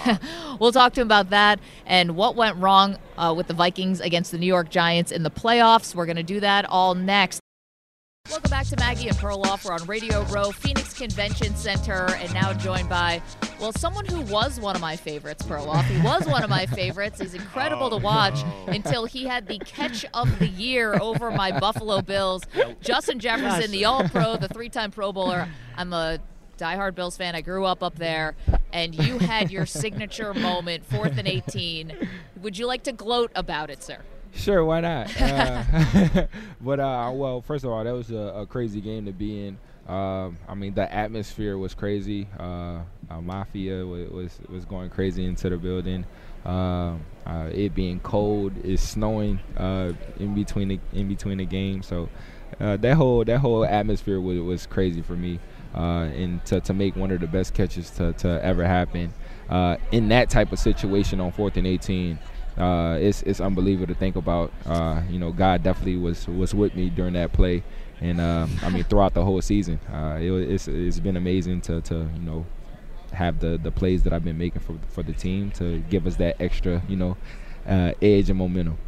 Um, 0.06 0.18
we'll 0.60 0.72
talk 0.72 0.92
to 0.94 1.00
him 1.00 1.06
about 1.08 1.30
that 1.30 1.60
and 1.86 2.16
what 2.16 2.36
went 2.36 2.56
wrong 2.56 2.98
uh, 3.16 3.32
with 3.36 3.46
the 3.46 3.54
Vikings 3.54 4.00
against 4.00 4.30
the 4.30 4.38
New 4.38 4.46
York 4.46 4.70
Giants 4.70 5.12
in 5.12 5.22
the 5.22 5.30
playoffs. 5.30 5.94
We're 5.94 6.06
going 6.06 6.16
to 6.16 6.22
do 6.22 6.40
that 6.40 6.64
all 6.66 6.94
next. 6.94 7.40
Welcome 8.30 8.50
back 8.50 8.66
to 8.66 8.76
Maggie 8.76 9.08
and 9.08 9.16
Perloff. 9.16 9.64
We're 9.64 9.72
on 9.72 9.84
Radio 9.86 10.22
Row, 10.26 10.52
Phoenix 10.52 10.94
Convention 10.94 11.52
Center, 11.56 12.06
and 12.12 12.32
now 12.32 12.52
joined 12.52 12.88
by, 12.88 13.20
well, 13.58 13.72
someone 13.72 14.04
who 14.04 14.20
was 14.20 14.60
one 14.60 14.76
of 14.76 14.80
my 14.80 14.94
favorites, 14.94 15.42
Perloff. 15.42 15.82
He 15.86 16.00
was 16.00 16.28
one 16.28 16.44
of 16.44 16.48
my 16.48 16.64
favorites. 16.76 17.20
He's 17.20 17.34
incredible 17.34 17.86
oh, 17.86 17.90
to 17.90 17.96
watch 17.96 18.38
until 18.68 19.04
he 19.04 19.24
had 19.24 19.48
the 19.48 19.58
catch 19.58 20.06
of 20.14 20.38
the 20.38 20.46
year 20.46 20.96
over 21.02 21.32
my 21.32 21.50
Buffalo 21.58 22.02
Bills. 22.02 22.44
Justin 22.80 23.18
Jefferson, 23.18 23.72
the 23.72 23.84
All 23.84 24.08
Pro, 24.08 24.36
the 24.36 24.46
three 24.54 24.68
time 24.68 24.92
Pro 24.92 25.12
Bowler. 25.12 25.48
I'm 25.76 25.92
a 25.92 26.20
diehard 26.56 26.94
Bills 26.94 27.16
fan. 27.16 27.34
I 27.34 27.40
grew 27.40 27.64
up 27.64 27.82
up 27.82 27.96
there, 27.96 28.36
and 28.72 28.94
you 28.94 29.18
had 29.18 29.50
your 29.50 29.66
signature 29.66 30.32
moment, 30.34 30.84
fourth 30.84 31.18
and 31.18 31.26
18. 31.26 32.08
Would 32.42 32.56
you 32.56 32.66
like 32.66 32.84
to 32.84 32.92
gloat 32.92 33.32
about 33.34 33.70
it, 33.70 33.82
sir? 33.82 33.98
Sure, 34.32 34.64
why 34.64 34.80
not? 34.80 35.10
Uh, 35.20 36.26
but 36.60 36.80
uh, 36.80 37.10
well, 37.12 37.40
first 37.40 37.64
of 37.64 37.70
all, 37.70 37.82
that 37.84 37.92
was 37.92 38.10
a, 38.10 38.16
a 38.16 38.46
crazy 38.46 38.80
game 38.80 39.06
to 39.06 39.12
be 39.12 39.46
in. 39.46 39.58
Um, 39.88 40.38
I 40.48 40.54
mean, 40.54 40.74
the 40.74 40.92
atmosphere 40.92 41.58
was 41.58 41.74
crazy. 41.74 42.28
Uh, 42.38 42.80
uh, 43.10 43.20
Mafia 43.20 43.84
was, 43.84 44.08
was 44.10 44.38
was 44.48 44.64
going 44.64 44.90
crazy 44.90 45.24
into 45.24 45.50
the 45.50 45.56
building. 45.56 46.06
Um, 46.44 47.04
uh, 47.26 47.48
it 47.52 47.74
being 47.74 48.00
cold, 48.00 48.52
it's 48.64 48.82
snowing 48.82 49.40
uh, 49.56 49.92
in 50.18 50.34
between 50.34 50.68
the 50.68 50.80
in 50.92 51.08
between 51.08 51.38
the 51.38 51.44
game, 51.44 51.82
so 51.82 52.08
uh, 52.60 52.76
that 52.78 52.94
whole 52.94 53.24
that 53.24 53.38
whole 53.38 53.64
atmosphere 53.64 54.20
was, 54.20 54.38
was 54.38 54.66
crazy 54.66 55.02
for 55.02 55.16
me. 55.16 55.40
Uh, 55.74 56.10
and 56.16 56.44
to, 56.44 56.60
to 56.60 56.74
make 56.74 56.96
one 56.96 57.12
of 57.12 57.20
the 57.20 57.28
best 57.28 57.54
catches 57.54 57.90
to, 57.90 58.12
to 58.14 58.44
ever 58.44 58.66
happen 58.66 59.12
uh, 59.48 59.76
in 59.92 60.08
that 60.08 60.28
type 60.28 60.50
of 60.50 60.58
situation 60.58 61.20
on 61.20 61.30
fourth 61.30 61.56
and 61.56 61.64
18 61.64 62.18
uh, 62.60 62.98
it's 63.00 63.22
it's 63.22 63.40
unbelievable 63.40 63.86
to 63.92 63.98
think 63.98 64.16
about. 64.16 64.52
Uh, 64.66 65.02
you 65.08 65.18
know, 65.18 65.32
God 65.32 65.62
definitely 65.62 65.96
was 65.96 66.28
was 66.28 66.54
with 66.54 66.74
me 66.74 66.90
during 66.90 67.14
that 67.14 67.32
play, 67.32 67.62
and 68.00 68.20
uh, 68.20 68.46
I 68.62 68.68
mean 68.70 68.84
throughout 68.84 69.14
the 69.14 69.24
whole 69.24 69.40
season. 69.42 69.80
Uh, 69.92 70.18
It, 70.20 70.30
it's 70.50 70.68
it's 70.68 71.00
been 71.00 71.16
amazing 71.16 71.60
to 71.62 71.80
to 71.82 71.94
you 72.14 72.22
know 72.22 72.46
have 73.12 73.40
the 73.40 73.58
the 73.58 73.70
plays 73.70 74.02
that 74.04 74.12
I've 74.12 74.24
been 74.24 74.38
making 74.38 74.60
for 74.60 74.76
for 74.88 75.02
the 75.02 75.12
team 75.12 75.50
to 75.52 75.78
give 75.90 76.06
us 76.06 76.16
that 76.16 76.36
extra 76.40 76.82
you 76.88 76.96
know 76.96 77.16
uh, 77.66 77.92
edge 78.02 78.30
and 78.30 78.38
momentum. 78.38 78.78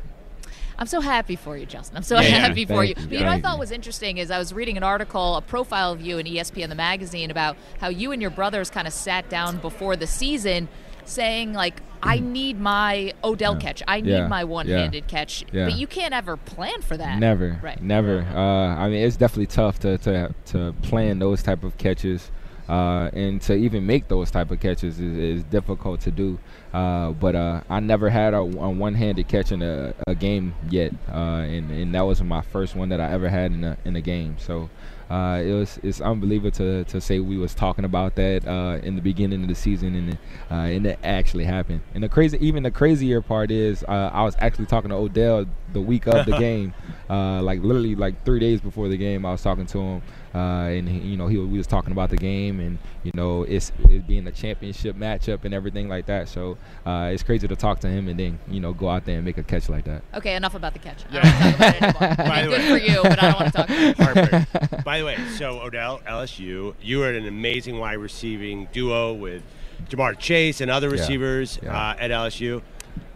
I'm 0.78 0.86
so 0.86 1.00
happy 1.00 1.36
for 1.36 1.56
you, 1.56 1.66
Justin. 1.66 1.96
I'm 1.98 2.02
so 2.02 2.18
Yeah, 2.18 2.28
happy 2.48 2.64
for 2.64 2.82
you. 2.82 2.90
you, 2.90 2.94
But 2.94 3.12
you 3.12 3.20
know, 3.20 3.26
what 3.26 3.32
I 3.34 3.40
thought 3.40 3.58
was 3.58 3.70
interesting 3.70 4.18
is 4.18 4.30
I 4.30 4.38
was 4.38 4.52
reading 4.52 4.76
an 4.76 4.82
article, 4.82 5.36
a 5.36 5.40
profile 5.42 5.92
of 5.92 6.00
you 6.00 6.18
in 6.18 6.26
ESPN 6.26 6.68
the 6.70 6.74
magazine 6.74 7.30
about 7.30 7.56
how 7.80 7.88
you 7.88 8.10
and 8.10 8.20
your 8.20 8.30
brothers 8.32 8.70
kind 8.70 8.86
of 8.86 8.92
sat 8.92 9.28
down 9.28 9.58
before 9.58 9.94
the 9.96 10.06
season, 10.06 10.68
saying 11.04 11.52
like, 11.52 11.82
"I 12.02 12.18
need 12.18 12.58
my 12.58 13.12
Odell 13.22 13.56
catch. 13.56 13.82
I 13.86 14.00
need. 14.00 14.10
Yeah, 14.10 14.28
my 14.28 14.44
one-handed 14.44 15.06
catch." 15.08 15.44
yeah. 15.52 15.66
But 15.66 15.76
you 15.78 15.86
can't 15.86 16.14
ever 16.14 16.36
plan 16.36 16.82
for 16.82 16.96
that. 16.96 17.18
Never, 17.18 17.58
Right. 17.62 17.82
never. 17.82 18.20
Uh, 18.22 18.38
I 18.76 18.88
mean, 18.88 19.04
it's 19.04 19.16
definitely 19.16 19.46
tough 19.46 19.78
to 19.80 19.98
to 19.98 20.34
to 20.46 20.74
plan 20.82 21.18
those 21.18 21.42
type 21.42 21.64
of 21.64 21.76
catches, 21.78 22.30
uh, 22.68 23.10
and 23.12 23.40
to 23.42 23.54
even 23.54 23.86
make 23.86 24.08
those 24.08 24.30
type 24.30 24.50
of 24.50 24.60
catches 24.60 24.98
is, 25.00 25.16
is 25.18 25.44
difficult 25.44 26.00
to 26.02 26.10
do. 26.10 26.38
Uh, 26.72 27.10
but 27.12 27.34
uh, 27.36 27.60
I 27.68 27.80
never 27.80 28.08
had 28.08 28.32
a, 28.32 28.38
a 28.38 28.70
one-handed 28.70 29.28
catch 29.28 29.52
in 29.52 29.60
a, 29.62 29.92
a 30.06 30.14
game 30.14 30.54
yet, 30.70 30.92
uh, 31.10 31.44
and 31.44 31.70
and 31.70 31.94
that 31.94 32.02
was 32.02 32.22
my 32.22 32.40
first 32.42 32.74
one 32.76 32.88
that 32.90 33.00
I 33.00 33.10
ever 33.12 33.28
had 33.28 33.52
in 33.52 33.64
a 33.64 33.76
in 33.84 33.96
a 33.96 34.00
game. 34.00 34.36
So. 34.38 34.70
Uh, 35.12 35.42
it 35.44 35.52
was 35.52 35.78
it's 35.82 36.00
unbelievable 36.00 36.50
to, 36.50 36.84
to 36.84 36.98
say 36.98 37.20
we 37.20 37.36
was 37.36 37.54
talking 37.54 37.84
about 37.84 38.14
that 38.14 38.48
uh, 38.48 38.78
in 38.82 38.96
the 38.96 39.02
beginning 39.02 39.42
of 39.42 39.48
the 39.48 39.54
season 39.54 39.94
and 39.94 40.08
it, 40.14 40.18
uh, 40.50 40.54
and 40.54 40.86
it 40.86 40.98
actually 41.04 41.44
happened. 41.44 41.82
And 41.92 42.02
the 42.02 42.08
crazy 42.08 42.38
even 42.40 42.62
the 42.62 42.70
crazier 42.70 43.20
part 43.20 43.50
is 43.50 43.84
uh, 43.84 44.10
I 44.10 44.22
was 44.22 44.34
actually 44.38 44.66
talking 44.66 44.88
to 44.88 44.96
Odell 44.96 45.44
the 45.74 45.82
week 45.82 46.06
of 46.06 46.24
the 46.24 46.38
game, 46.38 46.72
uh, 47.10 47.42
like 47.42 47.60
literally 47.60 47.94
like 47.94 48.24
three 48.24 48.40
days 48.40 48.62
before 48.62 48.88
the 48.88 48.96
game. 48.96 49.26
I 49.26 49.32
was 49.32 49.42
talking 49.42 49.66
to 49.66 49.78
him, 49.78 50.02
uh, 50.34 50.38
and 50.70 50.88
he, 50.88 50.98
you 50.98 51.16
know 51.16 51.26
he 51.26 51.36
we 51.38 51.58
was 51.58 51.66
talking 51.66 51.92
about 51.92 52.10
the 52.10 52.16
game 52.16 52.58
and 52.60 52.78
you 53.04 53.10
know 53.14 53.42
it's 53.42 53.70
it 53.90 54.06
being 54.06 54.26
a 54.26 54.32
championship 54.32 54.96
matchup 54.96 55.44
and 55.44 55.52
everything 55.54 55.88
like 55.88 56.06
that. 56.06 56.28
So 56.28 56.56
uh, 56.86 57.10
it's 57.12 57.22
crazy 57.22 57.46
to 57.48 57.56
talk 57.56 57.80
to 57.80 57.88
him 57.88 58.08
and 58.08 58.18
then 58.18 58.38
you 58.48 58.60
know 58.60 58.72
go 58.72 58.88
out 58.88 59.04
there 59.04 59.16
and 59.16 59.24
make 59.24 59.38
a 59.38 59.42
catch 59.42 59.68
like 59.68 59.84
that. 59.84 60.02
Okay, 60.14 60.34
enough 60.34 60.54
about 60.54 60.72
the 60.72 60.78
catch. 60.78 61.04
I 61.10 61.20
don't 61.20 61.92
talk 61.92 61.94
about 61.94 62.12
it 62.12 62.16
By 62.28 62.42
the 62.42 62.48
good 62.48 62.60
way- 62.60 62.68
for 62.80 62.92
you, 62.92 63.02
but 63.02 63.22
I 63.22 63.30
don't 63.30 63.40
want 63.40 63.52
to 63.52 63.58
talk 63.58 63.68
about 63.68 64.70
it. 64.72 64.84
By 64.84 64.98
the 64.98 65.04
way, 65.04 65.16
so 65.36 65.60
Odell, 65.60 66.00
LSU, 66.08 66.74
you 66.82 66.98
were 66.98 67.10
an 67.10 67.26
amazing 67.26 67.78
wide 67.78 67.94
receiving 67.98 68.68
duo 68.72 69.12
with 69.12 69.42
Ja'Marr 69.90 70.18
Chase 70.18 70.60
and 70.60 70.70
other 70.70 70.88
Yeah. 70.88 70.92
receivers 71.00 71.58
Yeah. 71.62 71.76
Uh, 71.76 71.96
at 71.98 72.10
LSU. 72.10 72.62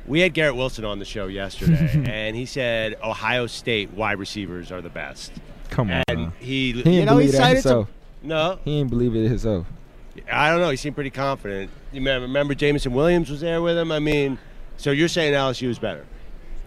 We 0.07 0.21
had 0.21 0.35
Garrett 0.35 0.55
Wilson 0.55 0.85
on 0.85 1.01
the 1.01 1.05
show 1.05 1.27
yesterday, 1.27 1.91
and 2.07 2.37
he 2.37 2.47
said 2.47 2.97
Ohio 3.03 3.47
State 3.49 3.93
wide 3.93 4.19
receivers 4.21 4.71
are 4.71 4.81
the 4.81 4.89
best. 4.91 5.33
Come 5.71 5.91
on, 5.91 6.03
And 6.09 6.33
he, 6.41 6.73
he 6.73 6.99
you 7.01 7.05
know, 7.05 7.19
he 7.19 7.25
believe 7.27 7.33
that 7.33 7.39
cited 7.39 7.63
some. 7.63 7.89
No, 8.23 8.59
He 8.65 8.79
didn't 8.79 8.91
believe 8.91 9.15
it 9.15 9.29
himself. 9.29 9.67
I 10.33 10.51
don't 10.51 10.61
know. 10.61 10.71
He 10.71 10.77
seemed 10.77 10.95
pretty 10.97 11.11
confident. 11.11 11.71
You 11.93 12.01
remember, 12.01 12.27
remember 12.27 12.55
Jameson 12.55 12.93
Williams 12.93 13.31
was 13.31 13.41
there 13.41 13.61
with 13.63 13.77
him. 13.77 13.93
I 13.93 13.99
mean, 13.99 14.39
so 14.77 14.91
you're 14.91 15.09
saying 15.09 15.33
LSU 15.35 15.69
is 15.69 15.79
better? 15.79 16.05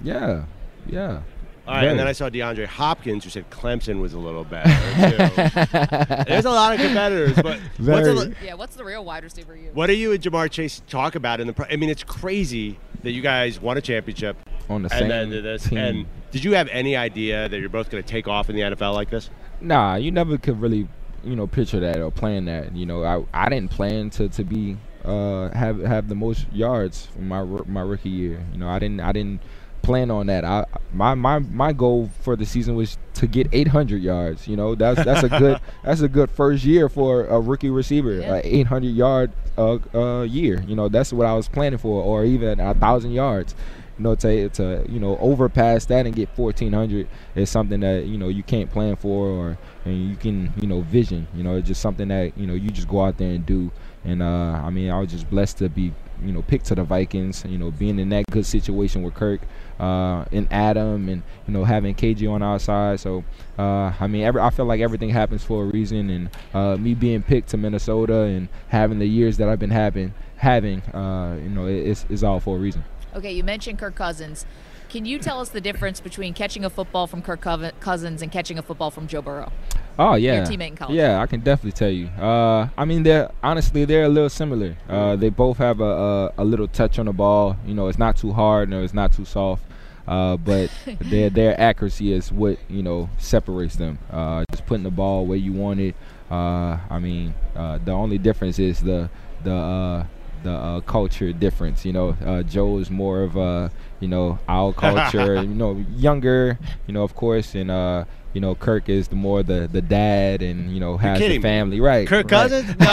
Yeah, 0.04 0.44
yeah. 0.88 1.22
All 1.68 1.76
right, 1.76 1.86
and 1.86 2.00
then 2.00 2.08
I 2.08 2.14
saw 2.14 2.30
DeAndre 2.30 2.66
Hopkins, 2.66 3.24
who 3.24 3.30
said 3.30 3.48
Clemson 3.52 4.00
was 4.02 4.14
a 4.14 4.18
little 4.20 4.44
better 4.44 4.70
too. 4.70 6.24
There's 6.28 6.46
a 6.46 6.50
lot 6.50 6.74
of 6.74 6.80
competitors, 6.82 7.36
but 7.36 7.60
what's 7.78 8.08
Very. 8.08 8.18
a, 8.18 8.34
Yeah, 8.44 8.54
what's 8.56 8.76
the 8.76 8.84
real 8.84 9.06
wide 9.06 9.24
receiver 9.24 9.56
you? 9.56 9.70
what 9.74 9.86
do 9.88 9.94
you 9.94 10.12
and 10.12 10.22
Ja'Marr 10.22 10.50
Chase 10.50 10.82
talk 10.90 11.14
about 11.14 11.40
in 11.40 11.46
the? 11.48 11.54
Pro- 11.54 11.68
I 11.70 11.76
mean, 11.76 11.90
it's 11.92 12.04
crazy 12.04 12.80
that 13.04 13.12
you 13.12 13.22
guys 13.22 13.60
won 13.62 13.78
a 13.78 13.82
championship 13.82 14.38
on 14.68 14.82
the 14.82 14.90
and 14.92 15.00
same 15.00 15.10
then 15.10 15.30
did 15.30 15.44
this. 15.44 15.68
team. 15.70 15.78
And 15.78 16.06
did 16.32 16.44
you 16.44 16.54
have 16.54 16.68
any 16.70 16.96
idea 16.96 17.50
that 17.50 17.60
you're 17.60 17.70
both 17.70 17.90
going 17.90 18.04
to 18.04 18.08
take 18.10 18.28
off 18.28 18.50
in 18.50 18.56
the 18.56 18.62
NFL 18.62 18.94
like 18.94 19.10
this? 19.10 19.30
Nah, 19.62 19.96
you 19.96 20.12
never 20.12 20.38
could 20.38 20.62
really, 20.62 20.88
you 21.24 21.36
know, 21.36 21.48
picture 21.48 21.80
that 21.80 22.00
or 22.00 22.12
plan 22.12 22.46
that. 22.46 22.76
You 22.76 22.86
know, 22.86 23.04
I 23.04 23.46
I 23.46 23.50
didn't 23.50 23.72
plan 23.72 24.10
to 24.12 24.30
to 24.30 24.44
be 24.44 24.78
uh, 25.04 25.50
have 25.50 25.80
have 25.80 26.08
the 26.08 26.16
most 26.16 26.46
yards 26.52 27.08
from 27.08 27.28
my 27.28 27.44
my 27.44 27.82
rookie 27.82 28.10
year. 28.10 28.44
You 28.54 28.60
know, 28.60 28.70
I 28.70 28.80
didn't 28.80 29.02
I 29.02 29.12
didn't 29.12 29.42
plan 29.82 30.12
on 30.12 30.28
that. 30.28 30.46
I 30.46 30.66
my 30.94 31.16
my 31.16 31.40
my 31.40 31.74
goal 31.74 32.10
for 32.22 32.36
the 32.36 32.46
season 32.46 32.76
was 32.76 32.98
to 33.16 33.28
get 33.28 33.48
800 33.52 34.02
yards. 34.02 34.48
You 34.48 34.56
know, 34.56 34.76
that's 34.76 35.04
that's 35.04 35.24
a 35.24 35.30
good 35.30 35.60
that's 35.84 36.02
a 36.02 36.08
good 36.08 36.30
first 36.30 36.64
year 36.64 36.90
for 36.90 37.26
a 37.26 37.40
rookie 37.40 37.70
receiver. 37.70 38.16
Yeah. 38.16 38.42
800 38.44 38.88
yard 38.90 39.32
uh, 39.58 39.78
uh, 39.94 40.24
year. 40.24 40.64
You 40.68 40.76
know, 40.76 40.90
that's 40.90 41.12
what 41.12 41.26
I 41.26 41.34
was 41.34 41.48
planning 41.48 41.80
for, 41.80 42.02
or 42.04 42.26
even 42.26 42.60
a 42.60 42.74
thousand 42.74 43.12
yards. 43.12 43.56
You 44.00 44.04
know, 44.04 44.16
to 44.16 44.50
to 44.50 44.86
you 44.90 45.00
know 45.00 45.18
overpass 45.18 45.86
that 45.86 46.06
and 46.06 46.16
get 46.16 46.30
1400 46.38 47.08
is 47.36 47.50
something 47.50 47.82
that 47.82 48.06
you 48.06 48.18
know 48.18 48.30
you 48.30 48.44
can't 48.44 48.72
plan 48.72 48.96
for, 48.96 49.28
or 49.28 49.58
and 49.86 50.10
you 50.10 50.16
can 50.16 50.54
you 50.62 50.68
know 50.68 50.82
vision. 50.82 51.28
You 51.36 51.44
know, 51.44 51.58
it's 51.58 51.68
just 51.68 51.82
something 51.82 52.08
that 52.08 52.38
you 52.38 52.48
know 52.48 52.54
you 52.54 52.70
just 52.70 52.88
go 52.88 53.04
out 53.04 53.18
there 53.18 53.32
and 53.32 53.46
do. 53.46 53.72
And 54.06 54.24
uh, 54.24 54.62
I 54.64 54.70
mean, 54.70 54.90
I 54.90 54.98
was 55.00 55.12
just 55.12 55.30
blessed 55.30 55.58
to 55.58 55.68
be 55.68 55.94
you 56.24 56.32
know 56.32 56.42
picked 56.42 56.66
to 56.68 56.76
the 56.76 56.84
Vikings. 56.84 57.44
You 57.46 57.58
know, 57.58 57.72
being 57.72 58.00
in 58.00 58.08
that 58.10 58.26
good 58.32 58.46
situation 58.46 59.04
with 59.04 59.16
Kirk 59.16 59.42
uh, 59.80 60.24
and 60.32 60.48
Adam, 60.50 61.10
and 61.10 61.22
you 61.46 61.54
know 61.54 61.66
having 61.66 61.94
KG 61.94 62.32
on 62.32 62.42
our 62.42 62.60
side. 62.60 63.02
So 63.02 63.26
uh, 63.60 63.92
I 64.00 64.08
mean, 64.08 64.24
every, 64.24 64.42
I 64.42 64.50
feel 64.52 64.66
like 64.66 64.80
everything 64.80 65.10
happens 65.10 65.44
for 65.44 65.64
a 65.64 65.66
reason, 65.66 66.10
and 66.10 66.30
uh, 66.54 66.78
me 66.78 66.94
being 66.94 67.22
picked 67.22 67.50
to 67.50 67.58
Minnesota 67.58 68.22
and 68.22 68.48
having 68.70 69.00
the 69.00 69.06
years 69.06 69.36
that 69.38 69.50
I've 69.50 69.60
been 69.60 69.70
having, 69.70 70.14
having, 70.38 70.82
uh, 70.94 71.38
you 71.44 71.50
know, 71.50 71.68
it, 71.68 71.88
it's, 71.88 72.06
it's 72.10 72.24
all 72.24 72.40
for 72.40 72.56
a 72.56 72.60
reason. 72.60 72.86
Okay, 73.16 73.32
you 73.32 73.44
mentioned 73.44 73.80
Kirk 73.80 73.96
Cousins. 73.96 74.46
Can 74.90 75.06
you 75.06 75.20
tell 75.20 75.40
us 75.40 75.50
the 75.50 75.62
difference 75.62 76.00
between 76.00 76.34
catching 76.34 76.66
a 76.66 76.70
football 76.70 77.06
from 77.06 77.22
Kirk 77.22 77.42
Cousins 77.42 78.22
and 78.22 78.32
catching 78.32 78.58
a 78.58 78.62
football 78.62 78.90
from 78.90 79.08
Joe 79.08 79.22
Burrow? 79.22 79.52
Oh 80.00 80.16
yeah, 80.16 80.38
Your 80.38 80.46
teammate 80.46 80.70
in 80.70 80.76
college. 80.78 80.96
Yeah, 80.96 81.22
I 81.22 81.28
can 81.28 81.42
definitely 81.42 81.74
tell 81.74 81.90
you. 81.90 82.08
Uh, 82.08 82.70
I 82.78 82.86
mean, 82.86 83.04
they're 83.04 83.30
honestly 83.44 83.84
they're 83.86 84.06
a 84.06 84.10
little 84.10 84.30
similar. 84.30 84.78
Uh, 84.88 85.16
they 85.18 85.30
both 85.30 85.58
have 85.58 85.82
a, 85.82 85.84
a, 85.84 86.34
a 86.40 86.46
little 86.46 86.70
touch 86.70 86.98
on 87.00 87.06
the 87.06 87.14
ball. 87.14 87.58
You 87.66 87.74
know, 87.74 87.88
it's 87.88 88.00
not 88.00 88.16
too 88.16 88.32
hard, 88.32 88.70
no, 88.70 88.82
it's 88.82 88.94
not 88.94 89.12
too 89.12 89.26
soft. 89.26 89.64
Uh, 90.08 90.38
but 90.38 90.72
their 91.02 91.30
their 91.30 91.60
accuracy 91.60 92.14
is 92.14 92.32
what 92.32 92.58
you 92.70 92.82
know 92.82 93.10
separates 93.18 93.76
them. 93.76 94.00
Uh, 94.10 94.46
just 94.52 94.66
putting 94.66 94.84
the 94.84 94.90
ball 94.90 95.26
where 95.26 95.38
you 95.38 95.52
want 95.54 95.80
it. 95.82 95.96
Uh, 96.32 96.78
I 96.90 97.00
mean, 97.00 97.34
uh, 97.56 97.78
the 97.84 97.92
only 97.92 98.18
difference 98.18 98.58
is 98.58 98.80
the 98.80 99.10
the 99.44 99.54
uh, 99.54 100.06
the 100.44 100.52
uh, 100.52 100.80
culture 100.82 101.32
difference. 101.34 101.86
You 101.86 101.94
know, 101.94 102.18
uh, 102.26 102.44
Joe 102.44 102.78
is 102.80 102.90
more 102.90 103.24
of 103.24 103.36
a 103.36 103.72
you 104.00 104.08
know 104.08 104.40
our 104.48 104.74
culture. 104.86 105.36
you 105.42 105.48
know, 105.48 105.84
younger. 105.96 106.58
You 106.88 106.94
know, 106.94 107.04
of 107.04 107.16
course, 107.16 107.56
and 107.56 107.70
uh, 107.72 108.06
you 108.34 108.42
know 108.42 108.56
Kirk 108.56 108.90
is 108.90 109.08
the 109.08 109.16
more 109.16 109.44
the 109.44 109.68
the 109.72 109.82
dad 109.82 110.42
and 110.42 110.72
you 110.74 110.80
know 110.80 110.98
has 110.98 111.18
the 111.20 111.26
kidding 111.26 111.42
me. 111.42 111.42
family. 111.42 111.80
Right. 111.82 112.08
Kirk 112.08 112.26
right. 112.26 112.50
Cousins? 112.50 112.68
No, 112.80 112.86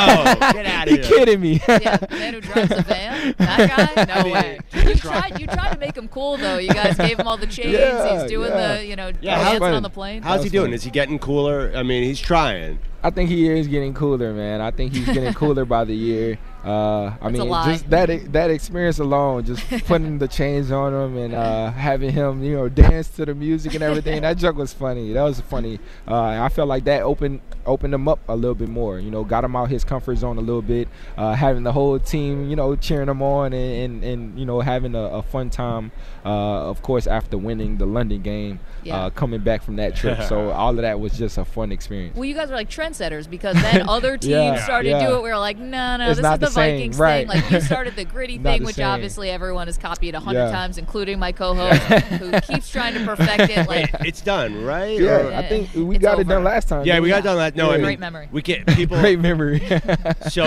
get 0.53 0.67
out 0.67 0.89
of 0.89 0.95
here! 0.95 1.03
You 1.03 1.09
kidding 1.09 1.41
me? 1.41 1.61
Yeah, 1.69 1.97
the 1.99 2.09
man 2.17 2.35
who 2.35 2.41
drives 2.41 2.69
the 2.71 2.83
van. 2.83 3.35
That 3.39 3.69
guy? 3.97 4.05
No 4.23 4.31
way. 4.33 4.59
You 4.73 4.95
tried. 4.95 5.41
You 5.41 5.47
tried 5.47 5.73
to 5.73 5.79
make 5.79 5.97
him 5.97 6.09
cool 6.09 6.37
though. 6.37 6.59
You 6.59 6.69
guys 6.71 6.97
gave 6.97 7.19
him 7.19 7.27
all 7.27 7.37
the 7.37 7.47
chains. 7.47 7.73
Yeah, 7.73 8.21
He's 8.21 8.31
doing 8.31 8.51
yeah. 8.51 8.77
the 8.79 8.87
you 8.87 8.97
know 8.97 9.11
Yeah, 9.21 9.37
how's- 9.43 9.59
dancing 9.59 9.75
on 9.75 9.83
the 9.83 9.91
plane. 9.91 10.23
How's 10.23 10.43
he 10.45 10.49
doing? 10.51 10.67
funny. 10.67 10.75
Is 10.77 10.85
he 10.85 10.91
getting 10.91 11.19
cooler? 11.19 11.73
I 11.75 11.83
mean, 11.83 12.03
he's 12.05 12.21
trying. 12.21 12.79
I 13.03 13.11
think 13.11 13.29
he 13.31 13.49
is 13.49 13.69
getting 13.69 13.95
cooler, 13.95 14.33
man. 14.33 14.61
I 14.61 14.71
think 14.71 14.93
he's 14.93 15.07
getting 15.07 15.33
cooler 15.35 15.65
by 15.65 15.85
the 15.85 15.95
year. 15.95 16.39
Uh, 16.67 17.15
I 17.23 17.31
That's 17.31 17.39
a 17.39 17.45
mean, 17.45 17.65
just 17.71 17.91
that 17.91 18.33
that 18.33 18.51
experience 18.51 18.99
alone, 18.99 19.45
just 19.45 19.63
putting 19.87 20.19
the 20.19 20.27
chains 20.27 20.73
on 20.73 20.93
him 20.93 21.17
and 21.17 21.33
uh, 21.35 21.71
having 21.71 22.11
him, 22.11 22.43
you 22.43 22.57
know, 22.57 22.69
dance 22.69 23.09
to 23.11 23.25
the 23.25 23.35
music 23.37 23.75
and 23.75 23.85
everything. 23.85 24.23
that 24.23 24.37
joke 24.37 24.57
was 24.57 24.73
funny. 24.73 25.13
That 25.13 25.23
was 25.23 25.41
funny. 25.41 25.79
Uh, 26.09 26.17
I 26.43 26.49
felt 26.49 26.67
like 26.69 26.83
that 26.85 27.03
opened 27.03 27.41
opened 27.67 27.95
him 27.95 28.09
up 28.09 28.19
a 28.29 28.35
little 28.35 28.55
bit 28.57 28.69
more. 28.69 28.99
You 28.99 29.13
know, 29.13 29.23
got 29.23 29.45
him 29.45 29.55
out 29.55 29.71
his 29.71 29.85
comfort 29.85 30.17
zone 30.17 30.39
a 30.39 30.41
little 30.41 30.61
bit. 30.63 30.89
Uh, 31.17 31.35
having 31.35 31.63
the 31.63 31.71
whole 31.73 32.01
team, 32.01 32.51
you 32.51 32.57
know, 32.57 32.75
cheering 32.75 33.09
him 33.09 33.23
on 33.23 33.53
and 33.53 34.03
and, 34.03 34.05
and 34.05 34.39
you 34.39 34.45
know 34.45 34.61
having 34.61 34.97
a, 34.97 35.03
a 35.05 35.23
fun 35.23 35.51
time. 35.51 35.93
Uh, 36.25 36.69
of 36.69 36.83
course, 36.83 37.07
after 37.07 37.39
winning 37.39 37.77
the 37.77 37.87
London 37.87 38.21
game, 38.23 38.59
Yeah. 38.83 39.05
uh, 39.05 39.11
coming 39.11 39.41
back 39.43 39.63
from 39.63 39.77
that 39.77 39.95
trip. 39.95 40.21
so 40.23 40.51
all 40.63 40.71
of 40.71 40.79
that 40.79 40.99
was 40.99 41.17
just 41.17 41.39
a 41.39 41.45
fun 41.45 41.71
experience. 41.71 42.17
Well, 42.17 42.25
you 42.25 42.35
guys 42.35 42.49
were 42.51 42.57
like 42.57 42.69
trendsetters 42.69 43.31
because 43.31 43.55
then 43.63 43.89
other 43.89 44.17
teams 44.17 44.31
Yeah, 44.33 44.65
started 44.65 44.91
to 44.99 45.07
do 45.07 45.15
it. 45.19 45.23
We 45.23 45.29
were 45.31 45.39
like, 45.39 45.59
no, 45.59 45.97
no, 45.99 46.09
It's 46.09 46.17
this 46.17 46.23
not 46.25 46.43
is 46.43 46.53
the, 46.55 46.56
the 46.57 46.61
same, 46.63 46.77
Vikings 46.93 46.99
right. 46.99 47.29
thing. 47.31 47.43
Like 47.43 47.51
you 47.51 47.61
started 47.61 47.97
the 47.97 48.05
gritty 48.17 48.39
thing, 48.39 48.61
the 48.61 48.67
which 48.67 48.77
same. 48.77 48.87
obviously 48.87 49.31
everyone 49.31 49.67
has 49.69 49.77
copied 49.79 50.15
a 50.15 50.21
hundred 50.21 50.41
Yeah. 50.47 50.51
times, 50.53 50.79
including 50.79 51.19
my 51.19 51.33
co-host, 51.33 51.81
who 51.83 52.41
keeps 52.41 52.71
trying 52.71 52.95
to 52.95 53.05
perfect 53.05 53.51
it. 53.51 53.69
Like, 53.69 53.91
It's 54.01 54.21
done, 54.21 54.65
right? 54.65 54.99
Yeah, 54.99 55.27
Or- 55.29 55.33
I 55.35 55.43
think 55.49 55.71
we 55.75 55.97
It's 55.97 56.03
got 56.03 56.19
it 56.21 56.27
done 56.29 56.45
last 56.45 56.69
time. 56.69 56.85
yeah, 56.85 56.95
didn't 56.95 57.03
we 57.05 57.09
got 57.11 57.23
done 57.25 57.37
that. 57.39 57.55
No, 57.57 57.71
I 57.71 57.75
mean, 57.75 57.83
Great 57.83 58.01
memory. 58.01 58.29
We 58.33 58.43
get 58.43 58.67
people. 58.67 58.99
Great 58.99 59.19
memory. 59.21 59.61
So, 60.29 60.45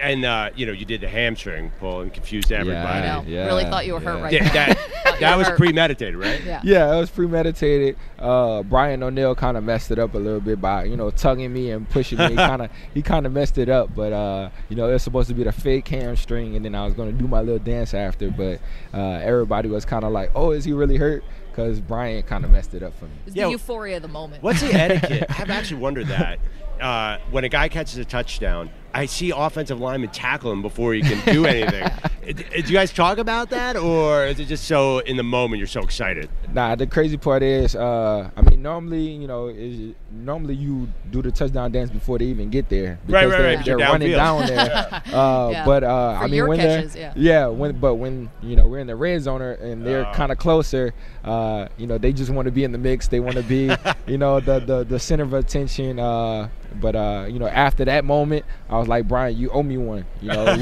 and 0.00 0.24
uh, 0.24 0.50
you 0.56 0.66
know, 0.66 0.72
you 0.72 0.84
did 0.84 1.00
the 1.00 1.08
hamstring 1.08 1.72
pull 1.80 2.00
and 2.00 2.12
confused 2.12 2.52
everybody. 2.52 2.86
I 2.86 3.06
know. 3.06 3.24
Yeah, 3.26 3.46
really 3.46 3.64
thought 3.64 3.86
you 3.86 3.94
were 3.94 4.00
hurt 4.00 4.22
right 4.22 4.32
Yeah, 4.32 4.44
now. 4.44 4.52
that 4.52 5.16
that 5.20 5.38
was 5.38 5.46
hurt. 5.48 5.58
premeditated, 5.58 6.16
right? 6.16 6.42
Yeah. 6.44 6.60
yeah, 6.64 6.94
it 6.94 6.98
was 6.98 7.10
premeditated. 7.10 7.96
Uh, 8.18 8.62
Brian 8.62 9.02
O'Neill 9.02 9.34
kind 9.34 9.56
of 9.56 9.64
messed 9.64 9.90
it 9.90 9.98
up 9.98 10.14
a 10.14 10.18
little 10.18 10.40
bit 10.40 10.60
by 10.60 10.84
you 10.84 10.96
know 10.96 11.10
tugging 11.10 11.52
me 11.52 11.70
and 11.70 11.88
pushing 11.88 12.18
me. 12.18 12.34
kind 12.36 12.62
of 12.62 12.70
he 12.94 13.02
kind 13.02 13.26
of 13.26 13.32
messed 13.32 13.58
it 13.58 13.68
up, 13.68 13.94
but 13.94 14.12
uh, 14.12 14.50
you 14.68 14.76
know 14.76 14.88
it 14.88 14.92
was 14.92 15.02
supposed 15.08 15.28
to 15.28 15.34
be 15.34 15.42
the 15.44 15.52
fake 15.52 15.88
hamstring, 15.88 16.54
and 16.56 16.64
then 16.64 16.74
I 16.74 16.84
was 16.84 16.94
gonna 16.94 17.12
do 17.12 17.26
my 17.26 17.40
little 17.40 17.58
dance 17.58 17.94
after, 17.94 18.30
but 18.30 18.60
uh, 18.94 19.20
everybody 19.22 19.68
was 19.68 19.84
kind 19.84 20.04
of 20.04 20.12
like, 20.12 20.30
"Oh, 20.34 20.50
is 20.52 20.64
he 20.64 20.72
really 20.72 20.96
hurt?" 20.96 21.24
Because 21.50 21.80
Brian 21.80 22.22
kind 22.22 22.44
of 22.44 22.50
messed 22.52 22.74
it 22.74 22.82
up 22.82 22.96
for 22.98 23.06
me. 23.06 23.10
It's 23.26 23.34
Yeah. 23.34 23.46
the 23.46 23.50
euphoria 23.52 23.96
of 23.96 24.02
the 24.02 24.08
moment. 24.08 24.42
What's 24.42 24.60
the 24.60 24.72
etiquette? 24.72 25.26
I've 25.38 25.50
actually 25.50 25.80
wondered 25.80 26.06
that. 26.08 26.38
Uh, 26.80 27.18
when 27.32 27.42
a 27.42 27.48
guy 27.48 27.68
catches 27.68 27.96
a 27.98 28.04
touchdown, 28.04 28.70
I 28.94 29.06
see 29.06 29.30
offensive 29.34 29.80
linemen 29.80 30.10
tackle 30.10 30.50
him 30.52 30.62
before 30.62 30.94
he 30.94 31.02
can 31.02 31.20
do 31.32 31.46
anything. 31.46 31.88
Uh, 32.28 32.32
Do 32.34 32.44
you 32.60 32.74
guys 32.74 32.92
talk 32.92 33.16
about 33.16 33.48
that, 33.48 33.74
or 33.74 34.26
is 34.26 34.38
it 34.38 34.44
just 34.48 34.64
so 34.64 34.98
in 34.98 35.16
the 35.16 35.22
moment 35.22 35.60
you're 35.60 35.66
so 35.66 35.80
excited? 35.80 36.28
Nah, 36.52 36.74
the 36.74 36.86
crazy 36.86 37.16
part 37.16 37.42
is, 37.42 37.74
uh, 37.74 38.28
I 38.36 38.42
mean, 38.42 38.60
normally, 38.60 39.00
you 39.12 39.26
know, 39.26 39.48
is 39.48 39.94
normally 40.12 40.54
you 40.54 40.88
do 41.10 41.22
the 41.22 41.30
touchdown 41.32 41.72
dance 41.72 41.88
before 41.90 42.18
they 42.18 42.26
even 42.26 42.50
get 42.50 42.68
there 42.68 42.98
Right, 43.08 43.24
because 43.24 43.32
right, 43.32 43.38
they're, 43.38 43.56
right, 43.56 43.64
they're 43.64 43.78
running 43.78 44.08
downfield. 44.10 44.46
down 44.46 44.46
there. 44.46 45.02
uh, 45.18 45.48
Yeah. 45.52 45.64
But 45.64 45.84
uh, 45.84 46.18
For 46.18 46.24
I 46.24 46.26
mean, 46.26 46.34
your 46.34 46.48
when 46.48 46.58
catches, 46.58 46.92
they're 46.92 47.12
yeah. 47.16 47.46
when 47.46 47.78
but 47.80 47.94
when 47.94 48.28
you 48.42 48.56
know 48.56 48.66
we're 48.66 48.80
in 48.80 48.88
the 48.88 48.96
red 48.96 49.22
zone 49.22 49.40
and 49.40 49.86
they're 49.86 50.06
Oh. 50.06 50.12
kind 50.12 50.30
of 50.30 50.36
closer, 50.36 50.92
uh, 51.24 51.68
you 51.78 51.86
know, 51.86 51.96
they 51.96 52.12
just 52.12 52.30
want 52.30 52.44
to 52.44 52.52
be 52.52 52.62
in 52.64 52.72
the 52.72 52.78
mix. 52.78 53.08
They 53.08 53.20
want 53.20 53.36
to 53.36 53.42
be, 53.42 53.70
you 54.06 54.18
know, 54.18 54.38
the 54.40 54.60
the 54.60 54.84
the 54.84 54.98
center 54.98 55.22
of 55.24 55.32
attention. 55.32 55.98
Uh, 55.98 56.50
but 56.78 56.94
uh, 56.94 57.24
you 57.26 57.38
know, 57.38 57.48
after 57.48 57.86
that 57.86 58.04
moment, 58.04 58.44
I 58.68 58.77
was 58.78 58.88
like, 58.88 59.06
Brian, 59.08 59.36
you 59.36 59.50
owe 59.50 59.62
me 59.62 59.76
one. 59.76 60.04
You 60.20 60.28
know, 60.28 60.56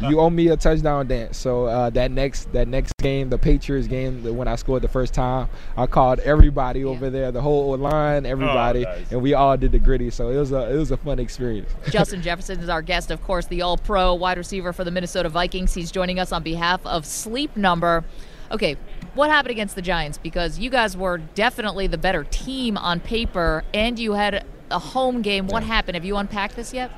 we, 0.00 0.08
you 0.08 0.20
owe 0.20 0.30
me 0.30 0.48
a 0.48 0.56
touchdown 0.56 1.06
dance. 1.06 1.36
So 1.36 1.66
uh, 1.66 1.90
that 1.90 2.10
next 2.10 2.52
that 2.52 2.68
next 2.68 2.96
game, 2.98 3.30
the 3.30 3.38
Patriots 3.38 3.86
game, 3.86 4.22
the, 4.22 4.32
when 4.32 4.48
I 4.48 4.56
scored 4.56 4.82
the 4.82 4.88
first 4.88 5.14
time, 5.14 5.48
I 5.76 5.86
called 5.86 6.20
everybody 6.20 6.84
over 6.84 7.10
there, 7.10 7.32
the 7.32 7.40
whole 7.40 7.76
line, 7.76 8.26
everybody, 8.26 8.82
nice. 8.82 9.12
and 9.12 9.22
we 9.22 9.34
all 9.34 9.56
did 9.56 9.72
the 9.72 9.78
gritty. 9.78 10.10
So 10.10 10.30
it 10.30 10.36
was 10.36 10.52
a 10.52 10.72
it 10.72 10.76
was 10.76 10.90
a 10.90 10.96
fun 10.96 11.18
experience. 11.18 11.70
Justin 11.90 12.22
Jefferson 12.22 12.60
is 12.60 12.68
our 12.68 12.82
guest, 12.82 13.10
of 13.10 13.22
course, 13.22 13.46
the 13.46 13.62
All 13.62 13.76
Pro 13.76 14.14
wide 14.14 14.38
receiver 14.38 14.72
for 14.72 14.84
the 14.84 14.90
Minnesota 14.90 15.28
Vikings. 15.28 15.74
He's 15.74 15.90
joining 15.90 16.18
us 16.18 16.32
on 16.32 16.42
behalf 16.42 16.84
of 16.86 17.06
Sleep 17.06 17.56
Number. 17.56 18.04
Okay, 18.50 18.76
what 19.14 19.30
happened 19.30 19.52
against 19.52 19.74
the 19.74 19.82
Giants? 19.82 20.18
Because 20.18 20.58
you 20.58 20.70
guys 20.70 20.96
were 20.96 21.18
definitely 21.18 21.86
the 21.86 21.98
better 21.98 22.24
team 22.24 22.76
on 22.76 23.00
paper, 23.00 23.64
and 23.72 23.98
you 23.98 24.12
had 24.12 24.44
a 24.70 24.78
home 24.78 25.22
game. 25.22 25.46
What 25.46 25.62
happened? 25.62 25.96
Have 25.96 26.04
you 26.04 26.16
unpacked 26.16 26.56
this 26.56 26.72
yet? 26.72 26.90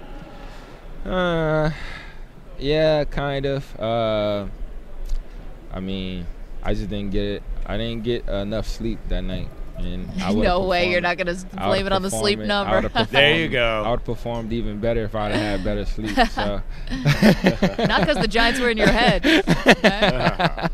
Uh, 1.04 1.70
yeah, 2.58 3.04
kind 3.04 3.46
of. 3.46 3.80
Uh, 3.80 4.46
I 5.72 5.80
mean, 5.80 6.26
I 6.62 6.74
just 6.74 6.88
didn't 6.88 7.10
get 7.10 7.24
it. 7.24 7.42
I 7.66 7.76
didn't 7.76 8.04
get 8.04 8.26
enough 8.28 8.66
sleep 8.66 8.98
that 9.08 9.22
night, 9.22 9.48
and 9.76 10.08
I 10.22 10.32
no 10.34 10.66
way, 10.66 10.90
you're 10.90 11.00
not 11.00 11.16
going 11.16 11.34
to 11.34 11.46
blame 11.56 11.86
it 11.86 11.92
on 11.92 12.02
the 12.02 12.10
sleep 12.10 12.38
it- 12.38 12.46
number. 12.46 12.88
There 13.10 13.36
you 13.36 13.48
go. 13.48 13.82
I 13.84 13.90
would 13.90 14.00
have 14.00 14.06
performed 14.06 14.52
even 14.52 14.80
better 14.80 15.04
if 15.04 15.14
I'd 15.14 15.32
have 15.32 15.60
had 15.60 15.64
better 15.64 15.84
sleep. 15.84 16.14
So. 16.30 16.62
not 17.84 18.00
because 18.00 18.18
the 18.18 18.28
Giants 18.28 18.60
were 18.60 18.70
in 18.70 18.78
your 18.78 18.88
head. 18.88 19.26
okay? 19.26 20.68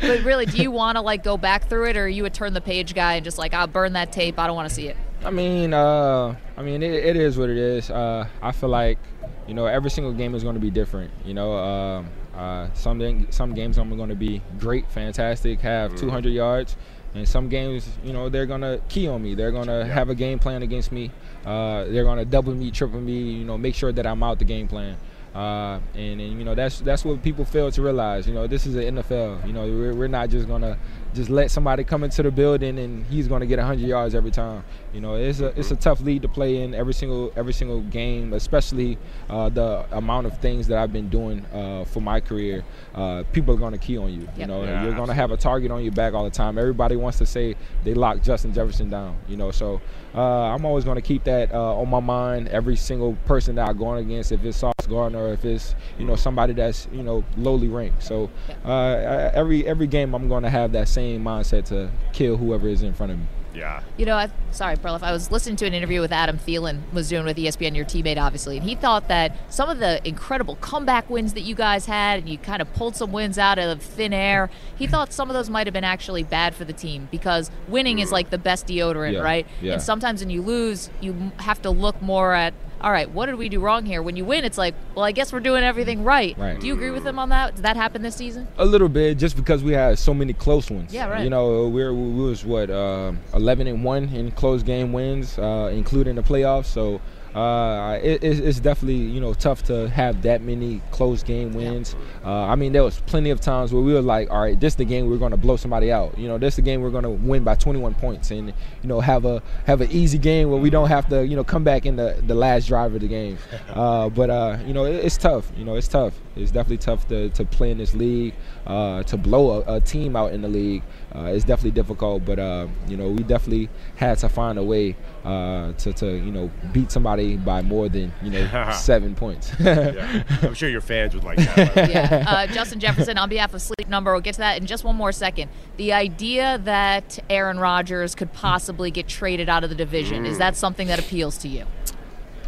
but 0.00 0.22
really, 0.22 0.46
do 0.46 0.58
you 0.58 0.70
want 0.70 0.96
to 0.96 1.02
like 1.02 1.22
go 1.22 1.36
back 1.36 1.68
through 1.68 1.88
it, 1.90 1.96
or 1.96 2.04
are 2.04 2.08
you 2.08 2.24
a 2.24 2.30
turn 2.30 2.52
the 2.52 2.60
page 2.60 2.94
guy 2.94 3.14
and 3.14 3.24
just 3.24 3.38
like 3.38 3.54
I'll 3.54 3.66
burn 3.66 3.92
that 3.94 4.12
tape? 4.12 4.38
I 4.38 4.46
don't 4.46 4.56
want 4.56 4.68
to 4.68 4.74
see 4.74 4.88
it. 4.88 4.96
I 5.24 5.30
mean, 5.30 5.72
uh, 5.72 6.34
I 6.56 6.62
mean, 6.62 6.82
it, 6.82 6.92
it 6.92 7.16
is 7.16 7.38
what 7.38 7.48
it 7.48 7.56
is. 7.56 7.90
Uh, 7.90 8.26
I 8.40 8.52
feel 8.52 8.68
like, 8.68 8.98
you 9.46 9.54
know, 9.54 9.66
every 9.66 9.90
single 9.90 10.12
game 10.12 10.34
is 10.34 10.42
going 10.42 10.54
to 10.54 10.60
be 10.60 10.70
different. 10.70 11.12
You 11.24 11.34
know, 11.34 11.52
um, 11.56 12.08
uh, 12.34 12.68
some 12.74 13.30
some 13.30 13.54
games 13.54 13.78
I'm 13.78 13.96
going 13.96 14.08
to 14.08 14.16
be 14.16 14.42
great, 14.58 14.90
fantastic, 14.90 15.60
have 15.60 15.94
200 15.94 16.30
yards, 16.30 16.76
and 17.14 17.28
some 17.28 17.48
games, 17.48 17.88
you 18.02 18.12
know, 18.12 18.28
they're 18.28 18.46
going 18.46 18.62
to 18.62 18.80
key 18.88 19.06
on 19.06 19.22
me. 19.22 19.34
They're 19.34 19.52
going 19.52 19.68
to 19.68 19.84
have 19.84 20.08
a 20.08 20.14
game 20.14 20.38
plan 20.38 20.62
against 20.62 20.90
me. 20.90 21.10
Uh, 21.44 21.84
they're 21.84 22.04
going 22.04 22.18
to 22.18 22.24
double 22.24 22.54
me, 22.54 22.70
triple 22.70 23.00
me. 23.00 23.18
You 23.18 23.44
know, 23.44 23.56
make 23.58 23.74
sure 23.74 23.92
that 23.92 24.06
I'm 24.06 24.22
out 24.22 24.38
the 24.38 24.44
game 24.44 24.66
plan. 24.66 24.96
Uh, 25.34 25.80
and, 25.94 26.20
and 26.20 26.38
you 26.38 26.44
know 26.44 26.54
that's 26.54 26.80
that's 26.80 27.04
what 27.04 27.22
people 27.22 27.44
fail 27.44 27.70
to 27.70 27.82
realize. 27.82 28.26
You 28.26 28.34
know, 28.34 28.46
this 28.46 28.66
is 28.66 28.74
the 28.74 28.82
NFL. 28.82 29.46
You 29.46 29.52
know, 29.52 29.62
we're, 29.62 29.94
we're 29.94 30.08
not 30.08 30.28
just 30.28 30.46
gonna 30.46 30.76
just 31.14 31.30
let 31.30 31.50
somebody 31.50 31.84
come 31.84 32.04
into 32.04 32.22
the 32.22 32.30
building 32.30 32.78
and 32.78 33.04
he's 33.06 33.28
going 33.28 33.40
to 33.40 33.46
get 33.46 33.58
100 33.58 33.86
yards 33.86 34.14
every 34.14 34.30
time. 34.30 34.64
You 34.92 35.00
know, 35.00 35.14
it's 35.14 35.40
a 35.40 35.58
it's 35.58 35.70
a 35.70 35.76
tough 35.76 36.00
league 36.00 36.22
to 36.22 36.28
play 36.28 36.62
in 36.62 36.74
every 36.74 36.94
single 36.94 37.32
every 37.36 37.52
single 37.52 37.80
game, 37.82 38.32
especially 38.32 38.98
uh, 39.28 39.48
the 39.48 39.84
amount 39.92 40.26
of 40.26 40.38
things 40.38 40.66
that 40.68 40.78
I've 40.78 40.92
been 40.92 41.08
doing 41.08 41.44
uh, 41.46 41.84
for 41.84 42.00
my 42.00 42.20
career. 42.20 42.64
Uh, 42.94 43.24
people 43.32 43.54
are 43.54 43.58
going 43.58 43.72
to 43.72 43.78
key 43.78 43.98
on 43.98 44.12
you. 44.12 44.28
You 44.36 44.46
know, 44.46 44.64
Yeah, 44.64 44.84
you're 44.84 44.94
going 44.94 45.08
to 45.08 45.14
have 45.14 45.30
a 45.30 45.36
target 45.36 45.70
on 45.70 45.82
your 45.82 45.92
back 45.92 46.14
all 46.14 46.24
the 46.24 46.30
time. 46.30 46.58
Everybody 46.58 46.96
wants 46.96 47.18
to 47.18 47.26
say 47.26 47.56
they 47.84 47.94
locked 47.94 48.24
Justin 48.24 48.52
Jefferson 48.52 48.88
down. 48.90 49.18
You 49.28 49.36
know, 49.36 49.50
so 49.50 49.80
uh, 50.14 50.20
I'm 50.20 50.64
always 50.64 50.84
going 50.84 50.96
to 50.96 51.02
keep 51.02 51.24
that 51.24 51.52
uh, 51.52 51.76
on 51.76 51.88
my 51.88 52.00
mind. 52.00 52.48
Every 52.48 52.76
single 52.76 53.14
person 53.24 53.56
that 53.56 53.68
I'm 53.68 53.78
going 53.78 54.04
against, 54.04 54.32
if 54.32 54.44
it's 54.44 54.58
Sauce 54.58 54.74
Gardner, 54.88 55.26
or 55.26 55.32
if 55.32 55.44
it's 55.44 55.74
you 55.98 56.04
know 56.04 56.16
somebody 56.16 56.52
that's 56.52 56.88
you 56.92 57.02
know 57.02 57.24
lowly 57.36 57.68
ranked. 57.68 58.02
So 58.02 58.30
uh, 58.64 59.30
every 59.32 59.66
every 59.66 59.86
game, 59.86 60.14
I'm 60.14 60.28
going 60.28 60.42
to 60.42 60.50
have 60.50 60.72
that 60.72 60.88
same 60.88 61.24
mindset 61.24 61.64
to 61.66 61.90
kill 62.12 62.36
whoever 62.36 62.68
is 62.68 62.82
in 62.82 62.92
front 62.92 63.12
of 63.12 63.18
me. 63.18 63.26
Yeah. 63.54 63.82
You 63.96 64.06
know, 64.06 64.16
I, 64.16 64.30
sorry, 64.50 64.76
Perloff. 64.76 65.02
I 65.02 65.12
was 65.12 65.30
listening 65.30 65.56
to 65.56 65.66
an 65.66 65.74
interview 65.74 66.00
with 66.00 66.12
Adam 66.12 66.38
Thielen 66.38 66.80
was 66.92 67.08
doing 67.08 67.24
with 67.24 67.36
ESPN, 67.36 67.74
your 67.76 67.84
teammate, 67.84 68.16
obviously, 68.20 68.56
and 68.56 68.66
he 68.66 68.74
thought 68.74 69.08
that 69.08 69.36
some 69.52 69.68
of 69.68 69.78
the 69.78 70.06
incredible 70.08 70.56
comeback 70.56 71.08
wins 71.10 71.34
that 71.34 71.42
you 71.42 71.54
guys 71.54 71.86
had, 71.86 72.20
and 72.20 72.28
you 72.28 72.38
kind 72.38 72.62
of 72.62 72.72
pulled 72.74 72.96
some 72.96 73.12
wins 73.12 73.38
out 73.38 73.58
of 73.58 73.82
thin 73.82 74.12
air. 74.12 74.50
He 74.76 74.86
thought 74.86 75.12
some 75.12 75.28
of 75.30 75.34
those 75.34 75.50
might 75.50 75.66
have 75.66 75.74
been 75.74 75.84
actually 75.84 76.22
bad 76.22 76.54
for 76.54 76.64
the 76.64 76.72
team 76.72 77.08
because 77.10 77.50
winning 77.68 77.98
is 77.98 78.10
like 78.10 78.30
the 78.30 78.38
best 78.38 78.66
deodorant, 78.66 79.12
Yeah, 79.14 79.20
right? 79.20 79.46
yeah. 79.60 79.74
And 79.74 79.82
sometimes 79.82 80.20
when 80.20 80.30
you 80.30 80.42
lose, 80.42 80.88
you 81.00 81.32
have 81.38 81.60
to 81.62 81.70
look 81.70 82.00
more 82.00 82.32
at. 82.34 82.54
All 82.82 82.90
right, 82.90 83.08
what 83.08 83.26
did 83.26 83.36
we 83.36 83.48
do 83.48 83.60
wrong 83.60 83.86
here? 83.86 84.02
When 84.02 84.16
you 84.16 84.24
win, 84.24 84.44
it's 84.44 84.58
like, 84.58 84.74
well, 84.96 85.04
I 85.04 85.12
guess 85.12 85.32
we're 85.32 85.38
doing 85.40 85.62
everything 85.62 86.02
right. 86.02 86.36
Right. 86.36 86.58
Do 86.58 86.66
you 86.66 86.74
agree 86.74 86.90
with 86.90 87.06
him 87.06 87.16
on 87.18 87.28
that? 87.28 87.54
Did 87.54 87.64
that 87.64 87.76
happen 87.76 88.02
this 88.02 88.16
season? 88.16 88.48
A 88.58 88.64
little 88.64 88.88
bit, 88.88 89.18
just 89.18 89.36
because 89.36 89.62
we 89.62 89.72
had 89.72 90.00
so 90.00 90.12
many 90.12 90.32
close 90.32 90.68
ones. 90.68 90.92
Yeah, 90.92 91.08
right. 91.08 91.22
You 91.22 91.30
know, 91.30 91.68
we're 91.68 91.94
we 91.94 92.24
was 92.24 92.44
what 92.44 92.70
um 92.70 93.20
11 93.34 93.68
and 93.68 93.84
one 93.84 94.08
in 94.08 94.32
close 94.32 94.64
game 94.64 94.92
wins, 94.92 95.38
uh, 95.38 95.70
including 95.72 96.16
the 96.16 96.22
playoffs. 96.22 96.66
So 96.66 97.00
uh, 97.34 97.98
it, 98.02 98.22
it's, 98.22 98.40
it's 98.40 98.60
definitely 98.60 98.96
you 98.96 99.20
know 99.20 99.34
tough 99.34 99.62
to 99.64 99.88
have 99.88 100.22
that 100.22 100.42
many 100.42 100.82
close 100.90 101.22
game 101.22 101.52
wins. 101.54 101.96
Uh, 102.24 102.42
I 102.44 102.56
mean, 102.56 102.72
there 102.72 102.82
was 102.82 103.00
plenty 103.02 103.30
of 103.30 103.40
times 103.40 103.72
where 103.72 103.82
we 103.82 103.94
were 103.94 104.02
like, 104.02 104.30
all 104.30 104.40
right, 104.40 104.58
this 104.58 104.74
is 104.74 104.76
the 104.76 104.84
game 104.84 105.08
we're 105.08 105.16
going 105.16 105.30
to 105.30 105.36
blow 105.36 105.56
somebody 105.56 105.90
out. 105.90 106.18
You 106.18 106.28
know, 106.28 106.38
this 106.38 106.52
is 106.52 106.56
the 106.56 106.62
game 106.62 106.82
we're 106.82 106.90
going 106.90 107.04
to 107.04 107.10
win 107.10 107.42
by 107.42 107.54
21 107.54 107.94
points, 107.94 108.30
and 108.30 108.48
you 108.48 108.88
know 108.88 109.00
have 109.00 109.24
a 109.24 109.42
have 109.66 109.80
an 109.80 109.90
easy 109.90 110.18
game 110.18 110.50
where 110.50 110.60
we 110.60 110.70
don't 110.70 110.88
have 110.88 111.08
to 111.08 111.26
you 111.26 111.36
know 111.36 111.44
come 111.44 111.64
back 111.64 111.86
in 111.86 111.96
the 111.96 112.22
the 112.26 112.34
last 112.34 112.68
drive 112.68 112.94
of 112.94 113.00
the 113.00 113.08
game. 113.08 113.38
Uh, 113.72 114.08
but 114.10 114.28
uh, 114.28 114.58
you 114.66 114.74
know, 114.74 114.84
it, 114.84 114.96
it's 114.96 115.16
tough. 115.16 115.50
You 115.56 115.64
know, 115.64 115.76
it's 115.76 115.88
tough. 115.88 116.12
It's 116.36 116.50
definitely 116.50 116.78
tough 116.78 117.06
to, 117.08 117.28
to 117.30 117.44
play 117.44 117.70
in 117.70 117.78
this 117.78 117.94
league, 117.94 118.34
uh, 118.66 119.02
to 119.04 119.16
blow 119.16 119.62
a, 119.62 119.76
a 119.76 119.80
team 119.80 120.16
out 120.16 120.32
in 120.32 120.42
the 120.42 120.48
league. 120.48 120.82
Uh, 121.14 121.24
it's 121.24 121.44
definitely 121.44 121.72
difficult, 121.72 122.24
but 122.24 122.38
uh, 122.38 122.66
you 122.88 122.96
know 122.96 123.08
we 123.08 123.22
definitely 123.22 123.68
had 123.96 124.18
to 124.18 124.28
find 124.28 124.58
a 124.58 124.62
way 124.62 124.96
uh, 125.24 125.72
to, 125.72 125.92
to 125.92 126.06
you 126.06 126.32
know 126.32 126.50
beat 126.72 126.90
somebody 126.90 127.36
by 127.36 127.62
more 127.62 127.88
than 127.88 128.12
you 128.22 128.30
know 128.30 128.70
seven 128.72 129.14
points. 129.14 129.52
yeah. 129.60 130.24
I'm 130.42 130.54
sure 130.54 130.68
your 130.68 130.80
fans 130.80 131.14
would 131.14 131.24
like 131.24 131.38
that. 131.38 131.76
yeah. 131.90 132.24
Uh, 132.26 132.46
Justin 132.46 132.80
Jefferson, 132.80 133.18
on 133.18 133.28
behalf 133.28 133.54
of 133.54 133.62
Sleep 133.62 133.88
Number, 133.88 134.12
we'll 134.12 134.20
get 134.20 134.34
to 134.34 134.40
that 134.40 134.58
in 134.58 134.66
just 134.66 134.84
one 134.84 134.96
more 134.96 135.12
second. 135.12 135.50
The 135.76 135.92
idea 135.92 136.58
that 136.64 137.18
Aaron 137.28 137.58
Rodgers 137.58 138.14
could 138.14 138.32
possibly 138.32 138.90
get 138.90 139.06
traded 139.08 139.48
out 139.48 139.64
of 139.64 139.70
the 139.70 139.76
division, 139.76 140.24
is 140.24 140.38
that 140.38 140.56
something 140.56 140.88
that 140.88 140.98
appeals 140.98 141.36
to 141.38 141.48
you? 141.48 141.66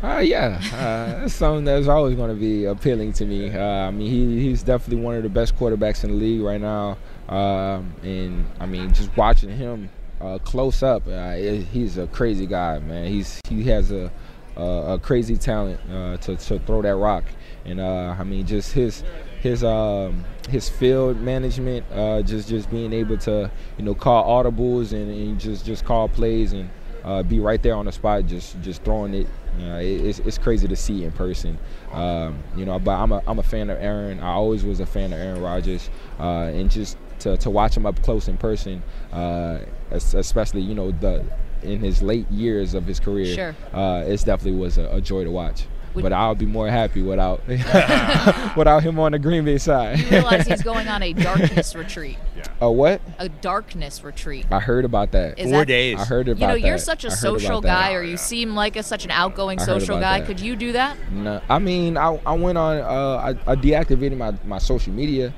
Uh, 0.03 0.19
yeah, 0.19 0.61
uh, 0.75 1.29
something 1.29 1.65
that's 1.65 1.89
always 1.89 2.15
going 2.15 2.29
to 2.29 2.37
be 2.39 2.67
appealing 2.67 3.13
to 3.15 3.25
me. 3.25 3.51
Uh, 3.51 3.63
I 3.63 3.91
mean, 3.91 4.11
he, 4.11 4.49
he's 4.49 4.63
definitely 4.63 5.03
one 5.03 5.15
of 5.15 5.23
the 5.23 5.31
best 5.31 5.57
quarterbacks 5.57 6.05
in 6.05 6.11
the 6.11 6.17
league 6.17 6.43
right 6.43 6.61
now. 6.61 6.99
Um, 7.29 7.95
and 8.03 8.47
I 8.61 8.67
mean, 8.67 8.93
just 8.93 9.17
watching 9.17 9.51
him 9.51 9.89
uh, 10.21 10.39
close 10.39 10.83
up, 10.83 11.07
uh, 11.07 11.33
he's 11.33 11.97
a 11.97 12.07
crazy 12.09 12.47
guy, 12.47 12.81
man. 12.81 13.07
He's 13.07 13.41
he 13.49 13.65
has 13.65 13.93
a 13.93 14.13
a, 14.57 14.63
a 14.95 14.99
crazy 14.99 15.37
talent 15.37 15.81
uh, 15.91 16.19
to 16.19 16.37
to 16.37 16.59
throw 16.61 16.83
that 16.83 16.97
rock, 16.97 17.25
and 17.65 17.81
uh, 17.81 18.15
I 18.19 18.25
mean, 18.25 18.47
just 18.47 18.73
his 18.73 19.03
his 19.41 19.65
um, 19.65 20.25
his 20.51 20.69
field 20.69 21.19
management, 21.19 21.87
just 22.27 22.51
just 22.51 22.71
being 22.71 22.93
able 22.93 23.17
to 23.19 23.51
you 23.79 23.85
know 23.85 23.95
call 23.95 24.43
audibles 24.43 24.93
and, 24.93 25.11
and 25.11 25.41
just 25.41 25.65
just 25.65 25.87
call 25.87 26.09
plays 26.09 26.53
and 26.53 26.69
uh, 27.05 27.23
be 27.23 27.39
right 27.41 27.63
there 27.63 27.75
on 27.75 27.85
the 27.87 27.93
spot, 27.93 28.27
just 28.27 28.61
just 28.63 28.83
throwing 28.83 29.15
it. 29.15 29.27
You 29.59 29.67
know, 29.67 29.79
it, 29.79 29.85
it's, 30.05 30.19
it's 30.21 30.39
crazy 30.39 30.67
to 30.67 30.75
see 30.77 31.05
in 31.05 31.13
person. 31.13 31.59
Um, 31.93 32.39
you 32.57 32.65
know, 32.65 32.79
but 32.79 32.93
I'm 32.93 33.13
a 33.13 33.23
I'm 33.27 33.39
a 33.39 33.43
fan 33.43 33.71
of 33.71 33.79
Aaron. 33.81 34.21
I 34.21 34.29
always 34.33 34.65
was 34.65 34.81
a 34.81 34.87
fan 34.87 35.13
of 35.13 35.19
Aaron 35.21 35.41
Rodgers, 35.43 35.91
uh, 36.19 36.51
and 36.53 36.71
just 36.71 36.97
to, 37.21 37.37
to 37.37 37.51
watch 37.51 37.77
him 37.77 37.87
up 37.87 38.03
close 38.03 38.27
in 38.29 38.37
person, 38.37 38.83
uh, 39.13 39.61
especially 39.91 40.61
you 40.63 40.75
know 40.75 40.91
the 40.91 41.25
in 41.63 41.81
his 41.81 42.03
late 42.03 42.31
years 42.31 42.75
of 42.75 42.85
his 42.87 43.01
career, 43.01 43.35
Sure. 43.35 43.57
uh, 43.73 44.05
it's 44.07 44.23
definitely 44.25 44.59
was 44.59 44.77
a, 44.77 44.87
a 44.91 45.01
joy 45.01 45.25
to 45.25 45.31
watch. 45.31 45.65
Would- 45.95 46.03
but 46.03 46.13
I'll 46.13 46.35
be 46.35 46.45
more 46.47 46.69
happy 46.69 47.03
without 47.03 47.41
without 48.57 48.83
him 48.83 48.99
on 48.99 49.13
the 49.13 49.19
Green 49.19 49.45
Bay 49.45 49.59
side. 49.59 50.01
You 50.01 50.09
realize 50.11 50.47
he's 50.47 50.63
going 50.73 50.89
on 50.89 51.03
a 51.03 51.13
darkness 51.13 51.75
retreat. 51.75 52.19
A 52.61 52.71
what? 52.71 53.01
A 53.19 53.29
darkness 53.29 54.03
retreat. 54.05 54.47
I 54.51 54.61
heard 54.61 54.85
about 54.85 55.13
that. 55.13 55.39
Is 55.39 55.51
Four 55.51 55.61
that- 55.61 55.67
days. 55.67 55.99
I 56.01 56.05
heard 56.05 56.29
about 56.29 56.41
You 56.41 56.47
know, 56.47 56.55
that. 56.55 56.67
you're 56.67 56.79
such 56.79 57.05
a 57.05 57.11
social 57.11 57.59
about 57.59 57.63
that. 57.65 57.89
guy, 57.91 57.95
or 57.95 58.03
you 58.03 58.17
seem 58.17 58.55
like 58.55 58.77
a, 58.77 58.83
such 58.83 59.05
an 59.05 59.11
outgoing 59.11 59.61
I 59.61 59.65
social 59.65 59.99
guy. 60.01 60.21
that. 60.21 60.27
Could 60.27 60.41
you 60.41 60.57
do 60.57 60.73
that? 60.73 60.97
No, 61.13 61.41
I 61.49 61.59
mean, 61.59 61.97
I, 61.97 62.19
I 62.27 62.33
went 62.35 62.59
on. 62.59 62.79
Uh, 62.79 63.35
I, 63.47 63.53
I 63.53 63.57
deactivated 63.57 64.17
my, 64.17 64.35
my 64.45 64.59
social 64.59 64.93
media. 64.93 65.33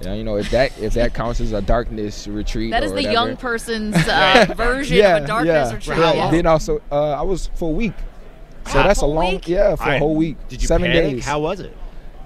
Yeah, 0.00 0.14
you 0.14 0.22
know, 0.22 0.36
if 0.36 0.50
that 0.52 0.78
if 0.80 0.94
that 0.94 1.12
counts 1.12 1.40
as 1.40 1.52
a 1.52 1.60
darkness 1.60 2.28
retreat. 2.28 2.70
That 2.70 2.82
or 2.82 2.86
is 2.86 2.92
the 2.92 2.96
whatever. 2.98 3.12
young 3.12 3.36
person's 3.36 3.96
uh, 4.08 4.46
version 4.56 5.04
of 5.04 5.24
a 5.24 5.26
darkness 5.26 5.70
yeah. 5.70 5.74
retreat. 5.74 5.98
Yeah. 5.98 6.12
Yeah. 6.14 6.30
Then 6.30 6.46
also, 6.46 6.80
uh, 6.92 7.10
I 7.12 7.22
was 7.22 7.50
for 7.54 7.68
a 7.70 7.72
week. 7.72 7.94
So 8.68 8.76
Wow. 8.78 8.86
that's 8.86 9.00
a 9.00 9.06
long, 9.06 9.32
week? 9.32 9.48
yeah, 9.48 9.74
for 9.76 9.82
I- 9.84 9.94
a 9.94 9.98
whole 9.98 10.14
week. 10.14 10.36
Did 10.48 10.60
you 10.62 10.68
Seven 10.68 10.90
panic? 10.92 11.14
days. 11.16 11.24
How 11.24 11.40
was 11.40 11.60
it? 11.60 11.74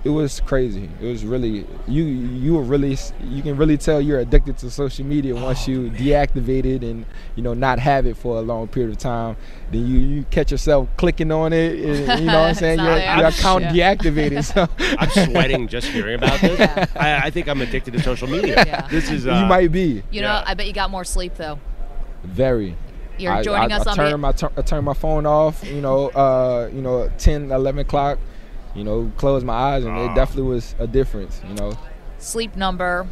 It 0.05 0.09
was 0.11 0.41
crazy. 0.41 0.91
It 1.01 1.07
was 1.07 1.25
really 1.25 1.65
you. 1.87 2.03
You 2.03 2.55
were 2.55 2.63
really. 2.63 2.99
You 3.23 3.41
can 3.41 3.57
really 3.57 3.77
tell 3.79 4.01
you're 4.01 4.19
addicted 4.19 4.59
to 4.59 4.71
social 4.71 5.05
media 5.07 5.33
once 5.37 5.69
you 5.69 5.91
deactivate 5.91 6.65
it 6.65 6.83
and 6.83 7.07
you 7.37 7.43
know 7.45 7.55
not 7.55 7.79
have 7.79 8.05
it 8.05 8.17
for 8.17 8.39
a 8.39 8.41
long 8.41 8.67
period 8.67 8.91
of 8.91 8.99
time. 8.99 9.37
Then 9.71 9.87
you, 9.87 9.99
you 10.01 10.25
catch 10.31 10.51
yourself 10.51 10.89
clicking 10.97 11.31
on 11.31 11.53
it. 11.53 11.79
And, 11.79 12.19
you 12.21 12.27
know 12.27 12.41
what 12.41 12.49
I'm 12.49 12.55
saying? 12.67 12.81
Your, 12.81 12.99
your 12.99 13.27
account 13.29 13.63
Yeah. 13.73 13.95
deactivated. 13.95 14.43
So 14.45 14.69
I'm 14.99 15.09
sweating 15.11 15.69
just 15.69 15.87
hearing 15.87 16.17
about 16.17 16.41
this. 16.41 16.59
Yeah. 16.59 16.87
I, 16.97 17.27
I 17.27 17.31
think 17.31 17.47
I'm 17.49 17.61
addicted 17.63 17.93
to 17.93 18.01
social 18.01 18.27
media. 18.29 18.65
Yeah. 18.67 18.89
This 18.89 19.09
is. 19.09 19.27
Uh, 19.29 19.35
you 19.41 19.47
might 19.47 19.71
be 19.71 20.03
You 20.11 20.23
know, 20.23 20.27
Yeah. 20.27 20.45
I 20.45 20.55
bet 20.55 20.67
you 20.67 20.73
got 20.73 20.91
more 20.91 21.05
sleep 21.05 21.37
though. 21.37 21.61
very. 22.25 22.77
You're 23.19 23.41
joining 23.45 23.71
I, 23.73 23.77
us 23.77 23.87
I 23.87 23.91
on 23.91 23.97
turn 23.97 24.11
the 24.11 24.19
my 24.19 24.33
I 24.57 24.63
turn 24.63 24.85
my 24.85 24.95
phone 24.95 25.27
off. 25.27 25.63
You 25.65 25.81
know, 25.81 26.09
uh, 26.09 26.69
you 26.73 26.83
know, 26.83 27.09
10, 27.19 27.53
11 27.53 27.79
o'clock. 27.81 28.19
You 28.75 28.85
know, 28.85 29.11
close 29.17 29.45
my 29.45 29.55
eyes, 29.55 29.85
and 29.85 29.95
Ah. 29.97 30.11
it 30.11 30.15
definitely 30.15 30.51
was 30.51 30.75
a 30.79 30.87
difference. 30.87 31.41
You 31.49 31.55
know, 31.55 31.73
sleep 32.19 32.57
number. 32.57 33.07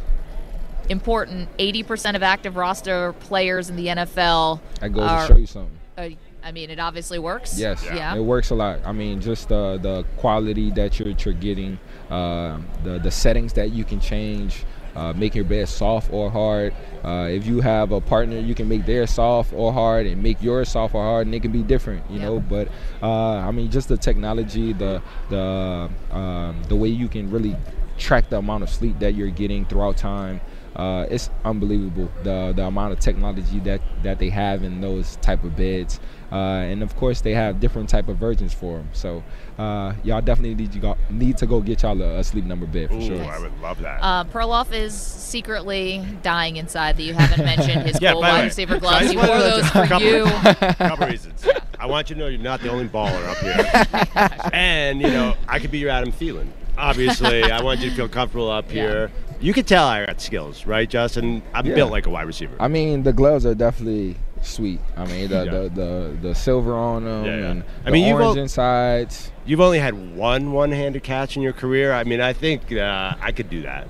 Important. 0.89 1.47
80% 1.57 2.15
of 2.15 2.23
active 2.23 2.55
roster 2.57 3.13
players 3.13 3.69
in 3.69 3.75
the 3.75 3.87
NFL. 3.87 4.59
that 4.79 4.89
goes 4.89 5.03
are, 5.09 5.27
to 5.27 5.33
show 5.33 5.39
you 5.39 5.45
something. 5.45 5.71
uh, 5.97 6.09
I 6.43 6.51
mean, 6.51 6.69
it 6.71 6.79
obviously 6.79 7.19
works. 7.19 7.57
Yes, 7.57 7.85
Yeah. 7.85 8.15
it 8.15 8.21
works 8.23 8.49
a 8.49 8.55
lot. 8.55 8.79
I 8.83 8.91
mean, 8.91 9.21
just 9.21 9.49
the 9.49 9.77
the 9.81 10.03
quality 10.17 10.71
that 10.71 10.99
you're, 10.99 11.09
you're 11.09 11.35
getting, 11.35 11.77
uh, 12.09 12.57
the 12.83 12.97
the 12.99 13.11
settings 13.11 13.53
that 13.53 13.71
you 13.71 13.83
can 13.83 13.99
change, 13.99 14.65
uh, 14.95 15.13
make 15.13 15.35
your 15.35 15.45
bed 15.45 15.67
soft 15.69 16.11
or 16.11 16.29
hard. 16.29 16.73
Uh, 17.03 17.27
if 17.29 17.45
you 17.45 17.61
have 17.61 17.91
a 17.91 18.01
partner, 18.01 18.39
you 18.39 18.53
can 18.53 18.67
make 18.67 18.85
theirs 18.85 19.11
soft 19.11 19.53
or 19.53 19.73
hard, 19.73 20.05
and 20.05 20.21
make 20.21 20.41
yours 20.41 20.69
soft 20.69 20.93
or 20.93 21.01
hard, 21.03 21.27
and 21.27 21.35
it 21.35 21.41
can 21.41 21.51
be 21.51 21.63
different, 21.63 22.03
you 22.09 22.19
Yeah. 22.19 22.25
know. 22.25 22.39
But 22.39 22.67
uh, 23.01 23.35
I 23.35 23.51
mean, 23.51 23.71
just 23.71 23.87
the 23.87 23.97
technology, 23.97 24.73
the 24.73 25.01
the 25.29 25.89
um, 26.11 26.61
the 26.67 26.75
way 26.75 26.89
you 26.89 27.07
can 27.07 27.29
really 27.31 27.55
track 27.97 28.29
the 28.29 28.37
amount 28.37 28.63
of 28.63 28.69
sleep 28.69 28.99
that 28.99 29.13
you're 29.15 29.29
getting 29.29 29.65
throughout 29.65 29.97
time. 29.97 30.41
Uh, 30.75 31.05
it's 31.09 31.29
unbelievable 31.43 32.09
the 32.23 32.53
the 32.55 32.63
amount 32.65 32.93
of 32.93 32.99
technology 32.99 33.59
that 33.59 33.81
that 34.03 34.19
they 34.19 34.29
have 34.29 34.63
in 34.63 34.79
those 34.79 35.17
type 35.17 35.43
of 35.43 35.55
beds, 35.57 35.99
uh, 36.31 36.35
and 36.35 36.81
of 36.81 36.95
course 36.95 37.19
they 37.21 37.33
have 37.33 37.59
different 37.59 37.89
type 37.89 38.07
of 38.07 38.17
versions 38.17 38.53
for 38.53 38.77
them. 38.77 38.87
So 38.93 39.21
uh, 39.57 39.93
y'all 40.03 40.21
definitely 40.21 40.55
need 40.55 40.71
to 40.71 40.79
go 40.79 40.97
need 41.09 41.37
to 41.39 41.45
go 41.45 41.59
get 41.59 41.81
y'all 41.83 42.01
a, 42.01 42.19
a 42.19 42.23
sleep 42.23 42.45
number 42.45 42.65
bed 42.65 42.87
for 42.87 42.95
Ooh, 42.95 43.01
sure. 43.05 43.23
I 43.25 43.39
would 43.39 43.59
love 43.59 43.79
that. 43.81 43.99
Uh, 44.01 44.23
Perloff 44.23 44.71
is 44.71 44.93
secretly 44.95 46.05
dying 46.23 46.55
inside 46.55 46.95
that 46.97 47.03
you 47.03 47.13
haven't 47.15 47.43
mentioned 47.45 47.81
his 47.87 47.99
Yeah, 48.01 48.13
cool 48.13 48.21
by 48.21 48.31
the 48.47 48.65
way, 48.65 48.65
so 48.65 48.79
gloves. 48.79 49.09
He 49.11 49.17
wore 49.17 49.25
those 49.27 49.67
for 49.69 49.85
couple- 49.87 50.07
you. 50.07 50.23
couple 50.77 51.07
reasons. 51.07 51.45
I 51.79 51.85
want 51.87 52.09
you 52.09 52.15
to 52.15 52.21
know 52.21 52.27
you're 52.27 52.39
not 52.39 52.61
the 52.61 52.69
only 52.69 52.87
baller 52.87 53.27
up 53.27 53.37
here. 53.39 54.49
and, 54.53 55.01
you 55.01 55.07
know, 55.09 55.35
I 55.47 55.57
could 55.59 55.71
be 55.71 55.79
your 55.79 55.89
Adam 55.89 56.11
Thielen. 56.13 56.47
Obviously, 56.77 57.43
I 57.43 57.61
want 57.63 57.79
you 57.81 57.89
to 57.89 57.95
feel 57.95 58.07
comfortable 58.07 58.49
up 58.51 58.67
Yeah. 58.71 58.73
here. 58.87 59.11
You 59.41 59.53
could 59.53 59.65
tell 59.67 59.87
I 59.87 60.05
got 60.05 60.21
skills, 60.21 60.65
right, 60.67 60.87
Justin? 60.89 61.41
I'm 61.53 61.65
Yeah. 61.65 61.75
built 61.75 61.91
like 61.91 62.05
a 62.05 62.09
wide 62.09 62.27
receiver. 62.27 62.55
I 62.59 62.67
mean, 62.67 63.03
the 63.03 63.11
gloves 63.13 63.45
are 63.45 63.55
definitely 63.55 64.15
sweet. 64.43 64.79
I 64.95 65.05
mean, 65.05 65.29
the 65.29 65.45
Yeah. 65.45 65.51
the, 65.51 65.69
the, 65.69 66.17
the 66.29 66.35
silver 66.35 66.75
on 66.75 67.05
them 67.05 67.25
Yeah, 67.25 67.37
yeah. 67.37 67.49
and 67.49 67.63
I 67.81 67.85
the 67.85 67.91
mean, 67.91 68.07
you've 68.07 68.15
orange 68.21 68.37
al- 68.37 68.43
insides. 68.43 69.31
You've 69.45 69.61
only 69.61 69.79
had 69.79 70.15
one 70.15 70.51
one-handed 70.51 71.01
catch 71.03 71.35
in 71.35 71.41
your 71.41 71.53
career. 71.53 71.91
I 71.91 72.03
mean, 72.03 72.21
I 72.21 72.33
think 72.33 72.71
uh, 72.71 73.15
I 73.19 73.31
could 73.31 73.49
do 73.49 73.63
that. 73.63 73.87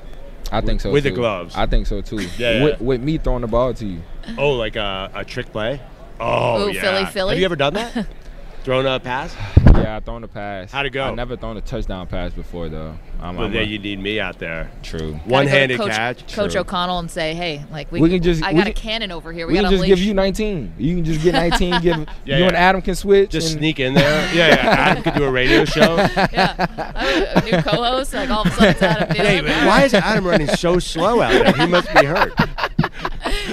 I 0.53 0.61
think 0.61 0.79
so 0.81 0.89
too. 0.89 0.93
with 0.93 1.03
too. 1.03 1.09
the 1.11 1.15
gloves. 1.15 1.55
I 1.55 1.65
think 1.65 1.85
so 1.87 2.01
too. 2.01 2.19
Yeah, 2.37 2.63
With, 2.63 2.81
with 2.81 3.01
me 3.01 3.17
throwing 3.17 3.41
the 3.41 3.47
ball 3.47 3.73
to 3.73 3.85
you. 3.85 4.01
oh, 4.37 4.51
like 4.51 4.75
a, 4.77 5.11
a 5.13 5.25
trick 5.25 5.51
play. 5.51 5.81
Oh, 6.19 6.67
Ooh, 6.67 6.71
yeah. 6.71 6.81
Philly, 6.81 7.05
Philly. 7.07 7.29
Have 7.35 7.39
you 7.39 7.45
ever 7.45 7.55
done 7.55 7.73
that? 7.73 8.07
Thrown 8.63 8.85
a 8.85 8.99
pass? 8.99 9.35
Yeah, 9.73 9.95
I 9.97 9.99
thrown 10.01 10.23
a 10.23 10.27
pass. 10.27 10.71
How'd 10.71 10.85
it 10.85 10.91
go? 10.91 11.05
I 11.05 11.15
never 11.15 11.35
thrown 11.35 11.57
a 11.57 11.61
touchdown 11.61 12.05
pass 12.05 12.31
before 12.31 12.69
though. 12.69 12.95
I'm, 13.19 13.35
Well, 13.35 13.47
I'm 13.47 13.53
there 13.53 13.63
a- 13.63 13.65
you 13.65 13.79
need 13.79 13.99
me 13.99 14.19
out 14.19 14.37
there. 14.37 14.69
true. 14.83 14.99
Gotta 14.99 15.11
go 15.13 15.23
to 15.23 15.29
One-handed 15.31 15.77
Coach, 15.79 15.89
catch. 15.91 16.35
Coach 16.35 16.51
True. 16.51 16.61
O'Connell 16.61 16.99
and 16.99 17.09
say, 17.09 17.33
hey, 17.33 17.63
like 17.71 17.91
we, 17.91 17.99
We 18.01 18.09
can 18.09 18.21
just- 18.21 18.43
I 18.43 18.51
we 18.53 18.59
got 18.59 18.67
a 18.67 18.73
cannon 18.73 19.11
over 19.11 19.31
here. 19.33 19.47
We, 19.47 19.53
We 19.53 19.59
can 19.61 19.71
just 19.71 19.81
leash. 19.81 19.87
give 19.89 19.99
you 19.99 20.13
19. 20.13 20.73
You 20.77 20.95
can 20.95 21.05
just 21.05 21.23
get 21.23 21.33
19. 21.33 21.81
give 21.81 21.97
Yeah, 22.25 22.37
you 22.37 22.43
and. 22.45 22.55
Adam 22.55 22.81
can 22.83 22.93
switch. 22.93 23.31
Just 23.31 23.51
and- 23.53 23.59
sneak 23.59 23.79
in 23.79 23.95
there. 23.95 24.35
Yeah, 24.35 24.47
yeah. 24.49 24.55
Adam 24.89 25.03
could 25.03 25.15
do 25.15 25.23
a 25.23 25.31
radio 25.31 25.65
show. 25.65 25.95
yeah, 26.31 26.67
I- 26.95 27.25
a 27.35 27.41
new 27.43 27.63
co-host. 27.63 28.13
Like 28.13 28.29
all 28.29 28.41
of 28.41 28.47
a 28.47 28.51
sudden, 28.51 28.69
it's 28.69 28.81
Adam 28.83 29.15
Hey, 29.15 29.39
Thielen. 29.39 29.45
man, 29.45 29.65
why 29.67 29.83
is 29.85 29.93
Adam 29.95 30.27
running 30.27 30.47
so 30.47 30.77
slow 30.77 31.19
out 31.21 31.31
there? 31.31 31.53
He 31.53 31.65
must 31.65 31.91
be 31.95 32.05
hurt. 32.05 32.33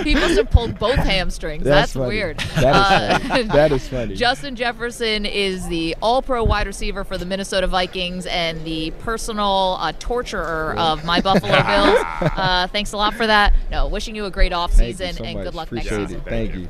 He 0.08 0.14
must 0.14 0.36
have 0.36 0.50
pulled 0.50 0.78
both 0.78 0.94
hamstrings. 0.96 1.64
That's, 1.64 1.92
That's 1.92 2.08
weird. 2.08 2.38
That 2.38 2.58
is 2.58 2.64
Uh, 2.64 3.18
funny. 3.28 3.42
That 3.48 3.72
is 3.72 3.88
funny. 3.88 4.14
Justin 4.14 4.56
Jefferson 4.56 5.26
is 5.26 5.66
the 5.68 5.94
All-Pro 6.00 6.44
wide 6.44 6.66
receiver 6.66 7.04
for 7.04 7.18
the 7.18 7.26
Minnesota 7.26 7.66
Vikings 7.66 8.26
and 8.26 8.64
the 8.64 8.90
personal 9.00 9.76
uh, 9.80 9.92
torturer 9.98 10.74
of 10.78 11.04
my 11.04 11.20
Buffalo 11.28 11.52
Bills. 11.52 11.98
Uh, 12.36 12.66
thanks 12.72 12.92
a 12.92 12.96
lot 12.96 13.14
for 13.14 13.26
that. 13.26 13.54
No, 13.70 13.88
wishing 13.88 14.14
you 14.14 14.24
a 14.24 14.30
great 14.30 14.52
offseason 14.52 15.14
so 15.14 15.24
and 15.24 15.34
much. 15.34 15.44
good 15.44 15.54
luck 15.54 15.66
Appreciate 15.68 15.98
next 15.98 16.10
season. 16.10 16.24
Thank 16.26 16.54
you. 16.54 16.68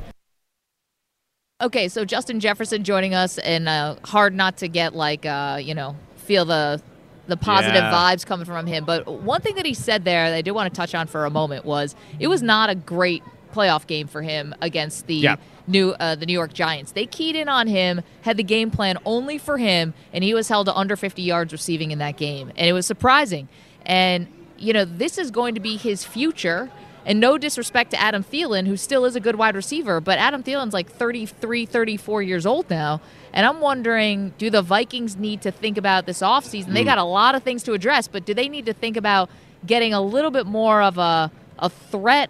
Okay, 1.61 1.89
so 1.89 2.05
Justin 2.05 2.39
Jefferson 2.39 2.83
joining 2.85 3.13
us, 3.13 3.37
and 3.37 3.67
uh, 3.67 3.95
hard 4.05 4.33
not 4.33 4.57
to 4.57 4.67
get 4.69 4.95
like 4.95 5.25
uh, 5.25 5.59
you 5.61 5.75
know 5.75 5.95
feel 6.15 6.45
the 6.45 6.81
the 7.29 7.37
positive 7.37 7.75
Yeah. 7.83 7.91
vibes 7.93 8.25
coming 8.25 8.45
from 8.45 8.65
him. 8.67 8.83
But 8.85 9.07
one 9.07 9.41
thing 9.41 9.55
that 9.55 9.65
he 9.65 9.73
said 9.73 10.03
there 10.03 10.29
that 10.29 10.35
I 10.35 10.41
did 10.41 10.51
want 10.51 10.73
to 10.73 10.75
touch 10.77 10.93
on 10.93 11.07
for 11.07 11.25
a 11.25 11.29
moment 11.29 11.65
was 11.65 11.95
it 12.19 12.27
was 12.27 12.41
not 12.41 12.69
a 12.69 12.75
great 12.75 13.23
playoff 13.53 13.87
game 13.87 14.07
for 14.07 14.21
him 14.21 14.53
against 14.61 15.07
the 15.07 15.15
Yeah. 15.15 15.35
new 15.67 15.91
uh, 15.99 16.15
the 16.15 16.25
New 16.25 16.33
York 16.33 16.53
Giants. 16.53 16.91
They 16.91 17.05
keyed 17.05 17.35
in 17.35 17.47
on 17.49 17.67
him, 17.67 18.01
had 18.21 18.37
the 18.37 18.43
game 18.43 18.69
plan 18.71 18.97
only 19.05 19.37
for 19.37 19.57
him, 19.57 19.93
and 20.13 20.23
he 20.23 20.33
was 20.33 20.47
held 20.49 20.67
to 20.67 20.75
under 20.75 20.95
50 20.95 21.21
yards 21.21 21.51
receiving 21.51 21.91
in 21.91 21.99
that 21.99 22.17
game, 22.17 22.51
and 22.57 22.67
it 22.67 22.73
was 22.73 22.85
surprising. 22.85 23.47
And 23.85 24.27
you 24.57 24.73
know 24.73 24.85
this 24.85 25.17
is 25.17 25.31
going 25.31 25.55
to 25.55 25.61
be 25.61 25.77
his 25.77 26.03
future. 26.03 26.69
And 27.09 27.19
no 27.19 27.39
disrespect 27.39 27.89
to 27.91 27.99
Adam 27.99 28.23
Thielen, 28.23 28.67
who 28.67 28.77
still 28.77 29.03
is 29.03 29.15
a 29.15 29.19
good 29.19 29.35
wide 29.35 29.55
receiver, 29.55 29.99
but 29.99 30.19
Adam 30.19 30.43
Thielen's 30.43 30.75
like 30.75 30.91
33, 30.91 31.65
34 31.65 32.21
years 32.21 32.45
old 32.45 32.69
now. 32.69 33.01
And 33.33 33.47
I'm 33.47 33.59
wondering 33.61 34.35
do 34.37 34.51
the 34.51 34.61
Vikings 34.61 35.15
need 35.17 35.41
to 35.41 35.49
think 35.49 35.79
about 35.79 36.05
this 36.05 36.19
offseason? 36.19 36.73
They 36.73 36.81
hmm. 36.81 36.85
got 36.85 36.97
a 36.99 37.03
lot 37.03 37.33
of 37.33 37.41
things 37.41 37.63
to 37.63 37.73
address, 37.73 38.07
but 38.07 38.25
do 38.25 38.35
they 38.35 38.47
need 38.47 38.67
to 38.67 38.73
think 38.73 38.95
about 38.95 39.31
getting 39.65 39.91
a 39.91 39.99
little 39.99 40.29
bit 40.29 40.45
more 40.45 40.83
of 40.83 40.99
a, 40.99 41.31
a 41.57 41.71
threat? 41.71 42.29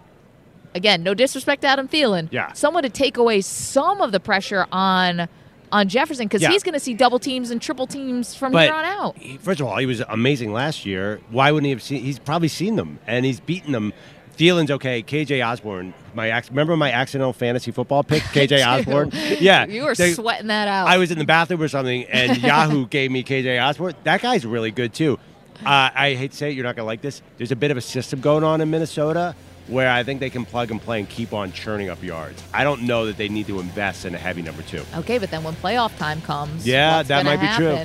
Again, 0.73 1.03
no 1.03 1.13
disrespect 1.13 1.63
to 1.63 1.67
Adam 1.67 1.89
Thielen. 1.89 2.30
Yeah. 2.32 2.53
Someone 2.53 2.84
to 2.84 2.89
take 2.89 3.17
away 3.17 3.41
some 3.41 3.99
of 3.99 4.13
the 4.13 4.19
pressure 4.21 4.65
on 4.71 5.27
on 5.71 5.88
Jefferson 5.88 6.25
because 6.25 6.41
Yeah. 6.41 6.49
he's 6.49 6.63
going 6.63 6.73
to 6.73 6.80
see 6.80 6.93
double 6.93 7.19
teams 7.19 7.51
and 7.51 7.61
triple 7.61 7.86
teams 7.86 8.34
from 8.34 8.53
But 8.53 8.63
here 8.63 8.73
on 8.73 8.86
out. 8.86 9.17
he- 9.17 9.38
first 9.38 9.59
of 9.59 9.67
all, 9.67 9.77
he 9.77 9.86
was 9.86 10.01
amazing 10.09 10.51
last 10.51 10.86
year. 10.86 11.19
Why 11.30 11.51
wouldn't 11.51 11.65
he 11.65 11.71
have 11.71 11.82
seen? 11.84 12.01
He's 12.01 12.17
probably 12.17 12.47
seen 12.47 12.75
them, 12.75 12.97
and 13.05 13.25
he's 13.25 13.39
beaten 13.39 13.71
them. 13.73 13.93
Thielen's 14.40 14.72
okay. 14.72 15.04
KJ 15.04 15.46
Osborn, 15.46 15.94
my 16.14 16.38
ac- 16.38 16.50
remember 16.52 16.78
my 16.78 16.92
accidental 16.92 17.34
fantasy 17.34 17.72
football 17.72 18.04
pick, 18.04 18.24
KJ 18.34 18.66
Osborn. 18.66 19.12
Yeah, 19.40 19.66
You 19.66 19.84
were 19.84 19.94
they- 19.96 20.14
sweating 20.14 20.48
that 20.48 20.68
out. 20.70 20.88
I 20.88 20.98
was 20.98 21.12
in 21.12 21.20
the 21.20 21.26
bathroom 21.26 21.62
or 21.62 21.68
something, 21.68 22.06
and 22.06 22.38
Yahoo 22.42 22.88
gave 22.88 23.12
me 23.12 23.24
KJ 23.24 23.62
Osborn. 23.62 23.96
That 24.06 24.22
guy's 24.22 24.46
really 24.46 24.72
good 24.72 24.94
too. 24.94 25.20
Uh, 25.66 25.90
I 25.94 26.14
hate 26.14 26.32
to 26.32 26.38
say 26.38 26.50
it, 26.52 26.54
you're 26.56 26.64
not 26.64 26.78
gonna 26.78 26.86
like 26.86 27.02
this. 27.02 27.22
There's 27.38 27.52
a 27.52 27.56
bit 27.58 27.70
of 27.70 27.76
a 27.76 27.82
system 27.82 28.22
going 28.22 28.46
on 28.46 28.62
in 28.62 28.70
Minnesota 28.72 29.36
where 29.68 29.92
I 29.92 30.04
think 30.04 30.22
they 30.22 30.30
can 30.30 30.46
plug 30.46 30.72
and 30.72 30.82
play 30.82 31.00
and 31.00 31.08
keep 31.10 31.34
on 31.34 31.52
churning 31.52 31.90
up 31.90 32.02
yards. 32.02 32.42
I 32.54 32.64
don't 32.64 32.84
know 32.84 33.06
that 33.08 33.18
they 33.18 33.28
need 33.28 33.46
to 33.48 33.60
invest 33.60 34.06
in 34.06 34.16
a 34.16 34.18
heavy 34.18 34.42
number 34.42 34.64
two. 34.64 34.84
Okay, 34.96 35.18
but 35.18 35.30
then 35.32 35.44
when 35.44 35.54
playoff 35.56 35.96
time 35.98 36.22
comes, 36.22 36.66
Yeah, 36.66 37.04
that 37.04 37.26
might 37.26 37.42
be 37.42 37.48
true. 37.58 37.78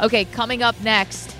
Okay, 0.00 0.24
coming 0.24 0.62
up 0.62 0.80
next 0.82 1.34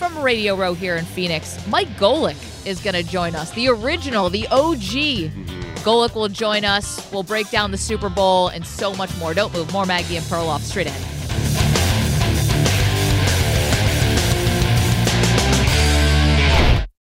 from 0.00 0.18
Radio 0.22 0.56
Row 0.56 0.72
here 0.72 0.96
in 0.96 1.04
Phoenix, 1.04 1.58
Mike 1.66 1.90
Golic 1.98 2.66
is 2.66 2.80
going 2.80 2.94
to 2.94 3.02
join 3.02 3.34
us. 3.34 3.50
The 3.50 3.68
original, 3.68 4.30
the 4.30 4.46
OG. 4.46 5.28
Golic 5.84 6.14
will 6.14 6.28
join 6.28 6.64
us. 6.64 7.06
We'll 7.12 7.22
break 7.22 7.50
down 7.50 7.70
the 7.70 7.76
Super 7.76 8.08
Bowl 8.08 8.48
and 8.48 8.64
so 8.64 8.94
much 8.94 9.14
more. 9.18 9.34
Don't 9.34 9.52
move. 9.52 9.70
More 9.74 9.84
Maggie 9.84 10.16
and 10.16 10.24
Perloff 10.24 10.60
straight 10.60 10.86
ahead. 10.86 11.19